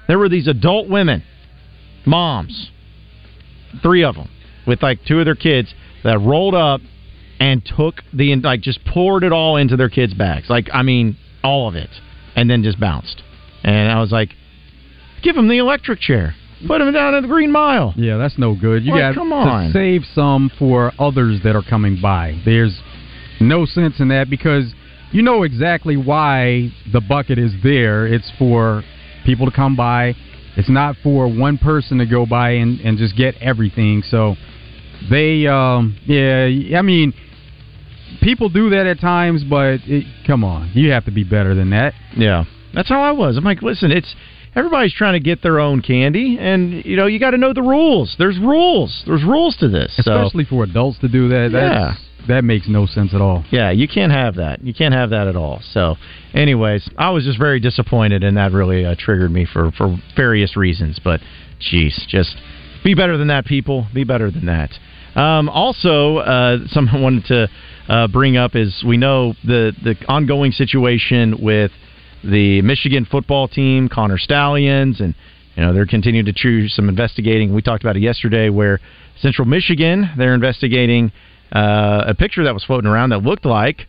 There 0.07 0.19
were 0.19 0.29
these 0.29 0.47
adult 0.47 0.89
women, 0.89 1.25
moms, 2.07 2.71
three 3.83 4.05
of 4.05 4.15
them, 4.15 4.31
with 4.67 4.83
like 4.83 5.01
two 5.07 5.19
of 5.19 5.25
their 5.25 5.35
kids 5.35 5.75
that 6.05 6.19
rolled 6.21 6.55
up 6.55 6.81
and 7.41 7.63
took 7.77 7.97
the 8.13 8.35
like 8.37 8.61
just 8.61 8.85
poured 8.85 9.25
it 9.25 9.33
all 9.33 9.57
into 9.57 9.77
their 9.77 9.89
kids' 9.89 10.15
bags. 10.15 10.49
Like 10.49 10.69
I 10.73 10.83
mean, 10.83 11.17
all 11.43 11.69
of 11.69 11.75
it, 11.75 11.91
and 12.37 12.49
then 12.49 12.63
just 12.63 12.79
bounced. 12.79 13.23
And 13.65 13.91
I 13.91 14.01
was 14.01 14.13
like, 14.13 14.31
give 15.23 15.35
them 15.35 15.49
the 15.49 15.59
electric 15.59 15.99
chair. 16.01 16.35
Put 16.67 16.79
them 16.79 16.93
down 16.93 17.15
at 17.15 17.23
the 17.23 17.29
Green 17.29 17.53
Mile. 17.53 17.95
Yeah, 17.97 18.17
that's 18.17 18.37
no 18.39 18.55
good. 18.55 18.85
You 18.85 18.93
Well, 18.93 19.01
got 19.13 19.15
come 19.15 19.33
on. 19.33 19.67
to 19.69 19.73
save 19.73 20.03
some 20.15 20.51
for 20.59 20.93
others 20.99 21.41
that 21.45 21.55
are 21.55 21.63
coming 21.63 21.99
by. 22.01 22.41
There's 22.45 22.79
no 23.41 23.65
sense 23.65 24.01
in 24.01 24.09
that 24.09 24.29
because 24.29 24.75
you 25.13 25.23
know 25.23 25.45
exactly 25.45 25.97
why 25.97 26.73
the 26.93 27.01
bucket 27.01 27.39
is 27.39 27.53
there. 27.63 28.07
It's 28.07 28.31
for 28.39 28.83
people 29.25 29.47
to 29.47 29.53
come 29.53 29.77
by. 29.77 30.15
It's 30.57 30.69
not 30.69 30.97
for 31.03 31.29
one 31.29 31.59
person 31.59 31.99
to 31.99 32.07
go 32.07 32.27
by 32.27 32.51
and, 32.51 32.81
and 32.81 32.99
just 32.99 33.17
get 33.17 33.37
everything. 33.41 34.03
So 34.03 34.35
they, 35.09 35.47
um, 35.47 35.97
yeah, 36.07 36.77
I 36.77 36.83
mean, 36.83 37.15
people 38.21 38.49
do 38.49 38.71
that 38.71 38.87
at 38.87 38.99
times, 39.01 39.45
but 39.45 39.81
it, 39.87 40.05
come 40.27 40.43
on, 40.43 40.73
you 40.75 40.91
have 40.91 41.05
to 41.05 41.13
be 41.13 41.23
better 41.23 41.55
than 41.55 41.71
that. 41.71 41.95
Yeah, 42.17 42.45
that's 42.75 42.89
how 42.89 43.01
I 43.03 43.13
was. 43.13 43.37
I'm 43.37 43.45
like, 43.45 43.63
listen, 43.63 43.93
it's 43.93 44.13
everybody's 44.59 44.93
trying 44.93 45.15
to 45.15 45.21
get 45.21 45.43
their 45.43 45.61
own 45.61 45.81
candy, 45.81 46.37
and 46.41 46.85
you 46.85 46.97
know, 46.97 47.07
you 47.07 47.19
got 47.19 47.31
to 47.31 47.39
know 47.39 47.53
the 47.53 47.63
rules. 47.63 48.15
There's 48.19 48.39
rules. 48.39 49.03
There's 49.07 49.23
rules 49.25 49.57
to 49.59 49.69
this. 49.69 49.93
So- 50.03 50.23
Especially 50.23 50.45
for 50.45 50.65
adults 50.65 50.99
to 51.01 51.09
do 51.09 51.29
that. 51.29 51.51
That's, 51.53 51.99
That 52.29 52.45
makes 52.45 52.69
no 52.69 52.85
sense 52.85 53.15
at 53.15 53.21
all. 53.23 53.45
Yeah, 53.51 53.71
you 53.71 53.89
can't 53.89 54.13
have 54.13 54.35
that. 54.35 54.63
You 54.63 54.75
can't 54.75 54.93
have 54.93 55.11
that 55.11 55.29
at 55.29 55.37
all. 55.37 55.61
So, 55.73 55.97
anyways, 56.35 56.87
I 56.99 57.09
was 57.11 57.25
just 57.25 57.39
very 57.39 57.59
disappointed, 57.61 58.23
and 58.23 58.37
that 58.37 58.53
really 58.53 58.85
uh, 58.85 58.97
triggered 58.99 59.31
me 59.33 59.47
for 59.51 59.71
for 59.73 59.97
various 60.15 60.55
reasons. 60.57 60.99
But, 61.03 61.21
geez, 61.61 62.05
just 62.09 62.37
be 62.85 62.95
better 62.95 63.17
than 63.17 63.29
that, 63.29 63.47
people. 63.47 63.87
Be 63.95 64.05
better 64.05 64.31
than 64.31 64.47
that. 64.47 64.71
Um, 65.15 65.49
also, 65.49 66.19
uh, 66.19 66.59
something 66.67 66.95
I 66.95 67.01
wanted 67.01 67.25
to 67.27 67.49
uh, 67.89 68.09
bring 68.09 68.37
up 68.37 68.55
is 68.55 68.85
we 68.87 68.97
know 68.99 69.33
the 69.45 69.73
the 69.83 69.97
ongoing 70.07 70.53
situation 70.53 71.37
with 71.41 71.71
the 72.25 72.63
Michigan 72.63 73.05
football 73.05 73.49
team, 73.49 73.89
Connor 73.89 74.19
Stalions, 74.19 75.01
and 75.01 75.15
you 75.57 75.63
know 75.63 75.73
they're 75.73 75.87
continuing 75.87 76.27
to 76.27 76.33
choose 76.33 76.75
some 76.75 76.89
investigating. 76.89 77.55
We 77.55 77.63
talked 77.63 77.83
about 77.83 77.97
it 77.97 78.03
yesterday, 78.03 78.49
where 78.49 78.81
Central 79.21 79.47
Michigan 79.47 80.11
they're 80.17 80.35
investigating 80.35 81.13
uh, 81.53 82.05
a 82.07 82.15
picture 82.15 82.45
that 82.45 82.55
was 82.55 82.65
floating 82.65 82.89
around 82.89 83.11
that 83.11 83.23
looked 83.23 83.45
like 83.45 83.87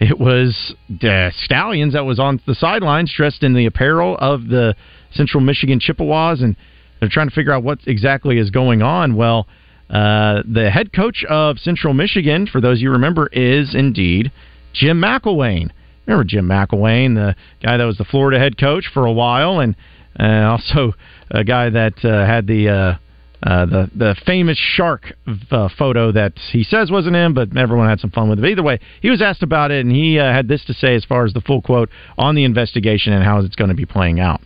it 0.00 0.18
was 0.18 0.74
uh, 1.02 1.30
Stalions 1.44 1.92
that 1.92 2.04
was 2.04 2.18
on 2.18 2.40
the 2.46 2.54
sidelines 2.54 3.12
dressed 3.14 3.42
in 3.42 3.52
the 3.52 3.66
apparel 3.66 4.16
of 4.18 4.48
the 4.48 4.74
Central 5.12 5.42
Michigan 5.42 5.78
Chippewas, 5.78 6.40
and 6.40 6.56
they're 6.98 7.10
trying 7.10 7.28
to 7.28 7.34
figure 7.34 7.52
out 7.52 7.62
what 7.62 7.80
exactly 7.86 8.38
is 8.38 8.50
going 8.50 8.80
on. 8.80 9.14
Well, 9.14 9.46
uh, 9.90 10.42
the 10.50 10.70
head 10.70 10.92
coach 10.92 11.24
of 11.28 11.58
Central 11.58 11.92
Michigan, 11.92 12.46
for 12.46 12.60
those 12.60 12.80
you 12.80 12.92
remember, 12.92 13.26
is 13.26 13.74
indeed 13.74 14.32
Jim 14.72 15.00
McElwain. 15.00 15.70
Remember 16.10 16.24
Jim 16.24 16.48
McElwain, 16.48 17.14
the 17.14 17.36
guy 17.62 17.76
that 17.76 17.84
was 17.84 17.96
the 17.96 18.04
Florida 18.04 18.40
head 18.40 18.58
coach 18.58 18.90
for 18.92 19.06
a 19.06 19.12
while, 19.12 19.60
and 19.60 19.76
uh, 20.18 20.24
also 20.50 20.92
a 21.30 21.44
guy 21.44 21.70
that 21.70 22.04
uh, 22.04 22.26
had 22.26 22.48
the 22.48 22.68
uh, 22.68 23.48
uh, 23.48 23.66
the 23.66 23.90
the 23.94 24.16
famous 24.26 24.58
shark 24.58 25.12
uh, 25.52 25.68
photo 25.78 26.10
that 26.10 26.32
he 26.50 26.64
says 26.64 26.90
wasn't 26.90 27.14
him, 27.14 27.32
but 27.32 27.56
everyone 27.56 27.88
had 27.88 28.00
some 28.00 28.10
fun 28.10 28.28
with 28.28 28.40
it. 28.40 28.44
Either 28.44 28.62
way, 28.62 28.80
he 29.00 29.08
was 29.08 29.22
asked 29.22 29.44
about 29.44 29.70
it, 29.70 29.86
and 29.86 29.94
he 29.94 30.18
uh, 30.18 30.24
had 30.24 30.48
this 30.48 30.64
to 30.64 30.74
say 30.74 30.96
as 30.96 31.04
far 31.04 31.24
as 31.24 31.32
the 31.32 31.40
full 31.42 31.62
quote 31.62 31.88
on 32.18 32.34
the 32.34 32.42
investigation 32.42 33.12
and 33.12 33.22
how 33.22 33.38
it's 33.38 33.54
going 33.54 33.70
to 33.70 33.76
be 33.76 33.86
playing 33.86 34.18
out. 34.18 34.40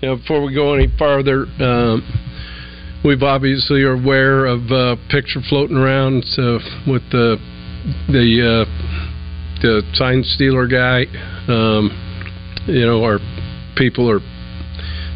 You 0.00 0.10
know, 0.10 0.16
before 0.16 0.44
we 0.44 0.54
go 0.54 0.74
any 0.74 0.86
farther, 0.96 1.46
um, 1.58 3.02
we've 3.04 3.24
obviously 3.24 3.82
are 3.82 3.94
aware 3.94 4.46
of 4.46 4.70
uh, 4.70 4.94
picture 5.10 5.40
floating 5.48 5.76
around 5.76 6.22
so 6.24 6.60
with 6.86 7.02
the 7.10 7.36
the 8.06 8.64
uh, 8.64 9.13
the 9.64 9.80
sign 9.94 10.22
stealer 10.22 10.66
guy. 10.66 11.06
Um, 11.48 11.88
you 12.66 12.84
know, 12.84 13.02
our 13.02 13.18
people 13.76 14.10
are 14.10 14.20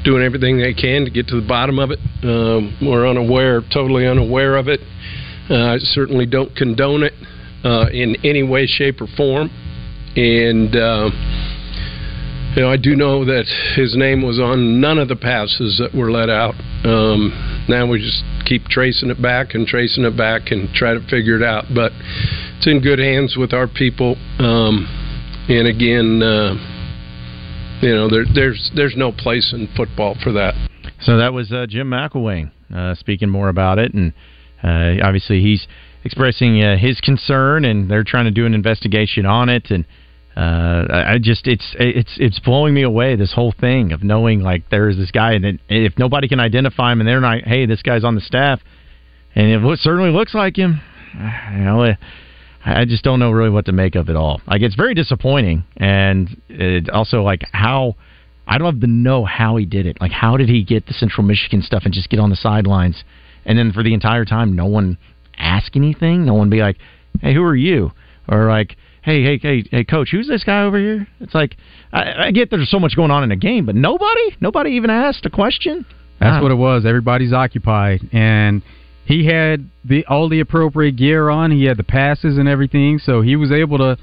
doing 0.04 0.22
everything 0.22 0.58
they 0.58 0.72
can 0.72 1.04
to 1.04 1.11
get 1.11 1.28
to 1.28 1.40
the 1.40 1.46
bottom 1.46 1.78
of 1.78 1.90
it. 1.90 1.98
Um, 2.22 2.76
we're 2.80 3.06
unaware, 3.06 3.61
totally 3.72 4.06
unaware 4.06 4.56
of 4.56 4.68
it. 4.68 4.80
Uh, 5.50 5.74
I 5.74 5.78
certainly 5.78 6.24
don't 6.24 6.54
condone 6.56 7.02
it 7.02 7.12
uh, 7.62 7.90
in 7.92 8.16
any 8.24 8.42
way, 8.42 8.66
shape, 8.66 9.02
or 9.02 9.06
form. 9.16 9.50
And 10.16 10.74
uh, 10.74 11.11
you 12.56 12.62
know, 12.62 12.70
I 12.70 12.78
do 12.78 12.96
know 12.96 13.26
that 13.26 13.44
his 13.76 13.96
name 13.96 14.22
was 14.22 14.40
on 14.40 14.80
none 14.80 14.98
of 14.98 15.08
the 15.08 15.16
passes 15.16 15.78
that 15.78 15.96
were 15.96 16.11
let 16.11 16.30
out. 16.30 16.54
Um, 16.84 17.66
now 17.68 17.87
we 17.87 18.00
just 18.00 18.24
keep 18.46 18.64
tracing 18.64 19.11
it 19.11 19.20
back 19.20 19.54
and 19.54 19.66
tracing 19.66 20.04
it 20.04 20.16
back 20.16 20.50
and 20.52 20.72
try 20.72 20.94
to 20.94 21.00
figure 21.08 21.37
it 21.37 21.42
out. 21.42 21.66
But 21.74 21.92
it's 22.59 22.66
in 22.66 22.81
good 22.81 22.99
hands 22.99 23.37
with 23.37 23.53
our 23.53 23.68
people. 23.68 24.16
Um, 24.40 24.87
and 25.49 25.68
again, 25.68 26.21
uh, 26.21 26.55
you 27.81 27.94
know, 27.94 28.11
there, 28.11 28.25
there's 28.35 28.71
there's 28.75 28.97
no 28.97 29.12
place 29.12 29.53
in 29.53 29.68
football 29.77 30.16
for 30.23 30.33
that. 30.33 30.55
So 31.03 31.18
that 31.18 31.33
was 31.33 31.53
uh, 31.53 31.66
Jim 31.68 31.88
McElwain 31.88 32.51
uh, 32.75 32.97
speaking 32.97 33.29
more 33.29 33.49
about 33.49 33.79
it, 33.79 33.94
and 33.94 34.12
uh, 34.64 35.07
obviously 35.07 35.40
he's 35.40 35.68
expressing 36.03 36.61
uh, 36.61 36.77
his 36.77 37.01
concern, 37.01 37.64
and 37.64 37.88
they're 37.88 38.03
trying 38.03 38.25
to 38.25 38.33
do 38.33 38.44
an 38.44 38.55
investigation 38.55 39.25
on 39.25 39.49
it. 39.49 39.71
And 39.71 39.85
uh, 40.37 40.87
I 40.90 41.18
just 41.21 41.47
it's 41.47 41.77
it's 41.79 42.16
it's 42.18 42.40
blowing 42.40 42.75
me 42.75 42.83
away 42.83 43.14
this 43.14 43.33
whole 43.33 43.55
thing 43.59 43.92
of 43.92 44.03
knowing 44.03 44.40
like 44.40 44.68
there 44.71 44.88
is 44.88 44.97
this 44.97 45.12
guy, 45.12 45.35
and 45.35 45.61
if 45.68 45.97
nobody 45.97 46.27
can 46.27 46.40
identify 46.40 46.90
him, 46.90 47.01
and 47.01 47.09
they're 47.09 47.21
not, 47.21 47.44
hey, 47.44 47.66
this 47.66 47.83
guy's 47.83 48.03
on 48.03 48.16
the 48.16 48.21
staff, 48.21 48.59
and 49.37 49.47
it 49.47 49.79
certainly 49.79 50.11
looks 50.11 50.35
like 50.35 50.57
him. 50.57 50.81
You 51.53 51.64
know, 51.64 51.94
I 52.64 52.85
just 52.85 53.05
don't 53.05 53.18
know 53.18 53.31
really 53.31 53.51
what 53.51 53.66
to 53.66 53.73
make 53.73 53.94
of 53.94 54.09
it 54.09 54.16
all. 54.16 54.40
Like 54.47 54.62
it's 54.62 54.75
very 54.75 54.94
disappointing, 54.94 55.64
and 55.77 56.40
it 56.49 56.88
also 56.90 57.23
like 57.23 57.42
how. 57.53 57.97
I'd 58.51 58.62
love 58.62 58.81
to 58.81 58.87
know 58.87 59.27
how 59.27 59.57
he 59.57 59.66
did 59.66 59.85
it. 59.85 60.01
Like, 60.01 60.11
how 60.11 60.38
did 60.38 60.49
he 60.49 60.64
get 60.64 60.87
the 60.87 60.94
Central 60.94 61.23
Michigan 61.23 61.61
stuff 61.61 61.83
and 61.85 61.92
just 61.92 62.09
get 62.09 62.18
on 62.18 62.31
the 62.31 62.37
sidelines? 62.37 63.05
And 63.44 63.59
then 63.59 63.73
for 63.73 63.83
the 63.83 63.92
entire 63.92 64.25
time, 64.25 64.57
no 64.57 64.64
one 64.64 64.97
ask 65.37 65.77
anything. 65.77 66.25
No 66.25 66.33
one 66.33 66.49
be 66.49 66.61
like, 66.61 66.79
"Hey, 67.21 67.35
who 67.35 67.42
are 67.42 67.55
you?" 67.55 67.92
Or 68.27 68.49
like, 68.49 68.77
"Hey, 69.03 69.23
hey, 69.23 69.38
hey, 69.38 69.64
hey, 69.71 69.85
coach, 69.85 70.09
who's 70.11 70.29
this 70.29 70.44
guy 70.44 70.62
over 70.62 70.79
here?" 70.79 71.07
It's 71.21 71.35
like 71.35 71.59
I, 71.92 72.29
I 72.29 72.31
get 72.31 72.51
there's 72.51 72.71
so 72.71 72.81
much 72.81 72.97
going 72.97 73.11
on 73.11 73.23
in 73.23 73.33
a 73.33 73.37
game, 73.37 73.66
but 73.66 73.75
nobody, 73.75 74.37
nobody 74.40 74.71
even 74.71 74.88
asked 74.88 75.27
a 75.27 75.31
question. 75.31 75.85
That's 76.18 76.42
what 76.42 76.51
it 76.51 76.57
was. 76.57 76.85
Everybody's 76.85 77.33
occupied, 77.33 78.01
and 78.12 78.62
he 79.09 79.25
had 79.25 79.71
the 79.87 80.05
all 80.05 80.29
the 80.29 80.40
appropriate 80.40 80.97
gear 80.97 81.31
on. 81.31 81.51
He 81.51 81.64
had 81.64 81.79
the 81.79 81.83
passes 81.83 82.37
and 82.37 82.47
everything, 82.47 82.99
so 82.99 83.23
he 83.23 83.37
was 83.37 83.51
able 83.51 83.79
to 83.79 83.97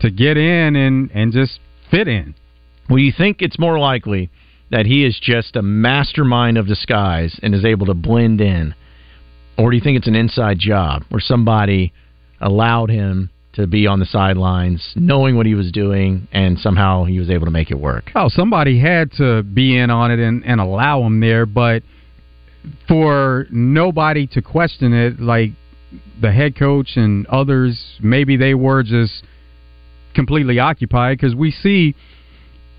to 0.00 0.10
get 0.10 0.36
in 0.36 0.76
and 0.76 1.10
and 1.12 1.32
just 1.32 1.58
fit 1.90 2.06
in. 2.06 2.36
Well, 2.88 3.00
you 3.00 3.12
think 3.16 3.42
it's 3.42 3.58
more 3.58 3.78
likely 3.80 4.30
that 4.70 4.86
he 4.86 5.04
is 5.04 5.18
just 5.20 5.56
a 5.56 5.62
mastermind 5.62 6.58
of 6.58 6.68
disguise 6.68 7.38
and 7.42 7.56
is 7.56 7.64
able 7.64 7.86
to 7.86 7.94
blend 7.94 8.40
in, 8.40 8.76
or 9.58 9.70
do 9.70 9.76
you 9.76 9.82
think 9.82 9.98
it's 9.98 10.06
an 10.06 10.14
inside 10.14 10.60
job 10.60 11.02
where 11.08 11.20
somebody 11.20 11.92
allowed 12.40 12.88
him 12.88 13.30
to 13.54 13.66
be 13.66 13.88
on 13.88 13.98
the 13.98 14.06
sidelines, 14.06 14.92
knowing 14.94 15.36
what 15.36 15.44
he 15.44 15.56
was 15.56 15.72
doing, 15.72 16.28
and 16.30 16.56
somehow 16.58 17.02
he 17.04 17.18
was 17.18 17.30
able 17.30 17.46
to 17.46 17.50
make 17.50 17.72
it 17.72 17.78
work? 17.80 18.12
Oh, 18.14 18.28
somebody 18.28 18.78
had 18.78 19.10
to 19.18 19.42
be 19.42 19.76
in 19.76 19.90
on 19.90 20.12
it 20.12 20.20
and, 20.20 20.44
and 20.46 20.60
allow 20.60 21.02
him 21.02 21.18
there, 21.18 21.46
but 21.46 21.82
for 22.88 23.46
nobody 23.50 24.26
to 24.28 24.42
question 24.42 24.92
it, 24.92 25.20
like 25.20 25.50
the 26.20 26.32
head 26.32 26.56
coach 26.56 26.96
and 26.96 27.26
others, 27.26 27.98
maybe 28.00 28.36
they 28.36 28.54
were 28.54 28.82
just 28.82 29.24
completely 30.14 30.58
occupied 30.58 31.18
because 31.18 31.34
we 31.34 31.50
see, 31.50 31.94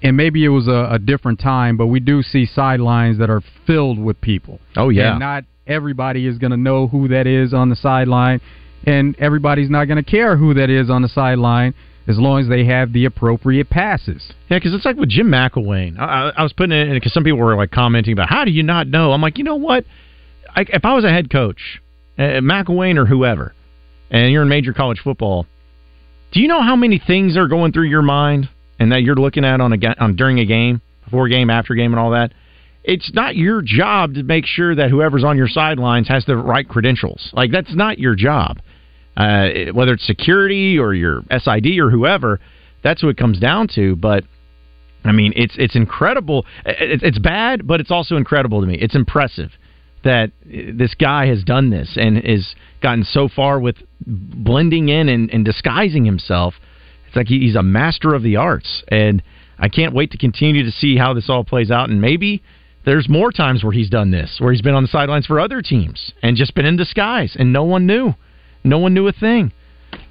and 0.01 0.15
maybe 0.15 0.45
it 0.45 0.49
was 0.49 0.67
a, 0.67 0.89
a 0.91 0.99
different 0.99 1.39
time, 1.39 1.77
but 1.77 1.87
we 1.87 1.99
do 1.99 2.21
see 2.21 2.45
sidelines 2.45 3.17
that 3.19 3.29
are 3.29 3.41
filled 3.65 3.99
with 3.99 4.19
people. 4.21 4.59
Oh, 4.75 4.89
yeah. 4.89 5.11
And 5.11 5.19
not 5.19 5.43
everybody 5.67 6.27
is 6.27 6.37
going 6.37 6.51
to 6.51 6.57
know 6.57 6.87
who 6.87 7.07
that 7.09 7.27
is 7.27 7.53
on 7.53 7.69
the 7.69 7.75
sideline, 7.75 8.41
and 8.85 9.15
everybody's 9.19 9.69
not 9.69 9.85
going 9.85 10.03
to 10.03 10.09
care 10.09 10.37
who 10.37 10.53
that 10.55 10.69
is 10.69 10.89
on 10.89 11.01
the 11.01 11.09
sideline 11.09 11.73
as 12.07 12.17
long 12.17 12.41
as 12.41 12.49
they 12.49 12.65
have 12.65 12.91
the 12.91 13.05
appropriate 13.05 13.69
passes. 13.69 14.33
Yeah, 14.49 14.57
because 14.57 14.73
it's 14.73 14.85
like 14.85 14.97
with 14.97 15.09
Jim 15.09 15.27
McElwain. 15.27 15.97
I, 15.97 16.03
I, 16.03 16.29
I 16.37 16.43
was 16.43 16.53
putting 16.53 16.77
it 16.77 16.87
in 16.87 16.93
because 16.93 17.13
some 17.13 17.23
people 17.23 17.39
were 17.39 17.55
like 17.55 17.71
commenting 17.71 18.13
about 18.13 18.29
how 18.29 18.43
do 18.45 18.51
you 18.51 18.63
not 18.63 18.87
know? 18.87 19.11
I'm 19.11 19.21
like, 19.21 19.37
you 19.37 19.43
know 19.43 19.55
what? 19.55 19.85
I, 20.55 20.65
if 20.67 20.85
I 20.85 20.93
was 20.93 21.05
a 21.05 21.09
head 21.09 21.31
coach, 21.31 21.81
uh, 22.17 22.41
McElwain 22.41 22.97
or 22.97 23.05
whoever, 23.05 23.53
and 24.11 24.31
you're 24.31 24.43
in 24.43 24.49
major 24.49 24.73
college 24.73 24.99
football, 25.03 25.47
do 26.31 26.41
you 26.41 26.47
know 26.47 26.61
how 26.61 26.75
many 26.75 27.01
things 27.05 27.37
are 27.37 27.47
going 27.47 27.71
through 27.71 27.87
your 27.87 28.01
mind 28.01 28.49
and 28.79 28.91
that 28.91 29.03
you're 29.03 29.15
looking 29.15 29.45
at 29.45 29.61
on 29.61 29.71
a 29.71 29.95
on 29.99 30.15
during 30.15 30.39
a 30.39 30.45
game, 30.45 30.81
before 31.05 31.27
game, 31.29 31.49
after 31.49 31.73
game, 31.73 31.93
and 31.93 31.99
all 31.99 32.11
that? 32.11 32.33
It's 32.83 33.13
not 33.13 33.37
your 33.37 33.61
job 33.61 34.15
to 34.15 34.23
make 34.23 34.45
sure 34.45 34.75
that 34.75 34.89
whoever's 34.89 35.23
on 35.23 35.37
your 35.37 35.47
sidelines 35.47 36.09
has 36.09 36.25
the 36.25 36.35
right 36.35 36.67
credentials. 36.67 37.29
Like 37.31 37.51
that's 37.51 37.73
not 37.73 37.97
your 37.97 38.13
job. 38.13 38.59
Uh, 39.15 39.71
whether 39.73 39.93
it's 39.93 40.05
security 40.05 40.77
or 40.79 40.93
your 40.93 41.21
SID 41.29 41.77
or 41.79 41.89
whoever, 41.91 42.39
that's 42.83 43.03
what 43.03 43.09
it 43.09 43.17
comes 43.17 43.39
down 43.39 43.67
to. 43.75 43.95
But 43.95 44.23
I 45.05 45.11
mean, 45.11 45.33
it's 45.35 45.55
it's 45.57 45.75
incredible. 45.75 46.45
It's, 46.65 47.19
bad, 47.19 47.67
but 47.67 47.79
it's 47.79 47.91
also 47.91 48.15
incredible 48.15 48.61
to 48.61 48.67
me. 48.67 48.75
It's 48.75 48.95
impressive 48.95 49.51
that 50.03 50.31
this 50.45 50.93
guy 50.95 51.27
has 51.27 51.43
done 51.43 51.69
this 51.69 51.95
and 51.95 52.17
has 52.25 52.55
gotten 52.81 53.03
so 53.03 53.29
far 53.29 53.59
with 53.59 53.77
blending 54.05 54.89
in 54.89 55.09
and, 55.09 55.29
and 55.29 55.45
disguising 55.45 56.05
himself. 56.05 56.55
It's 57.07 57.15
like 57.15 57.27
he's 57.27 57.55
a 57.55 57.63
master 57.63 58.13
of 58.13 58.23
the 58.23 58.37
arts, 58.37 58.83
and 58.89 59.21
I 59.59 59.69
can't 59.69 59.93
wait 59.93 60.11
to 60.11 60.17
continue 60.17 60.63
to 60.63 60.71
see 60.71 60.97
how 60.97 61.13
this 61.13 61.29
all 61.29 61.43
plays 61.43 61.71
out. 61.71 61.89
And 61.89 62.01
maybe 62.01 62.41
there's 62.85 63.07
more 63.07 63.31
times 63.31 63.63
where 63.63 63.71
he's 63.71 63.89
done 63.89 64.11
this, 64.11 64.37
where 64.39 64.51
he's 64.51 64.61
been 64.61 64.73
on 64.73 64.83
the 64.83 64.89
sidelines 64.89 65.25
for 65.25 65.39
other 65.39 65.61
teams 65.61 66.11
and 66.21 66.35
just 66.35 66.55
been 66.55 66.65
in 66.65 66.75
disguise, 66.75 67.35
and 67.37 67.53
no 67.53 67.63
one 67.63 67.85
knew, 67.85 68.13
no 68.63 68.77
one 68.77 68.93
knew 68.93 69.07
a 69.07 69.13
thing. 69.13 69.51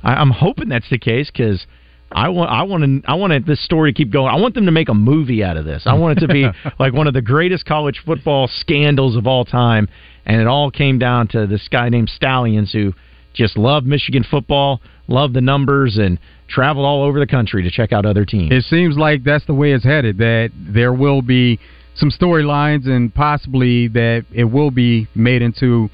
I, 0.02 0.14
I'm 0.14 0.30
hoping 0.30 0.68
that's 0.68 0.90
the 0.90 0.98
case 0.98 1.30
because. 1.30 1.66
I 2.14 2.28
want 2.28 2.50
I 2.50 2.62
want 2.64 2.82
to 2.84 3.10
I 3.10 3.14
want 3.14 3.46
this 3.46 3.64
story 3.64 3.90
to 3.90 3.96
keep 3.96 4.12
going. 4.12 4.30
I 4.30 4.38
want 4.38 4.54
them 4.54 4.66
to 4.66 4.70
make 4.70 4.90
a 4.90 4.94
movie 4.94 5.42
out 5.42 5.56
of 5.56 5.64
this. 5.64 5.84
I 5.86 5.94
want 5.94 6.18
it 6.18 6.26
to 6.26 6.28
be 6.30 6.46
like 6.78 6.92
one 6.92 7.06
of 7.06 7.14
the 7.14 7.22
greatest 7.22 7.64
college 7.64 8.02
football 8.04 8.50
scandals 8.52 9.16
of 9.16 9.26
all 9.26 9.46
time 9.46 9.88
and 10.26 10.40
it 10.40 10.46
all 10.46 10.70
came 10.70 10.98
down 10.98 11.28
to 11.28 11.46
this 11.46 11.66
guy 11.68 11.88
named 11.88 12.10
Stalions 12.10 12.72
who 12.72 12.92
just 13.34 13.56
loved 13.56 13.86
Michigan 13.86 14.24
football, 14.28 14.80
loved 15.08 15.34
the 15.34 15.40
numbers 15.40 15.96
and 15.96 16.18
traveled 16.48 16.84
all 16.84 17.02
over 17.02 17.18
the 17.18 17.26
country 17.26 17.62
to 17.62 17.70
check 17.70 17.92
out 17.92 18.04
other 18.04 18.24
teams. 18.24 18.52
It 18.52 18.64
seems 18.64 18.96
like 18.96 19.24
that's 19.24 19.46
the 19.46 19.54
way 19.54 19.72
it's 19.72 19.84
headed 19.84 20.18
that 20.18 20.50
there 20.54 20.92
will 20.92 21.22
be 21.22 21.58
some 21.94 22.10
storylines 22.10 22.86
and 22.86 23.14
possibly 23.14 23.88
that 23.88 24.24
it 24.32 24.44
will 24.44 24.70
be 24.70 25.08
made 25.14 25.42
into 25.42 25.88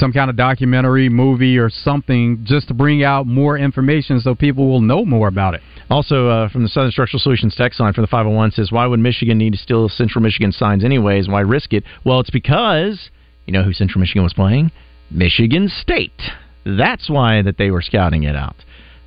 some 0.00 0.12
kind 0.12 0.30
of 0.30 0.36
documentary, 0.36 1.08
movie, 1.08 1.58
or 1.58 1.70
something 1.70 2.42
just 2.44 2.68
to 2.68 2.74
bring 2.74 3.04
out 3.04 3.26
more 3.26 3.56
information 3.56 4.18
so 4.18 4.34
people 4.34 4.68
will 4.68 4.80
know 4.80 5.04
more 5.04 5.28
about 5.28 5.54
it. 5.54 5.60
Also, 5.90 6.28
uh, 6.28 6.48
from 6.48 6.62
the 6.62 6.68
Southern 6.68 6.90
Structural 6.90 7.20
Solutions 7.20 7.54
text 7.54 7.78
line 7.78 7.92
from 7.92 8.02
the 8.02 8.08
501 8.08 8.52
says, 8.52 8.72
Why 8.72 8.86
would 8.86 8.98
Michigan 8.98 9.38
need 9.38 9.52
to 9.52 9.58
steal 9.58 9.88
Central 9.88 10.22
Michigan 10.22 10.50
signs 10.50 10.84
anyways? 10.84 11.28
Why 11.28 11.40
risk 11.40 11.72
it? 11.72 11.84
Well, 12.04 12.18
it's 12.20 12.30
because, 12.30 13.10
you 13.46 13.52
know 13.52 13.62
who 13.62 13.72
Central 13.72 14.00
Michigan 14.00 14.22
was 14.22 14.32
playing? 14.32 14.72
Michigan 15.10 15.68
State. 15.68 16.20
That's 16.64 17.10
why 17.10 17.42
that 17.42 17.58
they 17.58 17.70
were 17.70 17.82
scouting 17.82 18.22
it 18.24 18.36
out. 18.36 18.56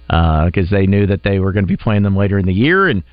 Because 0.07 0.71
uh, 0.71 0.75
they 0.75 0.85
knew 0.85 1.07
that 1.07 1.23
they 1.23 1.39
were 1.39 1.53
going 1.53 1.63
to 1.63 1.67
be 1.67 1.77
playing 1.77 2.03
them 2.03 2.15
later 2.15 2.37
in 2.37 2.45
the 2.45 2.53
year, 2.53 2.87
and 2.87 3.03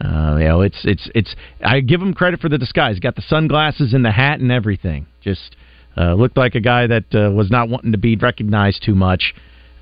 uh, 0.00 0.36
you 0.38 0.44
know, 0.44 0.60
it's 0.60 0.78
it's 0.84 1.08
it's. 1.14 1.34
I 1.64 1.80
give 1.80 2.00
them 2.00 2.14
credit 2.14 2.40
for 2.40 2.48
the 2.48 2.58
disguise. 2.58 2.98
Got 2.98 3.16
the 3.16 3.22
sunglasses 3.22 3.94
and 3.94 4.04
the 4.04 4.10
hat 4.10 4.40
and 4.40 4.52
everything. 4.52 5.06
Just 5.22 5.56
uh, 5.96 6.14
looked 6.14 6.36
like 6.36 6.54
a 6.54 6.60
guy 6.60 6.86
that 6.86 7.04
uh, 7.14 7.30
was 7.30 7.50
not 7.50 7.68
wanting 7.68 7.92
to 7.92 7.98
be 7.98 8.16
recognized 8.16 8.82
too 8.84 8.94
much, 8.94 9.34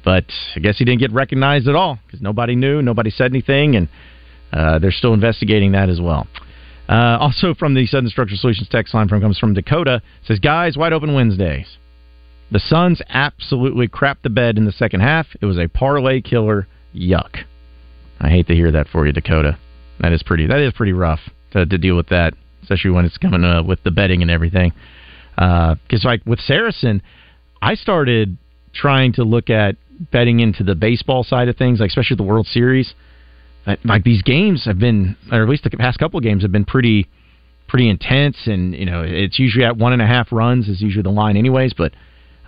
but 0.05 0.25
I 0.55 0.61
guess 0.61 0.79
he 0.79 0.85
didn't 0.85 1.01
get 1.01 1.13
recognized 1.13 1.69
at 1.69 1.75
all 1.75 1.99
because 2.07 2.21
nobody 2.21 2.55
knew, 2.55 2.83
nobody 2.83 3.11
said 3.11 3.31
anything, 3.31 3.77
and 3.77 3.89
uh, 4.53 4.79
they're 4.79 4.93
still 4.93 5.15
investigating 5.15 5.73
that 5.73 5.89
as 5.89 6.01
well. 6.01 6.27
Uh, 6.89 7.17
also, 7.21 7.55
from 7.55 7.75
the 7.75 7.87
Southern 7.87 8.11
Structural 8.11 8.39
Solutions 8.39 8.69
text 8.69 8.93
line 8.93 9.09
from 9.09 9.21
comes 9.21 9.39
from 9.39 9.55
Dakota 9.55 10.03
says, 10.27 10.39
"Guys, 10.39 10.77
wide 10.77 10.93
open 10.93 11.15
Wednesdays. 11.15 11.79
The 12.51 12.61
Suns 12.61 13.01
absolutely 13.09 13.89
crapped 13.89 14.23
the 14.23 14.31
bed 14.31 14.59
in 14.59 14.67
the 14.67 14.73
second 14.73 15.01
half. 15.01 15.27
It 15.41 15.47
was 15.47 15.59
a 15.59 15.69
parlay 15.69 16.21
killer. 16.21 16.67
Yuck. 16.95 17.45
I 18.21 18.29
hate 18.29 18.47
to 18.49 18.55
hear 18.55 18.71
that 18.73 18.89
for 18.89 19.07
you, 19.07 19.13
Dakota. 19.13 19.59
That 20.01 20.13
is 20.13 20.23
pretty. 20.23 20.47
That 20.49 20.59
is 20.59 20.73
pretty 20.75 20.93
rough 20.93 21.21
to, 21.53 21.65
to 21.65 21.79
deal 21.79 21.97
with 21.97 22.09
that, 22.09 22.35
especially 22.63 22.91
when 22.91 23.07
it's 23.07 23.17
coming 23.17 23.45
uh, 23.45 23.63
with 23.63 23.83
the 23.85 23.91
betting 23.91 24.21
and 24.21 24.31
everything." 24.31 24.73
Because, 25.35 26.05
uh, 26.05 26.09
like 26.09 26.23
with 26.27 26.41
Saracen, 26.41 27.03
I 27.61 27.75
started 27.75 28.37
trying 28.75 29.13
to 29.15 29.25
look 29.25 29.51
at 29.51 29.77
betting 30.11 30.41
into 30.41 30.65
the 30.65 30.75
baseball 30.75 31.25
side 31.25 31.49
of 31.49 31.57
things, 31.57 31.81
like 31.81 31.89
especially 31.89 32.17
the 32.17 32.23
World 32.23 32.47
Series. 32.47 32.95
Like 33.85 34.03
these 34.03 34.23
games 34.23 34.65
have 34.65 34.79
been, 34.79 35.17
or 35.31 35.43
at 35.43 35.49
least 35.49 35.63
the 35.63 35.71
past 35.71 35.99
couple 35.99 36.19
of 36.19 36.25
games 36.25 36.43
have 36.43 36.51
been 36.51 36.65
pretty, 36.65 37.09
pretty 37.69 37.89
intense, 37.89 38.37
and 38.47 38.75
you 38.75 38.85
know 38.85 39.05
it's 39.07 39.39
usually 39.39 39.65
at 39.65 39.77
one 39.77 39.93
and 39.93 40.03
a 40.03 40.07
half 40.07 40.33
runs 40.33 40.69
is 40.69 40.83
usually 40.83 41.05
the 41.05 41.11
line, 41.11 41.37
anyways. 41.37 41.73
But 41.73 41.93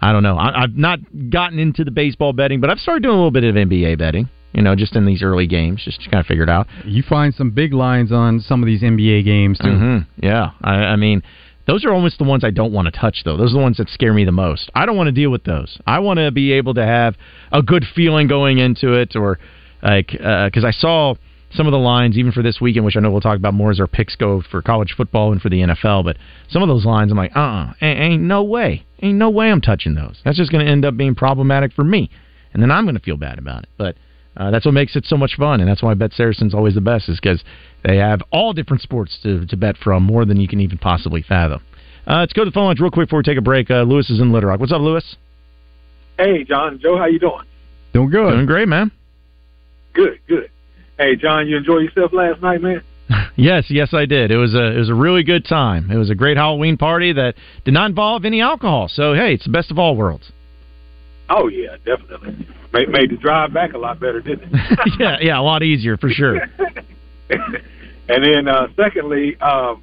I 0.03 0.11
don't 0.11 0.25
know. 0.25 0.37
I, 0.37 0.65
I've 0.65 0.77
not 0.77 0.99
gotten 1.31 1.61
into 1.61 1.85
the 1.85 1.93
baseball 1.93 2.33
betting, 2.33 2.61
but 2.61 2.69
I've 2.69 2.81
started 2.81 3.05
doing 3.05 3.15
a 3.15 3.17
little 3.17 3.31
bit 3.31 3.45
of 3.45 3.55
NBA 3.55 3.97
betting. 3.99 4.29
You 4.53 4.63
know, 4.63 4.75
just 4.75 4.97
in 4.97 5.05
these 5.05 5.23
early 5.23 5.47
games, 5.47 5.83
just 5.85 6.01
to 6.03 6.11
kind 6.11 6.21
of 6.21 6.27
figure 6.27 6.45
it 6.45 6.49
out. 6.49 6.67
You 6.85 7.03
find 7.03 7.35
some 7.35 7.51
big 7.51 7.73
lines 7.73 8.13
on 8.13 8.41
some 8.41 8.63
of 8.63 8.67
these 8.67 8.83
NBA 8.83 9.25
games 9.25 9.59
too. 9.59 9.67
Mm-hmm. 9.67 10.25
Yeah, 10.25 10.51
I, 10.63 10.75
I 10.75 10.97
mean 10.97 11.23
those 11.67 11.85
are 11.85 11.93
almost 11.93 12.19
the 12.19 12.25
ones 12.25 12.45
I 12.45 12.51
don't 12.51 12.73
want 12.73 12.87
to 12.87 12.99
touch, 12.99 13.23
though. 13.25 13.37
Those 13.37 13.53
are 13.53 13.59
the 13.59 13.63
ones 13.63 13.79
that 13.79 13.89
scare 13.89 14.13
me 14.13 14.25
the 14.25 14.33
most. 14.33 14.71
I 14.75 14.87
don't 14.87 14.97
want 14.97 15.09
to 15.09 15.13
deal 15.13 15.31
with 15.31 15.45
those. 15.45 15.79
I 15.87 16.01
want 16.01 16.19
to 16.19 16.31
be 16.31 16.53
able 16.53 16.75
to 16.75 16.85
have 16.85 17.17
a 17.53 17.63
good 17.63 17.85
feeling 17.95 18.29
going 18.29 18.59
into 18.59 18.93
it, 18.93 19.17
or 19.17 19.39
like 19.83 20.09
because 20.09 20.65
uh, 20.65 20.69
I 20.69 20.73
saw 20.73 21.15
some 21.53 21.67
of 21.67 21.73
the 21.73 21.79
lines 21.79 22.19
even 22.19 22.33
for 22.33 22.43
this 22.43 22.61
weekend, 22.61 22.85
which 22.85 22.97
I 22.97 23.01
know 23.01 23.11
we'll 23.11 23.21
talk 23.21 23.37
about 23.37 23.55
more 23.55 23.71
as 23.71 23.81
our 23.81 23.87
picks 23.87 24.17
go 24.17 24.43
for 24.51 24.61
college 24.61 24.95
football 24.97 25.33
and 25.33 25.41
for 25.41 25.49
the 25.49 25.61
NFL. 25.61 26.05
But 26.05 26.17
some 26.49 26.63
of 26.63 26.69
those 26.69 26.85
lines, 26.85 27.13
I'm 27.13 27.17
like, 27.17 27.35
uh, 27.35 27.41
uh 27.41 27.73
ain't, 27.81 28.01
ain't 28.01 28.23
no 28.23 28.43
way, 28.43 28.85
ain't 29.03 29.19
no 29.19 29.31
way 29.31 29.51
I'm 29.51 29.61
touching 29.61 29.95
those. 29.95 30.21
That's 30.25 30.37
just 30.37 30.51
going 30.51 30.65
to 30.65 30.71
end 30.71 30.85
up 30.85 30.97
being 30.97 31.15
problematic 31.15 31.73
for 31.73 31.85
me, 31.85 32.11
and 32.53 32.63
then 32.63 32.71
I'm 32.71 32.85
going 32.85 32.97
to 32.97 33.03
feel 33.03 33.17
bad 33.17 33.39
about 33.39 33.63
it. 33.63 33.69
But 33.79 33.97
uh, 34.37 34.51
that's 34.51 34.65
what 34.65 34.75
makes 34.75 34.97
it 34.97 35.05
so 35.07 35.17
much 35.17 35.37
fun, 35.37 35.61
and 35.61 35.69
that's 35.69 35.83
why 35.83 35.95
Bet 35.95 36.13
Saracen's 36.13 36.55
always 36.55 36.75
the 36.75 36.81
best, 36.81 37.09
is 37.09 37.19
because 37.21 37.43
they 37.85 37.97
have 37.99 38.21
all 38.33 38.53
different 38.53 38.83
sports 38.83 39.19
to, 39.23 39.47
to 39.47 39.57
bet 39.57 39.77
from, 39.77 40.03
more 40.03 40.25
than 40.25 40.41
you 40.41 40.49
can 40.49 40.61
even 40.61 40.79
possibly 40.79 41.23
fathom. 41.23 41.63
Uh, 42.07 42.21
let's 42.21 42.33
go 42.33 42.43
to 42.45 42.51
the 42.51 42.55
phone 42.55 42.67
lines 42.67 42.81
real 42.81 42.91
quick 42.91 43.09
before 43.09 43.21
we 43.21 43.23
take 43.23 43.39
a 43.39 43.43
break. 43.43 43.71
Uh, 43.71 43.83
Lewis 43.83 44.11
is 44.11 44.21
in 44.21 44.33
Little 44.33 44.51
Rock. 44.51 44.61
What's 44.61 44.73
up, 44.73 44.81
Lewis? 44.81 45.17
Hey, 46.19 46.45
John, 46.45 46.79
Joe, 46.81 46.99
how 46.99 47.07
you 47.07 47.19
doing? 47.19 47.45
Doing 47.93 48.11
good. 48.11 48.31
Doing 48.33 48.47
great, 48.47 48.69
man. 48.69 48.91
Good, 49.95 50.19
good. 50.29 50.51
Hey, 50.99 51.17
John, 51.17 51.47
you 51.49 51.57
enjoy 51.57 51.79
yourself 51.79 52.13
last 52.13 52.43
night, 52.43 52.61
man? 52.61 52.83
yes, 53.37 53.67
yes, 53.69 53.93
I 53.93 54.07
did. 54.07 54.31
It 54.31 54.37
was 54.37 54.55
a 54.55 54.75
it 54.75 54.79
was 54.79 54.89
a 54.89 54.95
really 54.95 55.23
good 55.23 55.45
time. 55.45 55.91
It 55.91 55.97
was 55.97 56.11
a 56.11 56.15
great 56.15 56.37
Halloween 56.37 56.77
party 56.77 57.13
that 57.13 57.35
did 57.65 57.75
not 57.75 57.91
involve 57.91 58.25
any 58.25 58.41
alcohol. 58.41 58.89
So 58.89 59.15
hey, 59.15 59.35
it's 59.35 59.45
the 59.45 59.51
best 59.51 59.71
of 59.71 59.79
all 59.79 59.97
worlds. 59.97 60.31
Oh 61.29 61.49
yeah, 61.49 61.77
definitely. 61.85 62.47
Made, 62.73 62.89
made 62.89 63.11
the 63.11 63.17
drive 63.17 63.53
back 63.53 63.73
a 63.73 63.79
lot 63.79 64.01
better, 64.01 64.21
didn't 64.21 64.53
it? 64.53 64.79
yeah, 64.99 65.19
yeah, 65.21 65.39
a 65.39 65.43
lot 65.43 65.63
easier 65.63 65.97
for 65.97 66.11
sure. 66.11 66.37
and 67.31 68.25
then 68.25 68.49
uh, 68.49 68.69
secondly, 68.77 69.41
um, 69.41 69.83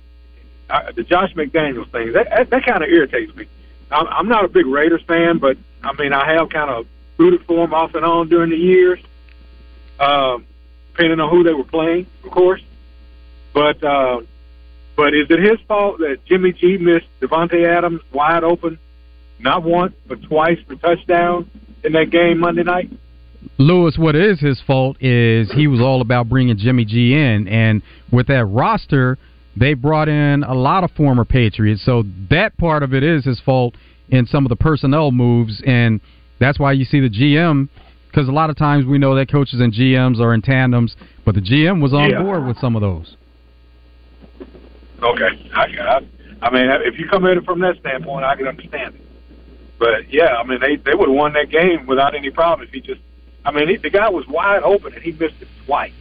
I, 0.69 0.91
the 0.91 1.03
Josh 1.03 1.33
McDaniels 1.33 1.91
thing 1.91 2.13
that 2.13 2.29
that, 2.29 2.49
that 2.49 2.65
kind 2.65 2.83
of 2.83 2.89
irritates 2.89 3.35
me. 3.35 3.47
I'm, 3.91 4.07
I'm 4.07 4.27
not 4.27 4.45
a 4.45 4.47
big 4.47 4.65
Raiders 4.65 5.01
fan, 5.07 5.39
but 5.39 5.57
I 5.83 5.93
mean 5.93 6.13
I 6.13 6.33
have 6.33 6.49
kind 6.49 6.69
of 6.69 6.87
rooted 7.17 7.45
for 7.45 7.65
them 7.65 7.73
off 7.73 7.95
and 7.95 8.05
on 8.05 8.29
during 8.29 8.51
the 8.51 8.57
years, 8.57 8.99
um, 9.99 10.45
depending 10.91 11.19
on 11.19 11.29
who 11.29 11.43
they 11.43 11.53
were 11.53 11.63
playing, 11.63 12.07
of 12.23 12.31
course. 12.31 12.61
But 13.53 13.83
uh, 13.83 14.21
but 14.95 15.13
is 15.13 15.27
it 15.29 15.39
his 15.39 15.59
fault 15.67 15.99
that 15.99 16.23
Jimmy 16.25 16.51
G 16.51 16.77
missed 16.77 17.07
Davante 17.19 17.65
Adams 17.65 18.01
wide 18.11 18.43
open, 18.43 18.77
not 19.41 19.63
once 19.63 19.93
but 20.07 20.21
twice 20.23 20.57
for 20.67 20.75
touchdowns 20.75 21.47
in 21.83 21.93
that 21.93 22.09
game 22.11 22.39
Monday 22.39 22.63
night? 22.63 22.89
Lewis, 23.57 23.97
what 23.97 24.15
is 24.15 24.39
his 24.39 24.61
fault 24.61 24.97
is 25.01 25.51
he 25.51 25.67
was 25.67 25.81
all 25.81 26.01
about 26.01 26.29
bringing 26.29 26.57
Jimmy 26.57 26.85
G 26.85 27.13
in, 27.13 27.47
and 27.47 27.81
with 28.11 28.27
that 28.27 28.45
roster, 28.45 29.17
they 29.55 29.73
brought 29.73 30.07
in 30.07 30.43
a 30.43 30.53
lot 30.53 30.83
of 30.83 30.91
former 30.91 31.25
Patriots, 31.25 31.83
so 31.83 32.03
that 32.29 32.55
part 32.57 32.83
of 32.83 32.93
it 32.93 33.03
is 33.03 33.25
his 33.25 33.39
fault 33.39 33.75
in 34.09 34.25
some 34.25 34.45
of 34.45 34.49
the 34.49 34.55
personnel 34.55 35.11
moves, 35.11 35.61
and 35.65 36.01
that's 36.39 36.59
why 36.59 36.71
you 36.71 36.85
see 36.85 36.99
the 36.99 37.09
GM. 37.09 37.69
Because 38.07 38.27
a 38.27 38.31
lot 38.31 38.49
of 38.49 38.57
times 38.57 38.85
we 38.85 38.97
know 38.97 39.15
that 39.15 39.31
coaches 39.31 39.61
and 39.61 39.71
GMs 39.73 40.19
are 40.19 40.33
in 40.33 40.41
tandems, 40.41 40.95
but 41.25 41.33
the 41.33 41.41
GM 41.41 41.81
was 41.81 41.93
on 41.93 42.09
Yeah. 42.09 42.21
board 42.21 42.45
with 42.45 42.57
some 42.57 42.75
of 42.75 42.81
those. 42.81 43.15
Okay, 45.01 45.49
I, 45.55 45.61
I, 45.63 45.99
I 46.41 46.51
mean, 46.51 46.69
if 46.85 46.99
you 46.99 47.07
come 47.07 47.25
at 47.25 47.37
it 47.37 47.45
from 47.45 47.59
that 47.61 47.77
standpoint, 47.79 48.25
I 48.25 48.35
can 48.35 48.47
understand 48.47 48.95
it. 48.95 49.01
But 49.81 50.13
yeah, 50.13 50.35
I 50.35 50.43
mean, 50.43 50.59
they 50.59 50.75
they 50.75 50.93
would 50.93 51.09
have 51.09 51.17
won 51.17 51.33
that 51.33 51.49
game 51.49 51.87
without 51.87 52.13
any 52.13 52.29
problem 52.29 52.67
if 52.67 52.71
he 52.71 52.81
just. 52.81 53.01
I 53.43 53.49
mean, 53.49 53.67
he, 53.67 53.77
the 53.77 53.89
guy 53.89 54.07
was 54.09 54.27
wide 54.27 54.61
open 54.61 54.93
and 54.93 55.01
he 55.01 55.11
missed 55.11 55.41
it 55.41 55.47
twice. 55.65 55.91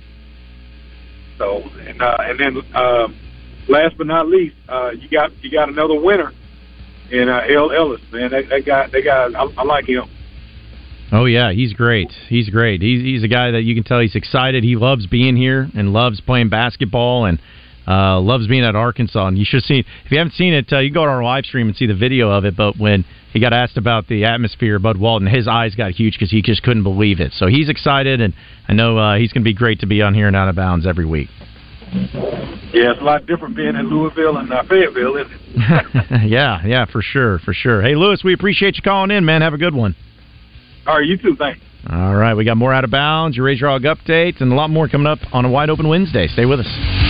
So 1.38 1.62
and 1.88 2.02
uh, 2.02 2.18
and 2.20 2.38
then 2.38 2.76
um, 2.76 3.18
last 3.70 3.96
but 3.96 4.06
not 4.06 4.28
least, 4.28 4.54
uh, 4.68 4.90
you 4.90 5.08
got 5.08 5.32
you 5.42 5.50
got 5.50 5.70
another 5.70 5.98
winner 5.98 6.30
in 7.10 7.30
uh, 7.30 7.40
El 7.48 7.72
Ellis. 7.72 8.02
Man, 8.12 8.30
that, 8.32 8.50
that 8.50 8.66
guy, 8.66 8.86
that 8.88 9.00
guy, 9.00 9.28
I, 9.34 9.44
I 9.56 9.64
like 9.64 9.86
him. 9.86 10.10
Oh 11.10 11.24
yeah, 11.24 11.50
he's 11.50 11.72
great. 11.72 12.12
He's 12.28 12.50
great. 12.50 12.82
He's 12.82 13.00
he's 13.00 13.24
a 13.24 13.28
guy 13.28 13.50
that 13.52 13.62
you 13.62 13.74
can 13.74 13.84
tell 13.84 14.00
he's 14.00 14.14
excited. 14.14 14.62
He 14.62 14.76
loves 14.76 15.06
being 15.06 15.36
here 15.36 15.70
and 15.74 15.94
loves 15.94 16.20
playing 16.20 16.50
basketball 16.50 17.24
and 17.24 17.40
uh, 17.86 18.20
loves 18.20 18.46
being 18.46 18.64
at 18.64 18.76
Arkansas. 18.76 19.26
And 19.26 19.38
you 19.38 19.44
should 19.44 19.62
see 19.64 19.80
if 20.04 20.10
you 20.10 20.18
haven't 20.18 20.34
seen 20.34 20.54
it, 20.54 20.72
uh, 20.72 20.78
you 20.78 20.92
go 20.92 21.04
to 21.04 21.10
our 21.10 21.22
live 21.22 21.44
stream 21.44 21.68
and 21.68 21.76
see 21.76 21.86
the 21.86 21.94
video 21.94 22.30
of 22.30 22.44
it. 22.44 22.56
But 22.56 22.76
when 22.78 23.04
he 23.32 23.40
got 23.40 23.52
asked 23.52 23.76
about 23.76 24.08
the 24.08 24.24
atmosphere, 24.24 24.78
Bud 24.78 24.96
Walton, 24.96 25.28
his 25.28 25.46
eyes 25.46 25.74
got 25.74 25.92
huge 25.92 26.14
because 26.14 26.30
he 26.30 26.42
just 26.42 26.62
couldn't 26.62 26.82
believe 26.82 27.20
it. 27.20 27.32
So 27.32 27.46
he's 27.46 27.68
excited, 27.68 28.20
and 28.20 28.34
I 28.68 28.72
know 28.72 28.98
uh, 28.98 29.16
he's 29.18 29.32
going 29.32 29.42
to 29.42 29.48
be 29.48 29.54
great 29.54 29.80
to 29.80 29.86
be 29.86 30.02
on 30.02 30.14
here 30.14 30.26
and 30.26 30.36
out 30.36 30.48
of 30.48 30.56
bounds 30.56 30.86
every 30.86 31.06
week. 31.06 31.28
Yeah, 32.72 32.92
it's 32.92 33.00
a 33.00 33.04
lot 33.04 33.26
different 33.26 33.56
being 33.56 33.74
in 33.74 33.88
Louisville 33.90 34.36
and 34.36 34.52
uh, 34.52 34.62
Fayetteville, 34.68 35.16
isn't 35.16 35.32
it? 35.32 36.28
yeah, 36.28 36.64
yeah, 36.64 36.84
for 36.86 37.02
sure, 37.02 37.40
for 37.40 37.52
sure. 37.52 37.82
Hey, 37.82 37.96
Lewis, 37.96 38.22
we 38.24 38.32
appreciate 38.32 38.76
you 38.76 38.82
calling 38.82 39.10
in, 39.10 39.24
man. 39.24 39.42
Have 39.42 39.54
a 39.54 39.58
good 39.58 39.74
one. 39.74 39.96
All 40.86 40.98
right, 40.98 41.06
you 41.06 41.16
too. 41.16 41.34
Thanks. 41.36 41.60
All 41.88 42.14
right, 42.14 42.34
we 42.34 42.44
got 42.44 42.56
more 42.56 42.72
out 42.72 42.84
of 42.84 42.90
bounds, 42.90 43.36
your 43.36 43.46
Razor 43.46 43.66
Hog 43.66 43.82
updates, 43.82 44.40
and 44.40 44.52
a 44.52 44.54
lot 44.54 44.70
more 44.70 44.88
coming 44.88 45.06
up 45.06 45.18
on 45.32 45.44
a 45.44 45.50
wide 45.50 45.70
open 45.70 45.88
Wednesday. 45.88 46.28
Stay 46.28 46.46
with 46.46 46.60
us. 46.60 47.09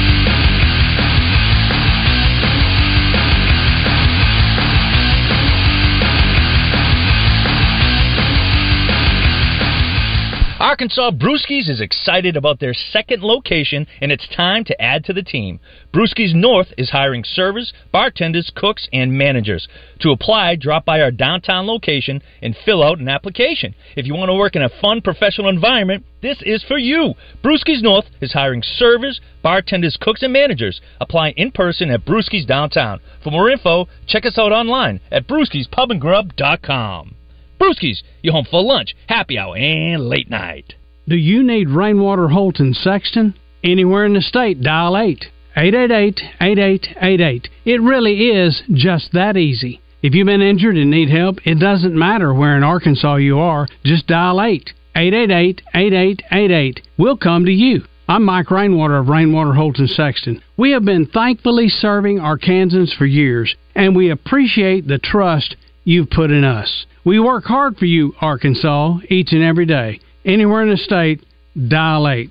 Arkansas, 10.61 11.13
Brewskis 11.13 11.71
is 11.71 11.81
excited 11.81 12.37
about 12.37 12.61
their 12.61 12.75
second 12.75 13.23
location, 13.23 13.87
and 14.03 14.13
it's 14.13 14.29
time 14.29 14.63
to 14.65 14.79
add 14.79 15.07
to 15.07 15.15
the 15.15 15.23
team. 15.23 15.59
Brewskis 15.91 16.35
North 16.35 16.67
is 16.77 16.91
hiring 16.91 17.25
servers, 17.25 17.73
bartenders, 17.93 18.53
cooks, 18.55 18.87
and 18.93 19.11
managers. 19.11 19.67
To 20.01 20.11
apply, 20.11 20.57
drop 20.57 20.85
by 20.85 21.01
our 21.01 21.11
downtown 21.11 21.67
location 21.67 22.21
and 22.43 22.55
fill 22.63 22.83
out 22.85 22.99
an 22.99 23.09
application. 23.09 23.75
If 23.97 24.05
you 24.05 24.15
want 24.15 24.29
to 24.29 24.35
work 24.35 24.55
in 24.55 24.61
a 24.61 24.69
fun, 24.83 25.01
professional 25.01 25.49
environment, 25.49 26.05
this 26.21 26.43
is 26.43 26.63
for 26.63 26.77
you. 26.77 27.15
Brewskis 27.43 27.81
North 27.81 28.05
is 28.21 28.35
hiring 28.35 28.63
servers, 28.63 29.19
bartenders, 29.43 29.97
cooks, 29.99 30.23
and 30.23 30.35
managers. 30.35 30.83
Apply 31.01 31.31
in 31.39 31.53
person 31.53 31.91
at 31.91 32.05
Brewskis 32.05 32.47
Downtown. 32.47 33.01
For 33.25 33.31
more 33.31 33.49
info, 33.49 33.89
check 34.07 34.27
us 34.27 34.37
out 34.37 34.53
online 34.53 35.01
at 35.11 35.27
brewskispubandgrub.com. 35.27 37.15
Brewskis, 37.61 38.03
you 38.23 38.33
home 38.33 38.47
for 38.51 38.63
lunch, 38.63 38.97
happy 39.07 39.39
hour, 39.39 39.57
and 39.57 40.09
late 40.09 40.31
night. 40.31 40.75
Do 41.07 41.17
you 41.17 41.43
need 41.43 41.69
Rainwater 41.69 42.29
Holt 42.29 42.59
and 42.59 42.75
Sexton? 42.75 43.35
Anywhere 43.63 44.07
in 44.07 44.15
the 44.15 44.23
state, 44.23 44.63
dial 44.63 44.97
8. 44.97 45.27
888-8888. 45.57 47.49
It 47.65 47.83
really 47.83 48.29
is 48.29 48.63
just 48.73 49.13
that 49.13 49.37
easy. 49.37 49.81
If 50.03 50.15
you've 50.15 50.27
been 50.27 50.41
injured 50.41 50.77
and 50.77 50.91
need 50.91 51.11
help, 51.11 51.37
it 51.45 51.59
doesn't 51.59 51.99
matter 51.99 52.33
where 52.33 52.57
in 52.57 52.63
Arkansas 52.63 53.17
you 53.17 53.39
are, 53.39 53.67
just 53.85 54.07
dial 54.07 54.41
8. 54.41 54.73
888-8888. 54.97 56.81
We'll 56.97 57.19
come 57.19 57.45
to 57.45 57.53
you. 57.53 57.83
I'm 58.09 58.25
Mike 58.25 58.51
Rainwater 58.51 58.97
of 58.97 59.09
Rainwater 59.09 59.53
Holt 59.53 59.79
and 59.79 59.89
Sexton. 59.91 60.43
We 60.57 60.73
have 60.73 60.85
been 60.85 61.07
thankfully 61.07 61.69
serving 61.69 62.19
Arkansans 62.19 62.97
for 62.97 63.07
years, 63.07 63.55
and 63.75 63.95
we 63.95 64.11
appreciate 64.11 64.89
the 64.89 64.99
trust 64.99 65.57
you've 65.85 66.11
put 66.11 66.31
in 66.31 66.45
us. 66.45 66.87
We 67.05 67.19
work 67.19 67.45
hard 67.45 67.77
for 67.77 67.87
you, 67.87 68.15
Arkansas, 68.21 68.99
each 69.09 69.33
and 69.33 69.43
every 69.43 69.67
day. 69.67 70.01
Anywhere 70.25 70.63
in 70.63 70.71
the 70.71 70.77
state, 70.77 71.25
dial 71.69 72.07
8. 72.07 72.31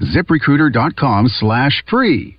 ziprecruiter.com 0.00 1.28
slash 1.28 1.82
free. 1.88 2.38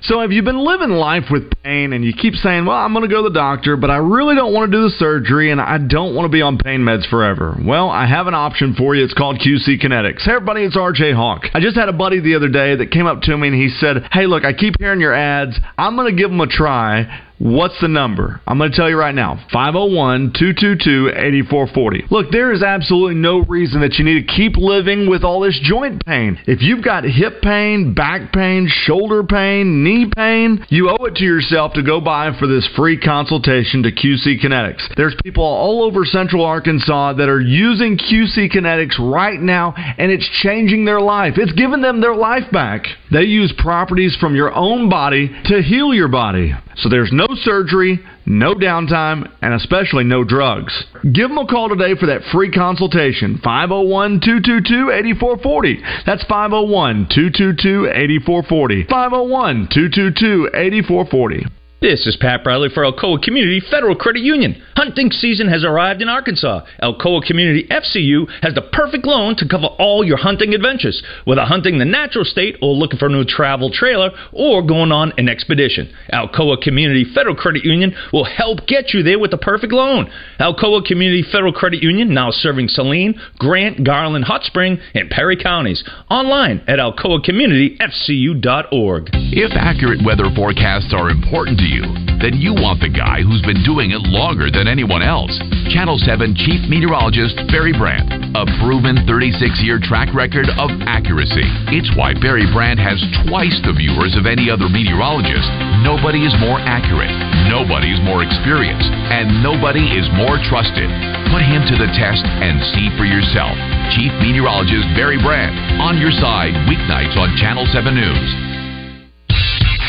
So 0.00 0.20
have 0.20 0.30
you 0.30 0.44
been 0.44 0.64
living 0.64 0.90
life 0.90 1.24
with 1.28 1.50
pain 1.64 1.92
and 1.92 2.04
you 2.04 2.12
keep 2.12 2.34
saying, 2.34 2.66
well, 2.66 2.76
I'm 2.76 2.92
going 2.92 3.02
to 3.02 3.12
go 3.12 3.24
to 3.24 3.30
the 3.30 3.34
doctor, 3.34 3.76
but 3.76 3.90
I 3.90 3.96
really 3.96 4.36
don't 4.36 4.54
want 4.54 4.70
to 4.70 4.76
do 4.76 4.84
the 4.84 4.94
surgery 4.96 5.50
and 5.50 5.60
I 5.60 5.78
don't 5.78 6.14
want 6.14 6.26
to 6.26 6.28
be 6.28 6.40
on 6.40 6.56
pain 6.56 6.82
meds 6.82 7.08
forever? 7.10 7.56
Well, 7.60 7.90
I 7.90 8.06
have 8.06 8.28
an 8.28 8.34
option 8.34 8.74
for 8.74 8.94
you. 8.94 9.04
It's 9.04 9.14
called 9.14 9.40
QC 9.40 9.82
Kinetics. 9.82 10.22
Hey, 10.22 10.34
everybody, 10.34 10.62
it's 10.62 10.76
RJ 10.76 11.16
Hawk. 11.16 11.46
I 11.52 11.58
just 11.58 11.76
had 11.76 11.88
a 11.88 11.92
buddy 11.92 12.20
the 12.20 12.36
other 12.36 12.48
day 12.48 12.76
that 12.76 12.92
came 12.92 13.06
up 13.06 13.22
to 13.22 13.36
me 13.36 13.48
and 13.48 13.56
he 13.56 13.70
said, 13.70 14.08
hey, 14.12 14.26
look, 14.26 14.44
I 14.44 14.52
keep 14.52 14.74
hearing 14.78 15.00
your 15.00 15.14
ads. 15.14 15.58
I'm 15.76 15.96
going 15.96 16.14
to 16.14 16.22
give 16.22 16.30
them 16.30 16.40
a 16.40 16.46
try. 16.46 17.24
What's 17.38 17.80
the 17.80 17.88
number? 17.88 18.40
I'm 18.48 18.58
going 18.58 18.72
to 18.72 18.76
tell 18.76 18.90
you 18.90 18.98
right 18.98 19.14
now 19.14 19.36
501 19.52 20.32
222 20.36 21.10
8440. 21.14 22.04
Look, 22.10 22.32
there 22.32 22.52
is 22.52 22.64
absolutely 22.64 23.14
no 23.14 23.42
reason 23.42 23.80
that 23.82 23.94
you 23.94 24.04
need 24.04 24.26
to 24.26 24.34
keep 24.34 24.56
living 24.56 25.08
with 25.08 25.22
all 25.22 25.40
this 25.40 25.58
joint 25.62 26.04
pain. 26.04 26.38
If 26.46 26.62
you've 26.62 26.82
got 26.82 27.04
hip 27.04 27.40
pain, 27.40 27.94
back 27.94 28.32
pain, 28.32 28.68
shoulder 28.68 29.22
pain, 29.22 29.84
knee 29.84 30.10
pain, 30.14 30.66
you 30.68 30.90
owe 30.90 31.04
it 31.04 31.14
to 31.16 31.24
yourself 31.24 31.74
to 31.74 31.82
go 31.82 32.00
by 32.00 32.36
for 32.36 32.48
this 32.48 32.68
free 32.74 32.98
consultation 32.98 33.84
to 33.84 33.92
QC 33.92 34.42
Kinetics. 34.42 34.96
There's 34.96 35.14
people 35.22 35.44
all 35.44 35.84
over 35.84 36.04
central 36.04 36.44
Arkansas 36.44 37.12
that 37.14 37.28
are 37.28 37.40
using 37.40 37.98
QC 37.98 38.50
Kinetics 38.52 38.98
right 38.98 39.40
now, 39.40 39.74
and 39.76 40.10
it's 40.10 40.28
changing 40.42 40.84
their 40.84 41.00
life. 41.00 41.34
It's 41.36 41.52
giving 41.52 41.82
them 41.82 42.00
their 42.00 42.16
life 42.16 42.50
back. 42.50 42.86
They 43.10 43.22
use 43.22 43.52
properties 43.56 44.16
from 44.20 44.34
your 44.34 44.54
own 44.54 44.88
body 44.88 45.28
to 45.46 45.62
heal 45.62 45.94
your 45.94 46.08
body. 46.08 46.54
So 46.76 46.88
there's 46.88 47.10
no 47.12 47.26
surgery, 47.42 48.00
no 48.26 48.54
downtime, 48.54 49.30
and 49.42 49.54
especially 49.54 50.04
no 50.04 50.24
drugs. 50.24 50.84
Give 51.02 51.28
them 51.28 51.38
a 51.38 51.46
call 51.46 51.68
today 51.68 51.94
for 51.98 52.06
that 52.06 52.22
free 52.32 52.50
consultation. 52.50 53.40
501 53.42 54.20
222 54.20 54.90
8440. 54.90 55.82
That's 56.06 56.24
501 56.24 57.08
222 57.14 57.86
8440. 57.86 58.84
501 58.84 59.68
222 59.72 60.50
8440. 60.54 61.57
This 61.80 62.08
is 62.08 62.16
Pat 62.16 62.42
Bradley 62.42 62.70
for 62.74 62.82
Alcoa 62.82 63.22
Community 63.22 63.60
Federal 63.60 63.94
Credit 63.94 64.20
Union. 64.20 64.60
Hunting 64.74 65.12
season 65.12 65.46
has 65.46 65.64
arrived 65.64 66.02
in 66.02 66.08
Arkansas. 66.08 66.62
Alcoa 66.82 67.22
Community 67.22 67.68
FCU 67.70 68.26
has 68.42 68.52
the 68.54 68.68
perfect 68.72 69.06
loan 69.06 69.36
to 69.36 69.46
cover 69.46 69.68
all 69.78 70.04
your 70.04 70.16
hunting 70.16 70.54
adventures, 70.54 71.00
whether 71.24 71.42
hunting 71.42 71.78
the 71.78 71.84
natural 71.84 72.24
state 72.24 72.56
or 72.60 72.74
looking 72.74 72.98
for 72.98 73.06
a 73.06 73.10
new 73.10 73.24
travel 73.24 73.70
trailer 73.70 74.10
or 74.32 74.66
going 74.66 74.90
on 74.90 75.12
an 75.18 75.28
expedition. 75.28 75.88
Alcoa 76.12 76.60
Community 76.60 77.04
Federal 77.14 77.36
Credit 77.36 77.64
Union 77.64 77.94
will 78.12 78.24
help 78.24 78.66
get 78.66 78.92
you 78.92 79.04
there 79.04 79.20
with 79.20 79.30
the 79.30 79.38
perfect 79.38 79.72
loan. 79.72 80.10
Alcoa 80.40 80.84
Community 80.84 81.22
Federal 81.30 81.52
Credit 81.52 81.80
Union 81.80 82.12
now 82.12 82.32
serving 82.32 82.66
Saline, 82.66 83.14
Grant, 83.38 83.84
Garland, 83.84 84.24
Hot 84.24 84.42
Spring, 84.42 84.80
and 84.94 85.08
Perry 85.10 85.36
counties. 85.36 85.84
Online 86.10 86.60
at 86.66 86.80
alcoacommunityfcu.org. 86.80 89.10
If 89.12 89.52
accurate 89.54 90.04
weather 90.04 90.28
forecasts 90.34 90.92
are 90.92 91.10
important 91.10 91.58
to 91.58 91.67
you, 91.68 91.84
then 92.24 92.40
you 92.40 92.56
want 92.56 92.80
the 92.80 92.88
guy 92.88 93.20
who's 93.20 93.44
been 93.44 93.60
doing 93.62 93.92
it 93.92 94.02
longer 94.08 94.48
than 94.50 94.66
anyone 94.66 95.04
else. 95.04 95.30
Channel 95.68 96.00
7 96.00 96.32
Chief 96.34 96.64
Meteorologist 96.66 97.36
Barry 97.52 97.76
Brandt, 97.76 98.08
a 98.32 98.48
proven 98.58 99.04
36 99.04 99.36
year 99.60 99.76
track 99.76 100.10
record 100.16 100.48
of 100.56 100.72
accuracy. 100.88 101.44
It's 101.70 101.92
why 101.92 102.16
Barry 102.16 102.48
Brandt 102.50 102.80
has 102.80 102.98
twice 103.28 103.54
the 103.62 103.76
viewers 103.76 104.16
of 104.16 104.24
any 104.24 104.48
other 104.48 104.66
meteorologist. 104.66 105.46
Nobody 105.84 106.24
is 106.24 106.34
more 106.40 106.58
accurate, 106.58 107.12
nobody 107.52 107.92
is 107.92 108.00
more 108.02 108.24
experienced, 108.24 108.88
and 108.88 109.44
nobody 109.44 109.84
is 109.94 110.08
more 110.16 110.40
trusted. 110.48 110.88
Put 111.28 111.44
him 111.44 111.62
to 111.68 111.76
the 111.76 111.92
test 111.92 112.24
and 112.24 112.58
see 112.72 112.88
for 112.96 113.04
yourself. 113.04 113.54
Chief 113.92 114.10
Meteorologist 114.24 114.88
Barry 114.96 115.20
Brandt, 115.20 115.52
on 115.78 116.00
your 116.00 116.12
side, 116.16 116.56
weeknights 116.64 117.14
on 117.20 117.36
Channel 117.36 117.68
7 117.68 117.92
News. 117.92 118.57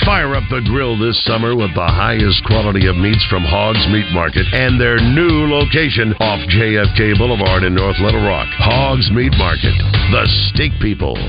Fire 0.06 0.36
up 0.36 0.44
the 0.50 0.62
grill 0.66 0.98
this 0.98 1.18
summer 1.26 1.56
with 1.56 1.74
the 1.76 1.86
highest 1.86 2.44
quality 2.46 2.88
of 2.88 2.96
meats 2.96 3.24
from 3.30 3.44
Hogs 3.44 3.86
Meat 3.92 4.08
Market 4.14 4.48
and 4.54 4.80
their 4.80 4.98
new 4.98 5.46
location 5.52 6.14
off 6.20 6.40
JFK 6.50 7.18
Boulevard 7.18 7.64
in 7.64 7.76
North 7.76 8.00
Little 8.00 8.24
Rock. 8.24 8.48
Hogs 8.58 9.12
Meat 9.12 9.34
Market, 9.38 9.76
the 10.12 10.26
steak 10.50 10.72
people. 10.82 11.20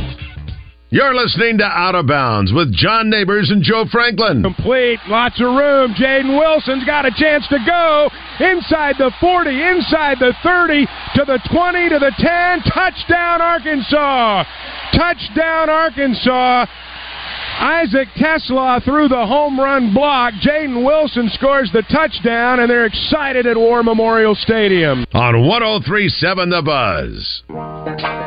You're 0.91 1.15
listening 1.15 1.59
to 1.59 1.65
Out 1.65 1.95
of 1.95 2.07
Bounds 2.07 2.53
with 2.53 2.75
John 2.75 3.11
Neighbors 3.11 3.51
and 3.51 3.63
Joe 3.63 3.85
Franklin. 3.91 4.43
Complete, 4.43 4.99
lots 5.07 5.41
of 5.41 5.47
room. 5.47 5.95
Jaden 5.95 6.39
Wilson's 6.39 6.85
got 6.85 7.07
a 7.07 7.13
chance 7.15 7.47
to 7.49 7.59
go 7.67 8.11
inside 8.41 8.97
the 8.99 9.13
40, 9.21 9.51
inside 9.51 10.19
the 10.19 10.35
30, 10.43 10.87
to 11.15 11.25
the 11.27 11.39
20, 11.53 11.89
to 11.91 11.99
the 11.99 12.13
10. 12.19 12.73
Touchdown, 12.75 13.41
Arkansas! 13.41 14.45
Touchdown, 14.95 15.71
Arkansas! 15.71 16.67
Isaac 17.61 18.09
TeSlaa 18.17 18.83
threw 18.83 19.07
the 19.07 19.27
home 19.27 19.61
run 19.61 19.93
block. 19.93 20.33
Jaden 20.43 20.83
Wilson 20.83 21.29
scores 21.35 21.71
the 21.73 21.83
touchdown, 21.83 22.61
and 22.61 22.71
they're 22.71 22.87
excited 22.87 23.47
at 23.47 23.57
War 23.57 23.83
Memorial 23.83 24.35
Stadium. 24.35 25.05
On 25.13 25.47
1037 25.47 26.49
The 26.49 26.63
Buzz. 26.63 28.20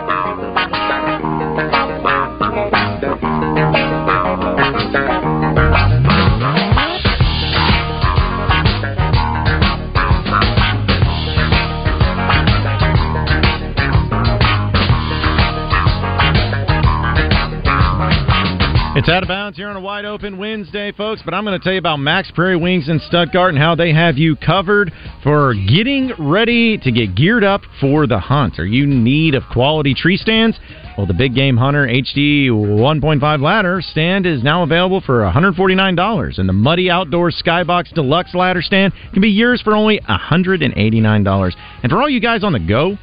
It's 19.03 19.09
out 19.09 19.21
of 19.21 19.27
bounds 19.27 19.57
here 19.57 19.67
on 19.67 19.75
a 19.75 19.81
wide 19.81 20.05
open 20.05 20.37
Wednesday, 20.37 20.93
folks. 20.93 21.21
But 21.25 21.33
I'm 21.33 21.43
going 21.43 21.59
to 21.59 21.61
tell 21.61 21.73
you 21.73 21.79
about 21.79 21.97
Mack's 21.97 22.31
Prairie 22.31 22.55
Wings 22.55 22.87
in 22.87 22.99
Stuttgart 22.99 23.49
and 23.49 23.57
how 23.61 23.75
they 23.75 23.91
have 23.91 24.17
you 24.17 24.37
covered 24.37 24.93
for 25.21 25.53
getting 25.53 26.13
ready 26.17 26.77
to 26.77 26.89
get 26.89 27.13
geared 27.13 27.43
up 27.43 27.63
for 27.81 28.07
the 28.07 28.17
hunt. 28.17 28.59
Are 28.59 28.65
you 28.65 28.85
in 28.85 29.03
need 29.03 29.35
of 29.35 29.43
quality 29.51 29.93
tree 29.93 30.15
stands? 30.15 30.57
Well, 30.97 31.05
the 31.05 31.13
Big 31.13 31.35
Game 31.35 31.57
Hunter 31.57 31.85
HD 31.85 32.47
1.5 32.47 33.41
ladder 33.41 33.81
stand 33.81 34.25
is 34.25 34.41
now 34.41 34.63
available 34.63 35.01
for 35.01 35.19
$149, 35.19 36.39
and 36.39 36.47
the 36.47 36.53
Muddy 36.53 36.89
Outdoor 36.89 37.29
Skybox 37.29 37.93
Deluxe 37.93 38.33
ladder 38.33 38.61
stand 38.61 38.93
can 39.11 39.21
be 39.21 39.27
yours 39.27 39.61
for 39.61 39.75
only 39.75 39.99
$189. 39.99 41.55
And 41.83 41.91
for 41.91 42.01
all 42.01 42.09
you 42.09 42.21
guys 42.21 42.45
on 42.45 42.53
the 42.53 42.59
go, 42.59 42.97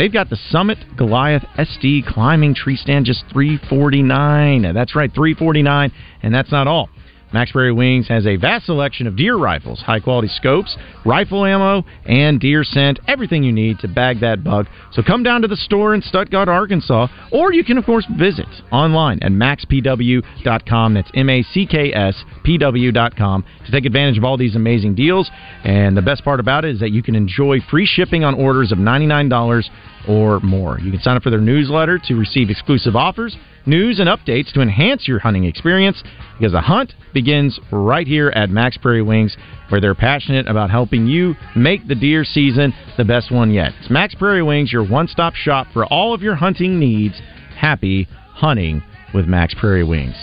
They've 0.00 0.10
got 0.10 0.30
the 0.30 0.38
Summit 0.48 0.78
Goliath 0.96 1.44
SD 1.58 2.06
climbing 2.06 2.54
tree 2.54 2.76
stand 2.76 3.04
just 3.04 3.22
349. 3.30 4.72
That's 4.72 4.96
right, 4.96 5.12
349, 5.12 5.92
and 6.22 6.34
that's 6.34 6.50
not 6.50 6.66
all. 6.66 6.88
Mack's 7.32 7.52
Prairie 7.52 7.72
Wings 7.72 8.08
has 8.08 8.26
a 8.26 8.36
vast 8.36 8.66
selection 8.66 9.06
of 9.06 9.16
deer 9.16 9.36
rifles, 9.36 9.80
high 9.80 10.00
quality 10.00 10.28
scopes, 10.28 10.76
rifle 11.04 11.44
ammo, 11.44 11.84
and 12.04 12.40
deer 12.40 12.64
scent, 12.64 12.98
everything 13.06 13.42
you 13.44 13.52
need 13.52 13.78
to 13.80 13.88
bag 13.88 14.20
that 14.20 14.42
buck. 14.42 14.66
So 14.92 15.02
come 15.02 15.22
down 15.22 15.42
to 15.42 15.48
the 15.48 15.56
store 15.56 15.94
in 15.94 16.02
Stuttgart, 16.02 16.48
Arkansas, 16.48 17.06
or 17.32 17.52
you 17.52 17.64
can, 17.64 17.78
of 17.78 17.84
course, 17.84 18.06
visit 18.18 18.48
online 18.72 19.20
at 19.22 19.30
mackspw.com. 19.30 20.94
That's 20.94 21.10
M 21.14 21.30
A 21.30 21.42
C 21.42 21.66
K 21.66 21.92
S 21.92 22.16
PW.com 22.44 23.44
to 23.66 23.72
take 23.72 23.84
advantage 23.84 24.18
of 24.18 24.24
all 24.24 24.36
these 24.36 24.56
amazing 24.56 24.94
deals. 24.94 25.30
And 25.64 25.96
the 25.96 26.02
best 26.02 26.24
part 26.24 26.40
about 26.40 26.64
it 26.64 26.74
is 26.74 26.80
that 26.80 26.90
you 26.90 27.02
can 27.02 27.14
enjoy 27.14 27.58
free 27.70 27.86
shipping 27.86 28.24
on 28.24 28.34
orders 28.34 28.72
of 28.72 28.78
$99 28.78 29.64
or 30.08 30.40
more. 30.40 30.78
You 30.80 30.90
can 30.90 31.00
sign 31.00 31.16
up 31.16 31.22
for 31.22 31.30
their 31.30 31.40
newsletter 31.40 31.98
to 32.06 32.14
receive 32.14 32.50
exclusive 32.50 32.96
offers, 32.96 33.36
news, 33.66 34.00
and 34.00 34.08
updates 34.08 34.52
to 34.52 34.60
enhance 34.60 35.06
your 35.06 35.18
hunting 35.18 35.44
experience 35.44 36.02
because 36.38 36.52
the 36.52 36.60
hunt 36.60 36.94
begins 37.12 37.58
right 37.70 38.06
here 38.06 38.30
at 38.30 38.50
Mack's 38.50 38.78
Prairie 38.78 39.02
Wings, 39.02 39.36
where 39.68 39.80
they're 39.80 39.94
passionate 39.94 40.46
about 40.48 40.70
helping 40.70 41.06
you 41.06 41.34
make 41.54 41.86
the 41.86 41.94
deer 41.94 42.24
season 42.24 42.72
the 42.96 43.04
best 43.04 43.30
one 43.30 43.50
yet. 43.50 43.72
It's 43.80 43.90
Mack's 43.90 44.14
Prairie 44.14 44.42
Wings, 44.42 44.72
your 44.72 44.86
one 44.86 45.08
stop 45.08 45.34
shop 45.34 45.66
for 45.72 45.84
all 45.86 46.14
of 46.14 46.22
your 46.22 46.36
hunting 46.36 46.78
needs. 46.78 47.20
Happy 47.56 48.08
hunting 48.32 48.82
with 49.12 49.26
Mack's 49.26 49.54
Prairie 49.54 49.84
Wings. 49.84 50.14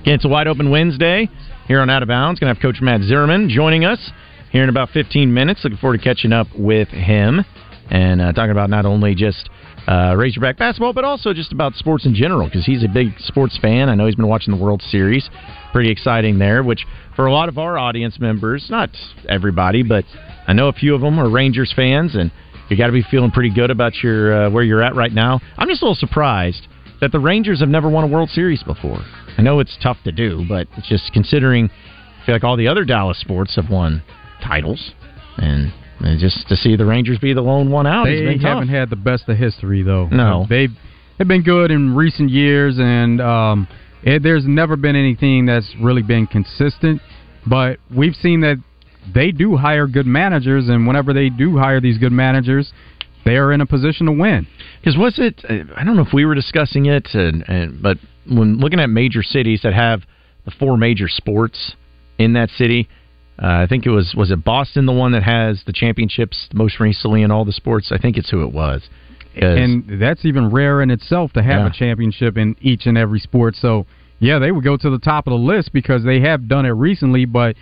Again, 0.00 0.14
it's 0.14 0.24
a 0.24 0.28
wide 0.28 0.46
open 0.46 0.70
Wednesday 0.70 1.28
here 1.66 1.80
on 1.80 1.90
Out 1.90 2.02
of 2.02 2.08
Bounds. 2.08 2.38
Going 2.38 2.54
to 2.54 2.54
have 2.54 2.62
Coach 2.62 2.80
Matt 2.80 3.00
Zimmerman 3.02 3.48
joining 3.48 3.84
us 3.84 4.10
here 4.50 4.62
in 4.62 4.68
about 4.68 4.90
15 4.90 5.32
minutes. 5.32 5.60
Looking 5.64 5.78
forward 5.78 5.98
to 5.98 6.04
catching 6.04 6.32
up 6.32 6.46
with 6.56 6.88
him 6.88 7.44
and 7.90 8.20
uh, 8.20 8.32
talking 8.32 8.50
about 8.50 8.70
not 8.70 8.86
only 8.86 9.14
just 9.14 9.48
uh, 9.86 10.14
Razorback 10.16 10.58
basketball, 10.58 10.92
but 10.92 11.04
also 11.04 11.32
just 11.32 11.52
about 11.52 11.74
sports 11.74 12.06
in 12.06 12.14
general 12.14 12.46
because 12.46 12.66
he's 12.66 12.82
a 12.82 12.88
big 12.88 13.18
sports 13.18 13.58
fan. 13.60 13.88
I 13.88 13.94
know 13.94 14.06
he's 14.06 14.16
been 14.16 14.28
watching 14.28 14.56
the 14.56 14.62
World 14.62 14.82
Series. 14.82 15.28
Pretty 15.72 15.90
exciting 15.90 16.38
there, 16.38 16.62
which 16.62 16.84
for 17.14 17.26
a 17.26 17.32
lot 17.32 17.48
of 17.48 17.58
our 17.58 17.78
audience 17.78 18.18
members, 18.18 18.66
not 18.68 18.90
everybody, 19.28 19.82
but 19.82 20.04
I 20.46 20.52
know 20.52 20.68
a 20.68 20.72
few 20.72 20.94
of 20.94 21.00
them 21.00 21.18
are 21.18 21.30
Rangers 21.30 21.72
fans, 21.74 22.14
and 22.14 22.32
you 22.68 22.76
got 22.76 22.86
to 22.86 22.92
be 22.92 23.04
feeling 23.10 23.30
pretty 23.30 23.54
good 23.54 23.70
about 23.70 23.94
your 24.02 24.46
uh, 24.46 24.50
where 24.50 24.64
you're 24.64 24.82
at 24.82 24.94
right 24.94 25.12
now. 25.12 25.40
I'm 25.56 25.68
just 25.68 25.82
a 25.82 25.84
little 25.84 25.94
surprised 25.94 26.66
that 27.00 27.12
the 27.12 27.20
Rangers 27.20 27.60
have 27.60 27.68
never 27.68 27.88
won 27.88 28.04
a 28.04 28.06
World 28.06 28.30
Series 28.30 28.62
before. 28.62 28.98
I 29.38 29.42
know 29.42 29.60
it's 29.60 29.76
tough 29.82 29.98
to 30.04 30.12
do, 30.12 30.44
but 30.48 30.66
it's 30.76 30.88
just 30.88 31.12
considering 31.12 31.70
I 31.70 32.26
feel 32.26 32.34
like 32.34 32.44
all 32.44 32.56
the 32.56 32.68
other 32.68 32.84
Dallas 32.84 33.20
sports 33.20 33.54
have 33.56 33.70
won 33.70 34.02
titles, 34.42 34.92
and, 35.36 35.72
and 35.72 35.72
just 36.18 36.48
to 36.48 36.56
see 36.56 36.76
the 36.76 36.84
Rangers 36.86 37.18
be 37.18 37.32
the 37.32 37.40
lone 37.40 37.70
one 37.70 37.86
out, 37.86 38.04
They 38.04 38.38
haven't 38.38 38.68
had 38.68 38.90
the 38.90 38.96
best 38.96 39.28
of 39.28 39.36
history 39.36 39.82
though. 39.82 40.06
No. 40.08 40.46
they 40.48 40.68
they've 41.18 41.28
been 41.28 41.42
good 41.42 41.70
in 41.70 41.94
recent 41.94 42.30
years, 42.30 42.76
and 42.78 43.20
um, 43.20 43.68
it, 44.02 44.22
there's 44.22 44.46
never 44.46 44.76
been 44.76 44.96
anything 44.96 45.46
that's 45.46 45.74
really 45.80 46.02
been 46.02 46.26
consistent. 46.26 47.00
But 47.46 47.78
we've 47.94 48.14
seen 48.14 48.40
that 48.40 48.56
they 49.14 49.30
do 49.30 49.56
hire 49.56 49.86
good 49.86 50.06
managers, 50.06 50.68
and 50.68 50.86
whenever 50.86 51.12
they 51.12 51.28
do 51.28 51.56
hire 51.58 51.80
these 51.80 51.98
good 51.98 52.12
managers, 52.12 52.72
they 53.24 53.36
are 53.36 53.52
in 53.52 53.60
a 53.60 53.66
position 53.66 54.06
to 54.06 54.12
win. 54.12 54.46
Because 54.80 54.98
was 54.98 55.18
it? 55.18 55.40
I 55.48 55.84
don't 55.84 55.96
know 55.96 56.04
if 56.04 56.12
we 56.12 56.24
were 56.24 56.34
discussing 56.34 56.86
it, 56.86 57.08
and, 57.14 57.44
and 57.48 57.82
but 57.82 57.98
when 58.28 58.58
looking 58.58 58.80
at 58.80 58.90
major 58.90 59.22
cities 59.22 59.60
that 59.62 59.74
have 59.74 60.02
the 60.44 60.50
four 60.50 60.76
major 60.76 61.08
sports 61.08 61.74
in 62.18 62.32
that 62.34 62.50
city, 62.50 62.88
uh, 63.42 63.46
I 63.62 63.66
think 63.68 63.86
it 63.86 63.90
was 63.90 64.14
was 64.16 64.30
it 64.30 64.42
Boston, 64.44 64.86
the 64.86 64.92
one 64.92 65.12
that 65.12 65.22
has 65.22 65.62
the 65.66 65.72
championships 65.72 66.48
most 66.54 66.80
recently 66.80 67.22
in 67.22 67.30
all 67.30 67.44
the 67.44 67.52
sports. 67.52 67.90
I 67.92 67.98
think 67.98 68.16
it's 68.16 68.30
who 68.30 68.42
it 68.42 68.52
was. 68.52 68.88
and 69.34 70.00
that's 70.00 70.24
even 70.24 70.48
rare 70.50 70.80
in 70.80 70.90
itself 70.90 71.32
to 71.34 71.42
have 71.42 71.60
Yeah. 71.60 71.66
a 71.66 71.70
championship 71.72 72.38
in 72.38 72.56
each 72.62 72.86
and 72.86 72.96
every 72.96 73.18
sport. 73.20 73.54
So, 73.56 73.84
yeah, 74.18 74.38
they 74.38 74.50
would 74.50 74.64
go 74.64 74.78
to 74.78 74.88
the 74.90 74.98
top 74.98 75.26
of 75.26 75.32
the 75.32 75.38
list 75.38 75.74
because 75.74 76.02
they 76.04 76.20
have 76.20 76.48
done 76.48 76.64
it 76.64 76.70
recently, 76.70 77.26
but 77.26 77.54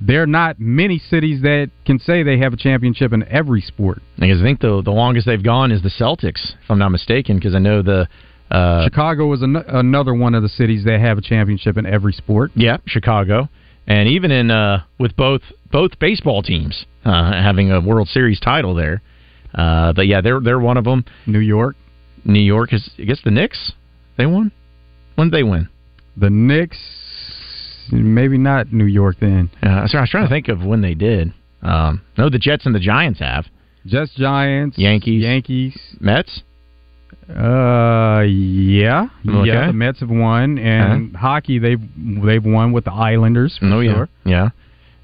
there 0.00 0.22
are 0.22 0.26
not 0.26 0.58
many 0.58 0.98
cities 0.98 1.42
that 1.42 1.70
can 1.84 2.00
say 2.00 2.24
they 2.24 2.38
have 2.38 2.52
a 2.52 2.56
championship 2.56 3.12
in 3.12 3.22
every 3.28 3.60
sport. 3.60 4.02
because 4.18 4.40
I 4.40 4.44
think 4.44 4.58
the 4.60 4.82
the 4.82 4.90
longest 4.90 5.26
they've 5.26 5.42
gone 5.42 5.70
is 5.70 5.80
the 5.82 5.90
Celtics, 5.90 6.54
if 6.62 6.68
I'm 6.70 6.78
not 6.80 6.90
mistaken. 6.90 7.36
Because 7.36 7.54
I 7.54 7.60
know 7.60 7.82
the 7.82 8.08
uh, 8.50 8.82
Chicago 8.84 9.32
is 9.32 9.42
an- 9.42 9.56
another 9.68 10.12
one 10.14 10.34
of 10.34 10.42
the 10.42 10.48
cities 10.48 10.82
that 10.84 10.98
have 11.00 11.18
a 11.18 11.22
championship 11.22 11.76
in 11.78 11.86
every 11.86 12.12
sport. 12.12 12.50
Yeah, 12.56 12.78
Chicago, 12.86 13.48
and 13.86 14.08
even 14.08 14.30
in 14.30 14.50
uh, 14.50 14.84
with 14.98 15.16
both 15.16 15.42
both 15.70 15.98
baseball 15.98 16.42
teams 16.42 16.86
uh, 17.04 17.32
having 17.32 17.70
a 17.70 17.80
World 17.80 18.08
Series 18.08 18.40
title 18.40 18.74
there. 18.74 19.02
Uh, 19.54 19.92
but 19.92 20.06
yeah, 20.06 20.20
they're 20.20 20.40
they're 20.40 20.58
one 20.58 20.76
of 20.76 20.84
them. 20.84 21.04
New 21.26 21.38
York, 21.38 21.76
New 22.24 22.40
York 22.40 22.72
is. 22.72 22.90
I 22.98 23.02
guess 23.02 23.20
the 23.24 23.30
Knicks 23.30 23.72
they 24.16 24.26
won. 24.26 24.52
When 25.14 25.30
did 25.30 25.38
they 25.38 25.42
win? 25.42 25.68
The 26.16 26.30
Knicks, 26.30 26.78
maybe 27.90 28.38
not 28.38 28.72
New 28.72 28.86
York 28.86 29.16
then. 29.20 29.50
Uh, 29.62 29.86
sorry, 29.86 29.98
I 29.98 30.00
was 30.02 30.10
trying 30.10 30.24
to 30.24 30.30
think 30.30 30.48
of 30.48 30.62
when 30.62 30.82
they 30.82 30.94
did. 30.94 31.32
Um, 31.62 32.02
no, 32.18 32.28
the 32.28 32.38
Jets 32.38 32.66
and 32.66 32.74
the 32.74 32.80
Giants 32.80 33.20
have. 33.20 33.46
Jets, 33.86 34.14
Giants, 34.14 34.78
Yankees, 34.78 35.22
Yankees, 35.22 35.78
Mets. 36.00 36.42
Uh, 37.28 38.22
yeah, 38.22 39.08
Okay. 39.28 39.48
yeah. 39.48 39.66
The 39.66 39.72
Mets 39.72 40.00
have 40.00 40.10
won, 40.10 40.58
and 40.58 41.14
hockey 41.16 41.58
they've 41.58 41.80
they've 42.24 42.44
won 42.44 42.72
with 42.72 42.84
the 42.84 42.92
Islanders. 42.92 43.56
For 43.58 43.66
oh 43.66 43.80
yeah, 43.80 43.94
sure. 43.94 44.08
yeah. 44.24 44.48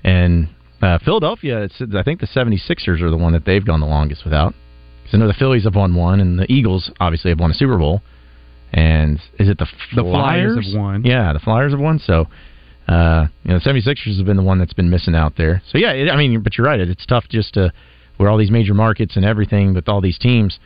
And 0.04 0.48
uh, 0.80 0.98
Philadelphia, 1.04 1.62
it's, 1.62 1.80
I 1.94 2.02
think 2.02 2.20
the 2.20 2.26
76ers 2.26 3.00
are 3.02 3.10
the 3.10 3.16
one 3.16 3.32
that 3.34 3.44
they've 3.44 3.64
gone 3.64 3.80
the 3.80 3.86
longest 3.86 4.24
without. 4.24 4.52
Because 5.02 5.14
I 5.14 5.18
know 5.18 5.26
the 5.28 5.34
Phillies 5.34 5.64
have 5.64 5.74
won 5.76 5.94
one, 5.94 6.20
and 6.20 6.38
the 6.38 6.50
Eagles 6.52 6.90
obviously 7.00 7.30
have 7.30 7.38
won 7.40 7.50
a 7.50 7.54
Super 7.54 7.76
Bowl. 7.78 8.02
And 8.72 9.20
is 9.38 9.48
it 9.48 9.58
the 9.58 9.66
The 9.94 10.02
Flyers 10.02 10.66
have 10.72 10.80
won. 10.80 11.04
Yeah, 11.04 11.32
the 11.32 11.38
Flyers 11.40 11.72
have 11.72 11.80
won. 11.80 11.98
So, 11.98 12.26
uh, 12.88 13.26
you 13.44 13.52
know, 13.52 13.58
the 13.58 13.70
76ers 13.70 14.16
have 14.16 14.26
been 14.26 14.36
the 14.38 14.42
one 14.42 14.58
that's 14.58 14.72
been 14.72 14.90
missing 14.90 15.14
out 15.14 15.34
there. 15.36 15.62
So, 15.70 15.78
yeah, 15.78 15.92
it, 15.92 16.08
I 16.10 16.16
mean, 16.16 16.40
but 16.40 16.56
you're 16.56 16.66
right. 16.66 16.80
It, 16.80 16.88
It's 16.88 17.04
tough 17.06 17.24
just 17.28 17.54
to, 17.54 17.72
where 18.16 18.28
all 18.30 18.38
these 18.38 18.50
major 18.50 18.74
markets 18.74 19.14
and 19.16 19.24
everything 19.24 19.74
with 19.74 19.88
all 19.88 20.00
these 20.00 20.18
teams, 20.18 20.58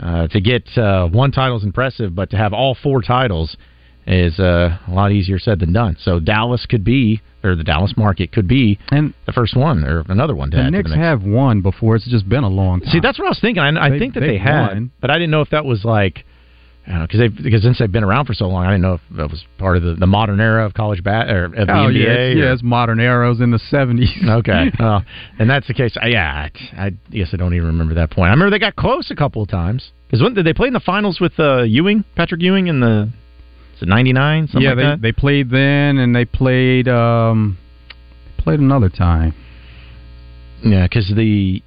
uh, 0.00 0.28
to 0.28 0.40
get 0.40 0.66
uh, 0.76 1.06
one 1.08 1.30
title 1.32 1.56
is 1.56 1.64
impressive, 1.64 2.14
but 2.14 2.30
to 2.30 2.36
have 2.36 2.52
all 2.52 2.74
four 2.82 3.02
titles 3.02 3.56
is 4.06 4.38
uh, 4.38 4.78
a 4.86 4.90
lot 4.92 5.10
easier 5.10 5.38
said 5.38 5.58
than 5.58 5.72
done. 5.72 5.96
So, 6.00 6.20
Dallas 6.20 6.64
could 6.66 6.84
be, 6.84 7.20
or 7.42 7.56
the 7.56 7.64
Dallas 7.64 7.94
market 7.96 8.30
could 8.32 8.46
be 8.46 8.78
and 8.90 9.14
the 9.26 9.32
first 9.32 9.56
one 9.56 9.82
or 9.84 10.04
another 10.08 10.34
one 10.34 10.50
to 10.52 10.56
The 10.56 10.62
add 10.62 10.66
to 10.66 10.70
Knicks 10.72 10.90
the 10.90 10.96
have 10.96 11.22
won 11.24 11.60
before. 11.60 11.96
It's 11.96 12.08
just 12.08 12.28
been 12.28 12.44
a 12.44 12.48
long 12.48 12.80
time. 12.80 12.90
See, 12.90 13.00
that's 13.00 13.18
what 13.18 13.26
I 13.26 13.30
was 13.30 13.40
thinking. 13.40 13.62
I, 13.62 13.86
I 13.86 13.90
They- 13.90 13.98
think 13.98 14.14
that 14.14 14.20
they 14.20 14.38
had, 14.38 14.68
won. 14.68 14.90
but 15.00 15.10
I 15.10 15.14
didn't 15.14 15.30
know 15.30 15.40
if 15.40 15.50
that 15.50 15.64
was 15.64 15.84
like 15.84 16.24
because 16.86 17.18
they 17.18 17.28
because 17.28 17.62
since 17.62 17.78
they've 17.78 17.90
been 17.90 18.04
around 18.04 18.26
for 18.26 18.34
so 18.34 18.46
long, 18.46 18.64
I 18.64 18.70
didn't 18.70 18.82
know 18.82 18.94
if 18.94 19.00
that 19.16 19.28
was 19.28 19.44
part 19.58 19.76
of 19.76 19.82
the, 19.82 19.94
the 19.94 20.06
modern 20.06 20.40
era 20.40 20.64
of 20.64 20.72
college 20.74 21.02
bat 21.02 21.28
or 21.28 21.46
of 21.46 21.52
the 21.52 21.62
oh, 21.62 21.90
NBA. 21.90 21.94
yeah, 21.94 22.12
it's, 22.12 22.38
yeah, 22.38 22.52
it's 22.52 22.62
modern 22.62 23.00
arrows 23.00 23.40
in 23.40 23.50
the 23.50 23.58
seventies. 23.70 24.10
Okay, 24.26 24.70
well, 24.78 25.04
and 25.38 25.48
that's 25.48 25.66
the 25.66 25.74
case. 25.74 25.96
I, 26.00 26.08
yeah, 26.08 26.48
I, 26.76 26.86
I 26.86 26.90
guess 27.10 27.30
I 27.32 27.36
don't 27.36 27.54
even 27.54 27.68
remember 27.68 27.94
that 27.94 28.10
point. 28.10 28.28
I 28.28 28.30
remember 28.32 28.50
they 28.50 28.58
got 28.58 28.76
close 28.76 29.10
a 29.10 29.16
couple 29.16 29.42
of 29.42 29.48
times 29.48 29.90
because 30.06 30.22
when 30.22 30.34
did 30.34 30.44
they 30.44 30.52
play 30.52 30.68
in 30.68 30.74
the 30.74 30.80
finals 30.80 31.20
with 31.20 31.32
uh, 31.38 31.62
Ewing, 31.62 32.04
Patrick 32.16 32.42
Ewing, 32.42 32.66
in 32.66 32.80
the 32.80 33.10
is 33.74 33.82
it 33.82 33.88
ninety 33.88 34.12
nine? 34.12 34.46
Something 34.46 34.62
yeah, 34.62 34.68
like 34.70 34.76
they 34.76 34.82
that. 34.82 35.02
they 35.02 35.12
played 35.12 35.50
then, 35.50 35.98
and 35.98 36.14
they 36.14 36.24
played 36.24 36.88
um 36.88 37.58
played 38.38 38.60
another 38.60 38.88
time. 38.88 39.34
Yeah, 40.62 40.84
because 40.84 41.12
the 41.14 41.62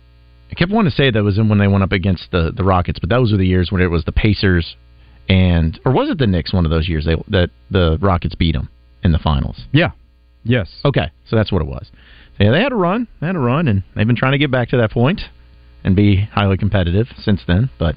I 0.51 0.55
kept 0.55 0.71
wanting 0.71 0.91
to 0.91 0.95
say 0.95 1.11
that 1.11 1.23
was 1.23 1.37
in 1.37 1.49
when 1.49 1.59
they 1.59 1.67
went 1.67 1.83
up 1.83 1.91
against 1.91 2.31
the 2.31 2.51
the 2.55 2.63
Rockets, 2.63 2.99
but 2.99 3.09
those 3.09 3.31
were 3.31 3.37
the 3.37 3.47
years 3.47 3.71
when 3.71 3.81
it 3.81 3.87
was 3.87 4.05
the 4.05 4.11
Pacers 4.11 4.75
and 5.29 5.79
or 5.85 5.93
was 5.93 6.09
it 6.09 6.17
the 6.17 6.27
Knicks? 6.27 6.51
One 6.51 6.65
of 6.65 6.71
those 6.71 6.89
years 6.89 7.05
they 7.05 7.15
that 7.29 7.51
the 7.71 7.97
Rockets 8.01 8.35
beat 8.35 8.53
them 8.53 8.69
in 9.03 9.11
the 9.13 9.19
finals. 9.19 9.61
Yeah. 9.71 9.91
Yes. 10.43 10.69
Okay, 10.85 11.11
so 11.25 11.35
that's 11.35 11.51
what 11.51 11.61
it 11.61 11.67
was. 11.67 11.89
So, 12.37 12.45
yeah, 12.45 12.51
they 12.51 12.61
had 12.61 12.71
a 12.71 12.75
run, 12.75 13.07
they 13.19 13.27
had 13.27 13.35
a 13.35 13.39
run, 13.39 13.67
and 13.67 13.83
they've 13.95 14.07
been 14.07 14.15
trying 14.15 14.31
to 14.31 14.37
get 14.37 14.49
back 14.51 14.69
to 14.69 14.77
that 14.77 14.91
point 14.91 15.21
and 15.83 15.95
be 15.95 16.27
highly 16.31 16.57
competitive 16.57 17.07
since 17.17 17.41
then. 17.47 17.69
But 17.77 17.95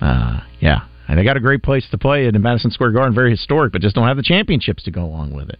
uh, 0.00 0.40
yeah, 0.60 0.84
and 1.08 1.18
they 1.18 1.24
got 1.24 1.36
a 1.36 1.40
great 1.40 1.62
place 1.62 1.86
to 1.90 1.98
play 1.98 2.26
in 2.26 2.40
Madison 2.40 2.70
Square 2.70 2.92
Garden, 2.92 3.14
very 3.14 3.30
historic, 3.30 3.72
but 3.72 3.80
just 3.80 3.94
don't 3.94 4.06
have 4.06 4.16
the 4.16 4.22
championships 4.22 4.82
to 4.84 4.90
go 4.90 5.04
along 5.04 5.34
with 5.34 5.48
it. 5.48 5.58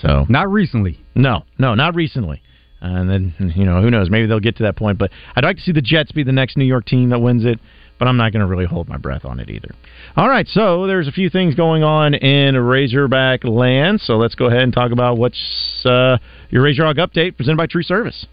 So 0.00 0.26
not 0.28 0.50
recently. 0.50 1.00
No, 1.14 1.44
no, 1.58 1.74
not 1.74 1.94
recently. 1.94 2.42
And 2.80 3.10
then 3.10 3.52
you 3.56 3.64
know 3.64 3.82
who 3.82 3.90
knows? 3.90 4.08
Maybe 4.08 4.26
they'll 4.26 4.38
get 4.38 4.56
to 4.58 4.62
that 4.62 4.76
point. 4.76 4.98
But 4.98 5.10
I'd 5.34 5.44
like 5.44 5.56
to 5.56 5.62
see 5.62 5.72
the 5.72 5.82
Jets 5.82 6.12
be 6.12 6.22
the 6.22 6.32
next 6.32 6.56
New 6.56 6.64
York 6.64 6.86
team 6.86 7.10
that 7.10 7.18
wins 7.18 7.44
it. 7.44 7.58
But 7.98 8.08
I'm 8.08 8.16
not 8.16 8.32
going 8.32 8.40
to 8.40 8.46
really 8.46 8.66
hold 8.66 8.88
my 8.88 8.96
breath 8.96 9.24
on 9.24 9.40
it 9.40 9.50
either. 9.50 9.74
All 10.16 10.28
right, 10.28 10.46
so 10.48 10.86
there's 10.86 11.08
a 11.08 11.12
few 11.12 11.30
things 11.30 11.54
going 11.54 11.82
on 11.82 12.14
in 12.14 12.56
Razorback 12.56 13.44
land, 13.44 14.00
so 14.00 14.16
let's 14.16 14.34
go 14.34 14.46
ahead 14.46 14.62
and 14.62 14.72
talk 14.72 14.92
about 14.92 15.18
what's 15.18 15.38
uh, 15.84 16.18
your 16.50 16.62
Razor 16.62 16.84
Hog 16.84 16.96
update 16.96 17.36
presented 17.36 17.58
by 17.58 17.66
True 17.66 17.82
Service. 17.82 18.26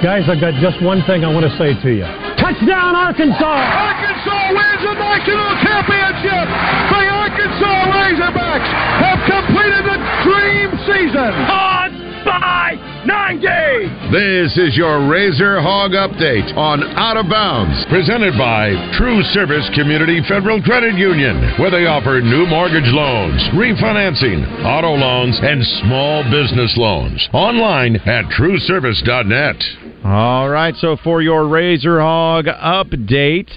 Guys, 0.00 0.24
I've 0.28 0.40
got 0.40 0.56
just 0.62 0.82
one 0.82 1.04
thing 1.04 1.24
I 1.24 1.32
want 1.32 1.44
to 1.44 1.52
say 1.60 1.76
to 1.76 1.90
you. 1.92 2.08
Touchdown, 2.40 2.96
Arkansas! 2.96 3.36
Arkansas 3.44 4.56
wins 4.56 4.80
the 4.80 4.94
national 4.96 5.52
championship! 5.60 6.46
The 6.88 7.04
Arkansas 7.04 7.76
Razorbacks 7.92 8.70
have 8.96 9.20
completed 9.28 9.84
the 9.84 9.98
dream 10.24 10.68
season! 10.88 11.32
Odds 11.52 12.00
by 12.24 12.89
90! 13.06 14.12
This 14.12 14.58
is 14.58 14.76
your 14.76 15.08
Razor 15.08 15.62
Hog 15.62 15.92
Update 15.92 16.52
on 16.56 16.82
Out 17.00 17.16
of 17.16 17.30
Bounds, 17.30 17.86
presented 17.88 18.36
by 18.36 18.76
True 18.92 19.22
Service 19.32 19.64
Community 19.74 20.20
Federal 20.28 20.60
Credit 20.60 20.94
Union, 20.98 21.40
where 21.58 21.70
they 21.70 21.86
offer 21.86 22.20
new 22.20 22.44
mortgage 22.44 22.92
loans, 22.92 23.40
refinancing, 23.56 24.44
auto 24.64 24.92
loans, 24.92 25.38
and 25.40 25.64
small 25.80 26.22
business 26.24 26.76
loans. 26.76 27.26
Online 27.32 27.96
at 28.04 28.26
trueservice.net. 28.36 30.04
All 30.04 30.50
right, 30.50 30.74
so 30.76 30.96
for 31.02 31.22
your 31.22 31.48
Razor 31.48 32.00
Hog 32.00 32.46
update, 32.46 33.48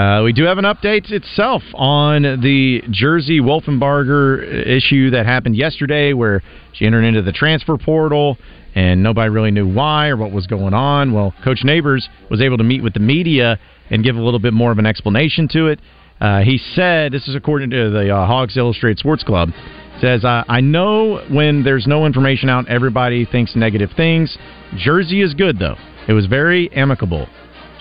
uh, 0.00 0.22
we 0.22 0.32
do 0.32 0.44
have 0.44 0.56
an 0.56 0.64
update 0.64 1.10
itself 1.10 1.62
on 1.74 2.22
the 2.22 2.80
Jersey 2.90 3.40
Wolfenbarger 3.40 4.66
issue 4.66 5.10
that 5.10 5.26
happened 5.26 5.56
yesterday, 5.56 6.14
where 6.14 6.42
she 6.72 6.86
entered 6.86 7.04
into 7.04 7.20
the 7.20 7.32
transfer 7.32 7.76
portal 7.76 8.38
and 8.74 9.02
nobody 9.02 9.28
really 9.28 9.50
knew 9.50 9.70
why 9.70 10.08
or 10.08 10.16
what 10.16 10.32
was 10.32 10.46
going 10.46 10.72
on. 10.72 11.12
Well, 11.12 11.34
Coach 11.44 11.64
Neighbors 11.64 12.08
was 12.30 12.40
able 12.40 12.56
to 12.56 12.64
meet 12.64 12.82
with 12.82 12.94
the 12.94 13.00
media 13.00 13.58
and 13.90 14.02
give 14.02 14.16
a 14.16 14.22
little 14.22 14.40
bit 14.40 14.54
more 14.54 14.72
of 14.72 14.78
an 14.78 14.86
explanation 14.86 15.48
to 15.48 15.66
it. 15.66 15.80
Uh, 16.18 16.40
he 16.40 16.56
said, 16.56 17.12
this 17.12 17.28
is 17.28 17.34
according 17.34 17.68
to 17.68 17.90
the 17.90 18.14
uh, 18.14 18.26
Hawgs 18.26 18.56
Illustrated 18.56 18.98
Sports 18.98 19.22
Club, 19.22 19.50
says, 20.00 20.24
I 20.24 20.62
know 20.62 21.22
when 21.30 21.62
there's 21.62 21.86
no 21.86 22.06
information 22.06 22.48
out, 22.48 22.66
everybody 22.68 23.26
thinks 23.26 23.54
negative 23.54 23.90
things. 23.98 24.38
Jersey 24.78 25.20
is 25.20 25.34
good, 25.34 25.58
though. 25.58 25.76
It 26.08 26.14
was 26.14 26.24
very 26.24 26.72
amicable. 26.72 27.26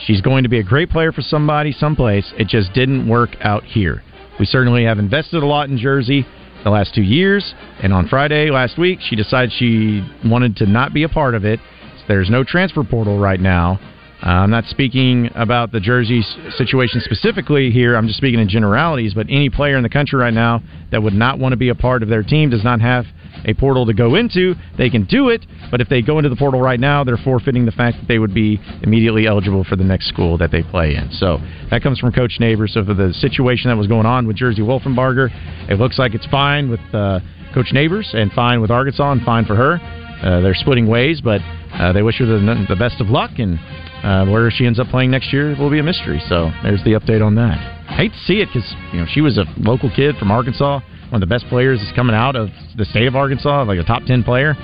She's 0.06 0.22
going 0.22 0.44
to 0.44 0.50
be 0.50 0.60
a 0.60 0.64
great 0.64 0.90
player 0.90 1.12
for 1.12 1.22
somebody, 1.22 1.72
someplace. 1.72 2.32
It 2.38 2.48
just 2.48 2.74
didn't 2.74 3.08
work 3.08 3.36
out 3.42 3.64
here. 3.64 4.02
We 4.40 4.46
certainly 4.46 4.86
have 4.86 5.00
invested 5.00 5.44
a 5.44 5.46
lot 5.46 5.70
in 5.70 5.78
Jersey 5.78 6.26
the 6.64 6.70
last 6.70 6.94
two 6.94 7.02
years, 7.02 7.54
and 7.82 7.94
on 7.94 8.08
Friday 8.08 8.50
last 8.50 8.78
week, 8.78 9.00
she 9.02 9.16
decided 9.16 9.52
she 9.54 10.06
wanted 10.26 10.56
to 10.58 10.66
not 10.66 10.94
be 10.94 11.04
a 11.04 11.10
part 11.10 11.36
of 11.36 11.46
it. 11.46 11.60
There's 12.08 12.30
no 12.30 12.44
transfer 12.44 12.84
portal 12.84 13.20
right 13.20 13.40
now. 13.40 13.80
Uh, 14.22 14.30
I'm 14.30 14.50
not 14.50 14.66
speaking 14.66 15.30
about 15.36 15.72
the 15.72 15.80
Jersey 15.80 16.22
situation 16.58 17.00
specifically 17.02 17.72
here. 17.72 17.96
I'm 17.96 18.08
just 18.08 18.18
speaking 18.18 18.40
in 18.40 18.50
generalities. 18.50 19.14
But 19.14 19.28
any 19.30 19.50
player 19.50 19.78
in 19.78 19.84
the 19.84 19.90
country 19.90 20.20
right 20.20 20.34
now 20.34 20.62
that 20.92 21.02
would 21.02 21.14
not 21.14 21.40
want 21.40 21.54
to 21.54 21.58
be 21.58 21.70
a 21.70 21.76
part 21.76 22.04
of 22.04 22.10
their 22.10 22.24
team 22.24 22.50
does 22.50 22.64
not 22.64 22.82
have 22.82 23.06
a 23.46 23.54
portal 23.54 23.86
to 23.86 23.94
go 23.94 24.16
into. 24.16 24.56
They 24.78 24.90
can 24.90 25.06
do 25.06 25.30
it, 25.30 25.46
but 25.72 25.82
if 25.82 25.90
they 25.90 26.02
go 26.02 26.18
into 26.18 26.30
the 26.30 26.36
portal 26.36 26.62
right 26.62 26.80
now, 26.80 27.04
they're 27.04 27.18
forfeiting 27.18 27.66
the 27.66 27.72
fact 27.72 27.98
that 28.00 28.08
they 28.08 28.20
would 28.20 28.34
be 28.34 28.60
immediately 28.82 29.28
eligible 29.28 29.64
for 29.64 29.76
the 29.76 29.84
next 29.84 30.08
school 30.08 30.38
that 30.38 30.52
they 30.52 30.64
play 30.64 30.96
in. 30.96 31.10
So 31.12 31.40
that 31.72 31.82
comes 31.82 32.00
from 32.00 32.12
Coach 32.12 32.38
Neighbors. 32.40 32.74
So 32.74 32.84
for 32.84 32.94
the 32.94 33.14
situation 33.14 33.70
that 33.70 33.78
was 33.78 33.88
going 33.88 34.06
on 34.06 34.28
with 34.28 34.36
Jersey 34.36 34.62
Wolfenbarger, 34.62 35.30
it 35.70 35.80
looks 35.80 36.00
like 36.00 36.14
it's 36.14 36.28
fine 36.28 36.70
with 36.70 36.82
uh, 36.94 37.20
Coach 37.54 37.72
Neighbors 37.74 38.10
and 38.14 38.32
fine 38.32 38.62
with 38.62 38.72
Arkansas 38.72 39.12
and 39.12 39.22
fine 39.24 39.46
for 39.46 39.56
her. 39.56 39.80
Uh, 40.22 40.42
they're 40.42 40.54
splitting 40.54 40.88
ways, 40.88 41.22
but 41.22 41.42
uh, 41.74 41.94
they 41.94 42.02
wish 42.02 42.20
her 42.20 42.26
the, 42.26 42.66
the 42.68 42.76
best 42.76 43.00
of 43.00 43.08
luck 43.08 43.32
and 43.38 43.58
uh, 44.04 44.26
where 44.26 44.50
she 44.52 44.66
ends 44.66 44.80
up 44.80 44.88
playing 44.88 45.12
next 45.12 45.32
year 45.34 45.56
will 45.58 45.70
be 45.70 45.80
a 45.80 45.84
mystery. 45.84 46.22
So 46.28 46.52
there's 46.64 46.84
the 46.84 46.92
update 46.92 47.26
on 47.26 47.36
that. 47.36 47.58
I 47.90 47.96
hate 47.96 48.12
to 48.12 48.20
see 48.20 48.42
it 48.42 48.48
because 48.48 48.68
you 48.94 49.00
know 49.00 49.06
she 49.10 49.22
was 49.22 49.38
a 49.38 49.46
local 49.58 49.90
kid 49.94 50.16
from 50.18 50.32
Arkansas, 50.32 50.80
one 51.10 51.22
of 51.22 51.28
the 51.28 51.34
best 51.34 51.46
players 51.50 51.82
is 51.82 51.92
coming 51.96 52.16
out 52.16 52.36
of 52.36 52.50
the 52.78 52.86
state 52.86 53.08
of 53.08 53.16
Arkansas, 53.16 53.64
like 53.64 53.80
a 53.80 53.84
top 53.84 54.04
ten 54.06 54.24
player. 54.24 54.56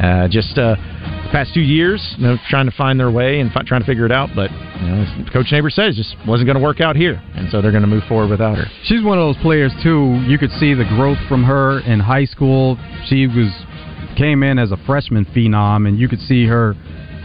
Uh, 0.00 0.28
just 0.28 0.56
uh, 0.56 0.76
the 0.76 1.28
past 1.30 1.52
two 1.52 1.60
years, 1.60 2.00
you 2.16 2.26
know, 2.26 2.36
trying 2.48 2.64
to 2.64 2.74
find 2.74 2.98
their 2.98 3.10
way 3.10 3.40
and 3.40 3.52
fi- 3.52 3.62
trying 3.62 3.82
to 3.82 3.86
figure 3.86 4.06
it 4.06 4.12
out. 4.12 4.30
But 4.34 4.50
you 4.50 4.86
know, 4.86 5.26
Coach 5.30 5.52
Neighbor 5.52 5.68
says, 5.68 5.94
just 5.94 6.16
wasn't 6.26 6.46
going 6.46 6.56
to 6.56 6.62
work 6.62 6.80
out 6.80 6.96
here, 6.96 7.22
and 7.34 7.50
so 7.50 7.60
they're 7.60 7.70
going 7.70 7.82
to 7.82 7.88
move 7.88 8.04
forward 8.08 8.30
without 8.30 8.56
her. 8.56 8.64
She's 8.84 9.04
one 9.04 9.18
of 9.18 9.34
those 9.34 9.42
players 9.42 9.72
too. 9.82 10.24
You 10.26 10.38
could 10.38 10.52
see 10.52 10.72
the 10.72 10.88
growth 10.96 11.18
from 11.28 11.44
her 11.44 11.80
in 11.80 12.00
high 12.00 12.24
school. 12.24 12.78
She 13.08 13.26
was 13.26 13.52
came 14.16 14.42
in 14.42 14.58
as 14.58 14.72
a 14.72 14.78
freshman 14.86 15.26
phenom, 15.26 15.86
and 15.86 15.98
you 15.98 16.08
could 16.08 16.20
see 16.20 16.46
her 16.46 16.74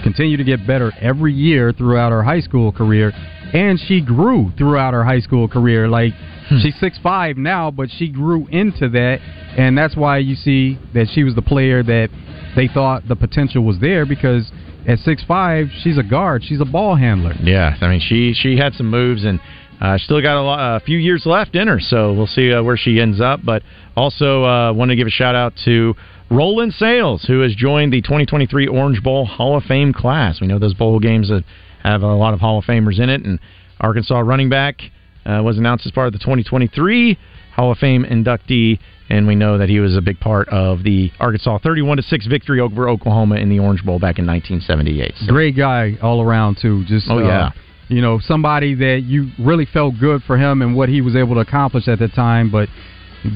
continue 0.06 0.38
to 0.38 0.44
get 0.44 0.68
better 0.68 0.94
every 1.02 1.34
year 1.34 1.74
throughout 1.74 2.12
her 2.12 2.22
high 2.22 2.40
school 2.40 2.72
career. 2.72 3.12
And 3.54 3.80
she 3.88 4.02
grew 4.02 4.52
throughout 4.56 4.94
her 4.94 5.04
high 5.04 5.20
school 5.20 5.48
career. 5.48 5.88
Like 5.88 6.14
she's 6.62 6.80
six 6.80 7.00
five 7.02 7.38
now, 7.38 7.72
but 7.72 7.90
she 7.90 8.08
grew 8.10 8.46
into 8.48 8.88
that, 8.90 9.18
and 9.58 9.76
that's 9.76 9.96
why 9.96 10.20
you 10.20 10.36
see 10.36 10.78
that 10.94 11.08
she 11.14 11.24
was 11.24 11.34
the 11.34 11.42
player 11.42 11.82
that 11.82 12.10
they 12.56 12.68
thought 12.68 13.08
the 13.08 13.16
potential 13.16 13.64
was 13.64 13.80
there 13.80 14.06
because 14.06 14.52
at 14.88 15.00
six 15.00 15.24
five 15.24 15.68
she's 15.82 15.98
a 15.98 16.04
guard, 16.04 16.44
she's 16.44 16.62
a 16.62 16.66
ball 16.66 16.96
handler. 16.96 17.34
Yeah, 17.42 17.76
I 17.82 17.88
mean 17.88 18.00
she 18.00 18.34
she 18.34 18.58
had 18.58 18.76
some 18.76 18.90
moves 18.90 19.24
and 19.26 19.40
uh, 19.82 19.98
still 19.98 20.22
got 20.22 20.38
a, 20.38 20.42
lot, 20.42 20.82
a 20.82 20.86
few 20.86 20.98
years 21.00 21.26
left 21.26 21.56
in 21.56 21.68
her, 21.68 21.80
so 21.80 22.14
we'll 22.14 22.28
see 22.28 22.54
uh, 22.54 22.62
where 22.62 22.78
she 22.78 23.00
ends 23.02 23.20
up. 23.20 23.42
But 23.44 23.64
also 23.98 24.44
uh, 24.44 24.72
want 24.74 24.90
to 24.90 24.96
give 24.96 25.08
a 25.08 25.12
shout 25.12 25.36
out 25.36 25.54
to 25.66 25.96
Roland 26.30 26.74
Sales, 26.74 27.24
who 27.28 27.42
has 27.42 27.54
joined 27.56 27.94
the 27.94 28.02
2023 28.02 28.68
Orange 28.68 29.02
Bowl 29.04 29.26
Hall 29.26 29.56
of 29.58 29.64
Fame 29.64 29.94
class. 29.94 30.42
We 30.42 30.48
know 30.48 30.60
those 30.60 30.74
bowl 30.74 31.00
games 31.00 31.30
that 31.30 31.44
have 31.84 32.02
a 32.02 32.14
lot 32.14 32.34
of 32.34 32.40
Hall 32.40 32.58
of 32.58 32.66
Famers 32.66 33.00
in 33.00 33.10
it, 33.10 33.24
and 33.24 33.40
Arkansas 33.80 34.20
running 34.20 34.50
back 34.50 34.82
uh, 35.26 35.42
was 35.44 35.58
announced 35.58 35.86
as 35.86 35.92
part 35.92 36.08
of 36.08 36.14
the 36.14 36.20
2023 36.20 37.18
Hall 37.56 37.72
of 37.72 37.78
Fame 37.78 38.04
inductee, 38.06 38.80
and 39.10 39.28
we 39.28 39.36
know 39.36 39.58
that 39.60 39.70
he 39.70 39.80
was 39.80 39.96
a 39.96 40.02
big 40.02 40.20
part 40.20 40.50
of 40.50 40.84
the 40.84 41.12
Arkansas 41.20 41.60
31 41.60 41.98
to 41.98 42.04
six 42.04 42.26
victory 42.26 42.60
over 42.60 42.90
Oklahoma 42.90 43.36
in 43.36 43.50
the 43.50 43.60
Orange 43.60 43.84
Bowl 43.86 44.00
back 44.00 44.18
in 44.18 44.26
1978. 44.26 45.14
So, 45.18 45.32
Great 45.32 45.56
guy 45.56 45.96
all 46.02 46.22
around 46.22 46.58
too. 46.62 46.84
Just 46.86 47.08
Oh, 47.10 47.20
uh, 47.20 47.22
yeah. 47.22 47.50
you 47.88 48.02
know 48.02 48.20
somebody 48.20 48.74
that 48.74 49.04
you 49.06 49.30
really 49.40 49.66
felt 49.66 49.94
good 50.00 50.24
for 50.24 50.38
him 50.38 50.64
and 50.64 50.76
what 50.76 50.90
he 50.90 51.02
was 51.02 51.16
able 51.16 51.36
to 51.36 51.42
accomplish 51.42 51.88
at 51.88 52.00
the 52.00 52.08
time. 52.08 52.50
But 52.50 52.68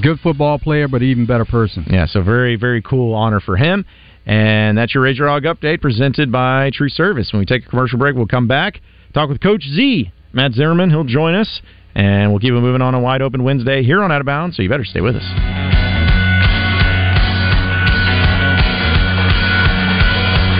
good 0.01 0.19
football 0.19 0.59
player, 0.59 0.87
but 0.87 1.01
even 1.01 1.25
better 1.25 1.45
person. 1.45 1.85
Yeah, 1.89 2.05
so 2.05 2.21
very, 2.21 2.55
very 2.55 2.81
cool 2.81 3.13
honor 3.13 3.39
for 3.39 3.57
him. 3.57 3.85
And 4.25 4.77
that's 4.77 4.93
your 4.93 5.03
Razor 5.03 5.27
Hog 5.27 5.43
update 5.43 5.81
presented 5.81 6.31
by 6.31 6.69
True 6.73 6.89
Service. 6.89 7.29
When 7.33 7.39
we 7.39 7.45
take 7.45 7.65
a 7.65 7.69
commercial 7.69 7.97
break, 7.97 8.15
we'll 8.15 8.27
come 8.27 8.47
back, 8.47 8.79
talk 9.13 9.29
with 9.29 9.41
Coach 9.41 9.63
Z, 9.63 10.11
Matt 10.33 10.53
Zimmerman. 10.53 10.89
He'll 10.89 11.03
join 11.03 11.33
us, 11.33 11.61
and 11.95 12.31
we'll 12.31 12.39
keep 12.39 12.51
it 12.51 12.59
moving 12.59 12.81
on 12.81 12.93
a 12.93 12.99
wide 12.99 13.21
open 13.21 13.43
Wednesday 13.43 13.81
here 13.83 14.03
on 14.03 14.11
Out 14.11 14.21
of 14.21 14.25
Bounds, 14.25 14.55
so 14.55 14.61
you 14.61 14.69
better 14.69 14.85
stay 14.85 15.01
with 15.01 15.15
us. 15.15 15.23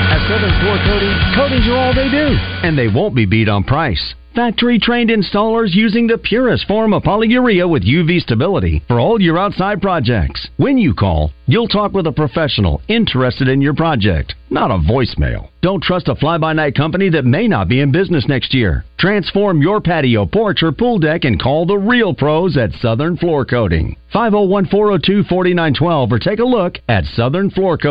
At 0.09 0.27
Southern 0.27 0.59
Floor 0.61 0.77
Coating, 0.85 1.13
coatings 1.35 1.67
are 1.67 1.77
all 1.77 1.93
they 1.93 2.09
do, 2.09 2.35
and 2.65 2.77
they 2.77 2.87
won't 2.87 3.15
be 3.15 3.25
beat 3.25 3.49
on 3.49 3.63
price. 3.63 4.15
Factory 4.39 4.79
trained 4.79 5.09
installers 5.09 5.75
using 5.75 6.07
the 6.07 6.17
purest 6.17 6.65
form 6.65 6.93
of 6.93 7.03
polyurea 7.03 7.69
with 7.69 7.83
UV 7.83 8.21
stability 8.21 8.81
for 8.87 8.97
all 8.97 9.19
your 9.19 9.37
outside 9.37 9.81
projects. 9.81 10.47
When 10.55 10.77
you 10.77 10.93
call, 10.93 11.33
you'll 11.45 11.67
talk 11.67 11.91
with 11.91 12.07
a 12.07 12.13
professional 12.13 12.81
interested 12.87 13.49
in 13.49 13.59
your 13.59 13.73
project, 13.73 14.35
not 14.49 14.71
a 14.71 14.77
voicemail. 14.77 15.49
Don't 15.61 15.83
trust 15.83 16.07
a 16.07 16.15
fly 16.15 16.37
by 16.37 16.53
night 16.53 16.73
company 16.73 17.09
that 17.09 17.25
may 17.25 17.49
not 17.49 17.67
be 17.67 17.81
in 17.81 17.91
business 17.91 18.29
next 18.29 18.53
year. 18.53 18.85
Transform 18.97 19.61
your 19.61 19.81
patio, 19.81 20.25
porch, 20.25 20.63
or 20.63 20.71
pool 20.71 20.99
deck 20.99 21.25
and 21.25 21.41
call 21.41 21.65
the 21.65 21.77
real 21.77 22.13
pros 22.13 22.55
at 22.55 22.71
Southern 22.81 23.17
Floor 23.17 23.43
Coating. 23.43 23.97
501 24.13 24.67
402 24.67 25.23
4912 25.23 26.11
or 26.13 26.17
take 26.17 26.39
a 26.39 26.45
look 26.45 26.77
at 26.87 27.03
Southern 27.03 27.49
Floor 27.49 27.77
Coating. 27.77 27.87